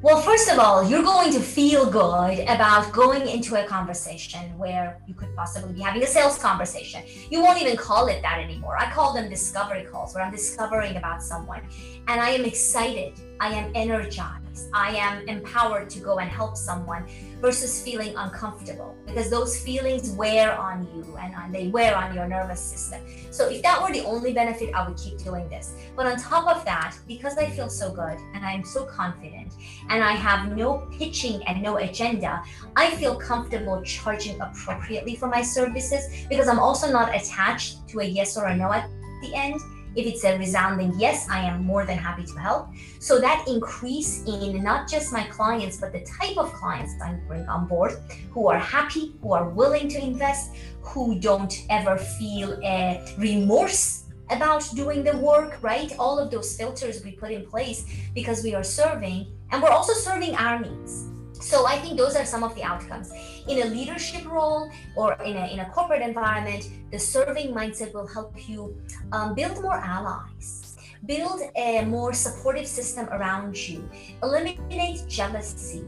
Well, 0.02 0.22
first 0.22 0.50
of 0.50 0.58
all, 0.58 0.82
you're 0.82 1.02
going 1.02 1.30
to 1.32 1.40
feel 1.40 1.84
good 1.84 2.38
about 2.48 2.90
going 2.90 3.28
into 3.28 3.62
a 3.62 3.68
conversation 3.68 4.56
where 4.56 4.98
you 5.06 5.12
could 5.12 5.36
possibly 5.36 5.74
be 5.74 5.82
having 5.82 6.02
a 6.02 6.06
sales 6.06 6.38
conversation. 6.38 7.02
You 7.30 7.42
won't 7.42 7.60
even 7.60 7.76
call 7.76 8.06
it 8.06 8.22
that 8.22 8.38
anymore. 8.38 8.78
I 8.78 8.90
call 8.90 9.12
them 9.12 9.28
discovery 9.28 9.84
calls 9.84 10.14
where 10.14 10.24
I'm 10.24 10.32
discovering 10.32 10.96
about 10.96 11.22
someone. 11.22 11.60
And 12.08 12.18
I 12.18 12.30
am 12.30 12.46
excited. 12.46 13.20
I 13.40 13.48
am 13.48 13.72
energized. 13.74 14.49
I 14.72 14.96
am 14.96 15.28
empowered 15.28 15.90
to 15.90 16.00
go 16.00 16.18
and 16.18 16.30
help 16.30 16.56
someone 16.56 17.06
versus 17.40 17.82
feeling 17.82 18.14
uncomfortable 18.16 18.96
because 19.06 19.30
those 19.30 19.58
feelings 19.58 20.10
wear 20.12 20.56
on 20.58 20.88
you 20.94 21.16
and 21.16 21.54
they 21.54 21.68
wear 21.68 21.96
on 21.96 22.14
your 22.14 22.28
nervous 22.28 22.60
system. 22.60 23.00
So 23.30 23.48
if 23.48 23.62
that 23.62 23.80
were 23.80 23.92
the 23.92 24.04
only 24.04 24.32
benefit, 24.32 24.74
I 24.74 24.86
would 24.86 24.96
keep 24.96 25.18
doing 25.18 25.48
this. 25.48 25.74
But 25.96 26.06
on 26.06 26.18
top 26.18 26.46
of 26.54 26.64
that, 26.64 26.96
because 27.06 27.38
I 27.38 27.46
feel 27.50 27.68
so 27.68 27.90
good 27.90 28.18
and 28.34 28.44
I'm 28.44 28.64
so 28.64 28.84
confident 28.84 29.54
and 29.88 30.02
I 30.04 30.12
have 30.12 30.56
no 30.56 30.88
pitching 30.98 31.42
and 31.46 31.62
no 31.62 31.78
agenda, 31.78 32.42
I 32.76 32.90
feel 32.96 33.16
comfortable 33.16 33.82
charging 33.82 34.40
appropriately 34.40 35.16
for 35.16 35.28
my 35.28 35.42
services 35.42 36.26
because 36.28 36.48
I'm 36.48 36.58
also 36.58 36.90
not 36.90 37.14
attached 37.14 37.88
to 37.88 38.00
a 38.00 38.04
yes 38.04 38.36
or 38.36 38.46
a 38.46 38.56
no 38.56 38.72
at 38.72 38.88
the 39.22 39.34
end 39.34 39.60
if 39.96 40.06
it's 40.06 40.24
a 40.24 40.38
resounding 40.38 40.92
yes, 40.98 41.28
I 41.28 41.40
am 41.40 41.64
more 41.64 41.84
than 41.84 41.98
happy 41.98 42.24
to 42.24 42.38
help. 42.38 42.68
So 42.98 43.20
that 43.20 43.44
increase 43.48 44.24
in 44.24 44.62
not 44.62 44.88
just 44.88 45.12
my 45.12 45.24
clients, 45.24 45.78
but 45.78 45.92
the 45.92 46.00
type 46.00 46.36
of 46.36 46.52
clients 46.52 46.94
I 47.02 47.14
bring 47.26 47.48
on 47.48 47.66
board 47.66 47.98
who 48.30 48.48
are 48.48 48.58
happy, 48.58 49.14
who 49.22 49.32
are 49.32 49.48
willing 49.48 49.88
to 49.88 49.98
invest, 50.02 50.54
who 50.80 51.18
don't 51.18 51.66
ever 51.68 51.96
feel 51.96 52.58
a 52.62 53.04
remorse 53.18 54.04
about 54.30 54.64
doing 54.74 55.02
the 55.02 55.16
work, 55.16 55.58
right? 55.60 55.92
All 55.98 56.18
of 56.18 56.30
those 56.30 56.56
filters 56.56 57.04
we 57.04 57.12
put 57.12 57.32
in 57.32 57.44
place 57.44 57.84
because 58.14 58.44
we 58.44 58.54
are 58.54 58.64
serving 58.64 59.26
and 59.50 59.62
we're 59.62 59.70
also 59.70 59.92
serving 59.92 60.36
our 60.36 60.60
needs. 60.60 61.09
So 61.40 61.66
I 61.66 61.78
think 61.78 61.96
those 61.96 62.16
are 62.16 62.24
some 62.24 62.44
of 62.44 62.54
the 62.54 62.62
outcomes. 62.62 63.10
In 63.48 63.62
a 63.62 63.64
leadership 63.64 64.24
role 64.26 64.70
or 64.94 65.14
in 65.24 65.36
a, 65.36 65.46
in 65.46 65.60
a 65.60 65.68
corporate 65.70 66.02
environment, 66.02 66.68
the 66.92 66.98
serving 66.98 67.54
mindset 67.54 67.94
will 67.94 68.06
help 68.06 68.48
you 68.48 68.76
um, 69.12 69.34
build 69.34 69.60
more 69.62 69.76
allies, 69.76 70.76
build 71.06 71.40
a 71.56 71.84
more 71.86 72.12
supportive 72.12 72.66
system 72.66 73.08
around 73.08 73.56
you, 73.56 73.88
eliminate 74.22 75.08
jealousy, 75.08 75.84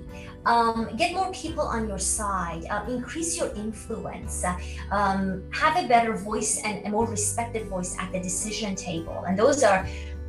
um, 0.46 0.88
get 0.96 1.14
more 1.14 1.30
people 1.32 1.64
on 1.64 1.86
your 1.86 1.98
side, 1.98 2.64
uh, 2.70 2.84
increase 2.88 3.36
your 3.36 3.53
influence, 3.55 4.44
uh, 4.44 4.57
um, 4.90 5.42
have 5.53 5.76
a 5.76 5.86
better 5.86 6.16
voice 6.16 6.61
and 6.64 6.84
a 6.86 6.90
more 6.90 7.07
respected 7.07 7.68
voice 7.68 7.96
at 7.98 8.11
the 8.12 8.20
decision 8.20 8.74
table. 8.74 9.24
And 9.26 9.38
those 9.38 9.62
are 9.62 9.86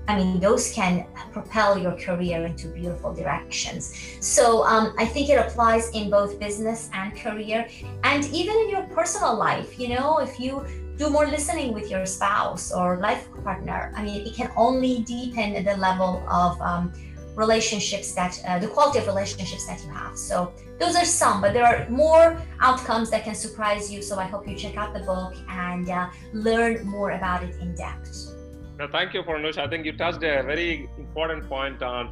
I 0.08 0.18
mean, 0.18 0.40
those 0.40 0.72
can 0.74 1.06
propel 1.32 1.78
your 1.78 1.94
career 1.94 2.46
into 2.46 2.68
beautiful 2.68 3.14
directions. 3.14 3.96
So 4.20 4.66
um, 4.66 4.94
I 4.98 5.06
think 5.06 5.30
it 5.30 5.36
applies 5.36 5.90
in 5.92 6.10
both 6.10 6.40
business 6.40 6.90
and 6.94 7.16
career, 7.16 7.68
and 8.04 8.26
even 8.26 8.56
in 8.58 8.70
your 8.70 8.84
personal 8.84 9.36
life. 9.36 9.80
You 9.80 9.90
know, 9.96 10.20
if 10.20 10.40
you 10.40 10.66
do 10.98 11.10
more 11.10 11.28
listening 11.28 11.74
with 11.74 11.90
your 11.90 12.06
spouse 12.06 12.72
or 12.72 12.98
life 12.98 13.28
partner, 13.44 13.94
I 13.96 14.04
mean, 14.04 14.28
it 14.28 14.36
can 14.36 14.52
only 14.58 15.00
deepen 15.04 15.64
the 15.64 15.78
level 15.78 16.22
of 16.30 16.62
um, 16.62 16.92
relationships 17.36 18.14
that 18.14 18.40
uh, 18.46 18.60
the 18.60 18.68
quality 18.68 19.00
of 19.00 19.08
relationships 19.08 19.66
that 19.66 19.84
you 19.84 19.90
have. 19.90 20.18
So 20.18 20.54
those 20.80 20.96
are 20.96 21.06
some, 21.06 21.42
but 21.42 21.54
there 21.54 21.66
are 21.66 21.90
more 21.90 22.38
outcomes 22.60 23.10
that 23.12 23.24
can 23.24 23.36
surprise 23.36 23.92
you. 23.92 24.02
So 24.02 24.20
I 24.20 24.26
hope 24.26 24.48
you 24.48 24.56
check 24.56 24.78
out 24.78 24.94
the 24.94 25.00
book 25.00 25.34
and 25.50 25.90
uh, 25.90 26.10
learn 26.34 26.86
more 26.86 27.12
about 27.12 27.44
it 27.44 27.56
in 27.62 27.74
depth. 27.74 28.33
No, 28.78 28.88
thank 28.88 29.14
you, 29.14 29.24
Farnoosh. 29.24 29.58
I 29.58 29.68
think 29.68 29.86
you 29.86 29.96
touched 29.98 30.24
a 30.24 30.44
very 30.44 30.90
important 30.98 31.48
point 31.48 31.82
on 31.84 32.10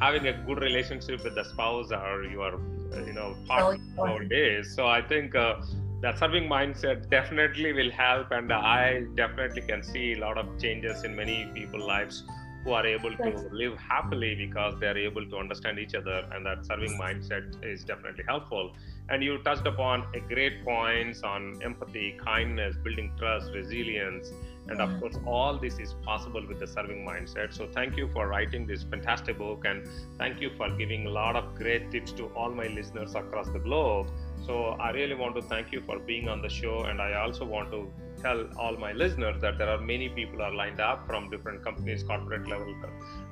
having 0.00 0.26
a 0.26 0.32
good 0.32 0.58
relationship 0.58 1.22
with 1.22 1.34
the 1.34 1.44
spouse 1.44 1.92
or 1.92 2.24
your, 2.24 2.60
you 3.06 3.12
know, 3.12 3.36
partner 3.46 4.24
days. 4.24 4.74
So 4.74 4.86
I 4.86 5.02
think 5.02 5.34
uh, 5.34 5.56
that 6.02 6.18
serving 6.18 6.48
mindset 6.48 7.08
definitely 7.10 7.72
will 7.74 7.90
help 7.90 8.30
and 8.30 8.52
i 8.52 9.02
definitely 9.16 9.62
can 9.62 9.82
see 9.82 10.14
a 10.14 10.18
lot 10.18 10.38
of 10.38 10.46
changes 10.58 11.04
in 11.04 11.14
many 11.14 11.44
people's 11.54 11.84
lives 11.84 12.22
who 12.64 12.72
are 12.72 12.86
able 12.86 13.14
to 13.16 13.30
live 13.52 13.76
happily 13.78 14.34
because 14.34 14.78
they 14.80 14.86
are 14.86 14.96
able 14.96 15.26
to 15.26 15.36
understand 15.36 15.78
each 15.78 15.94
other 15.94 16.18
and 16.32 16.44
that 16.44 16.64
serving 16.64 16.98
mindset 16.98 17.44
is 17.62 17.84
definitely 17.84 18.24
helpful 18.26 18.72
and 19.10 19.22
you 19.22 19.36
touched 19.42 19.66
upon 19.66 20.06
a 20.14 20.20
great 20.20 20.64
points 20.64 21.22
on 21.22 21.60
empathy 21.62 22.18
kindness 22.24 22.76
building 22.82 23.12
trust 23.18 23.50
resilience 23.54 24.30
and 24.70 24.80
of 24.80 25.00
course 25.00 25.16
all 25.26 25.58
this 25.58 25.78
is 25.78 25.94
possible 26.04 26.44
with 26.48 26.58
the 26.58 26.66
serving 26.66 27.04
mindset 27.06 27.52
so 27.52 27.66
thank 27.66 27.96
you 27.96 28.08
for 28.12 28.28
writing 28.28 28.66
this 28.66 28.82
fantastic 28.84 29.38
book 29.38 29.64
and 29.66 29.86
thank 30.18 30.40
you 30.40 30.50
for 30.56 30.70
giving 30.76 31.06
a 31.06 31.10
lot 31.10 31.36
of 31.36 31.54
great 31.54 31.90
tips 31.90 32.12
to 32.12 32.26
all 32.36 32.50
my 32.50 32.68
listeners 32.68 33.14
across 33.14 33.48
the 33.50 33.58
globe 33.58 34.06
so 34.46 34.76
I 34.80 34.90
really 34.90 35.14
want 35.14 35.34
to 35.36 35.42
thank 35.42 35.70
you 35.70 35.82
for 35.82 35.98
being 35.98 36.28
on 36.28 36.40
the 36.42 36.48
show, 36.48 36.84
and 36.84 37.00
I 37.00 37.14
also 37.14 37.44
want 37.44 37.70
to 37.72 37.92
tell 38.22 38.46
all 38.58 38.76
my 38.76 38.92
listeners 38.92 39.40
that 39.42 39.58
there 39.58 39.68
are 39.68 39.80
many 39.80 40.08
people 40.08 40.42
are 40.42 40.52
lined 40.52 40.80
up 40.80 41.06
from 41.06 41.30
different 41.30 41.62
companies, 41.62 42.02
corporate 42.02 42.48
level, 42.48 42.74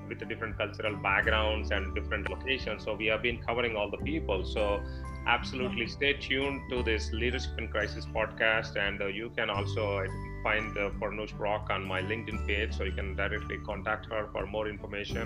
with 0.09 0.27
different 0.29 0.57
cultural 0.59 0.97
backgrounds 0.97 1.71
and 1.71 1.95
different 1.95 2.29
locations. 2.31 2.85
So 2.85 2.95
we 2.95 3.07
have 3.07 3.23
been 3.23 3.39
covering 3.39 3.75
all 3.77 3.91
the 3.91 3.99
people. 3.99 4.45
So 4.45 4.81
absolutely 5.27 5.87
stay 5.87 6.15
tuned 6.15 6.61
to 6.71 6.83
this 6.83 7.11
Leadership 7.13 7.59
in 7.59 7.69
Crisis 7.69 8.07
podcast, 8.07 8.77
and 8.77 9.01
uh, 9.01 9.07
you 9.07 9.31
can 9.37 9.51
also 9.51 10.07
find 10.49 10.79
uh, 10.79 10.91
Farnoosh 11.01 11.35
Brock 11.37 11.69
on 11.71 11.85
my 11.93 12.01
LinkedIn 12.11 12.39
page, 12.47 12.71
so 12.77 12.85
you 12.85 12.93
can 13.01 13.15
directly 13.23 13.59
contact 13.71 14.07
her 14.13 14.23
for 14.33 14.47
more 14.47 14.67
information. 14.75 15.25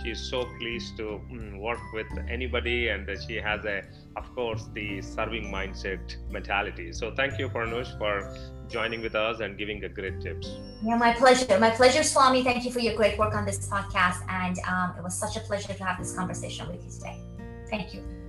She 0.00 0.10
is 0.14 0.20
so 0.32 0.38
pleased 0.58 0.96
to 1.00 1.06
mm, 1.30 1.58
work 1.58 1.82
with 1.98 2.10
anybody, 2.36 2.78
and 2.88 3.08
she 3.26 3.36
has 3.48 3.60
a, 3.64 3.78
of 4.20 4.26
course, 4.34 4.64
the 4.78 4.88
serving 5.02 5.46
mindset 5.56 6.16
mentality. 6.30 6.88
So 7.00 7.14
thank 7.20 7.38
you, 7.38 7.48
Farnoosh, 7.54 7.92
for 7.98 8.14
joining 8.76 9.02
with 9.06 9.14
us 9.26 9.40
and 9.40 9.58
giving 9.58 9.84
a 9.84 9.90
great 9.98 10.20
tips. 10.20 10.46
Yeah, 10.82 10.96
my 10.96 11.12
pleasure. 11.12 11.58
My 11.58 11.70
pleasure, 11.70 12.02
Swami. 12.02 12.42
Thank 12.42 12.64
you 12.64 12.72
for 12.72 12.82
your 12.86 12.96
great 13.02 13.18
work 13.18 13.34
on 13.34 13.44
this 13.44 13.60
podcast, 13.74 14.20
and 14.40 14.56
um, 14.72 14.88
it 14.98 15.02
was 15.08 15.14
such 15.24 15.36
a 15.36 15.40
pleasure 15.50 15.74
to 15.74 15.84
have 15.84 15.98
this 16.02 16.14
conversation 16.20 16.64
with 16.72 16.82
you 16.84 16.90
today. 16.98 17.16
Thank 17.70 17.94
you. 17.94 18.21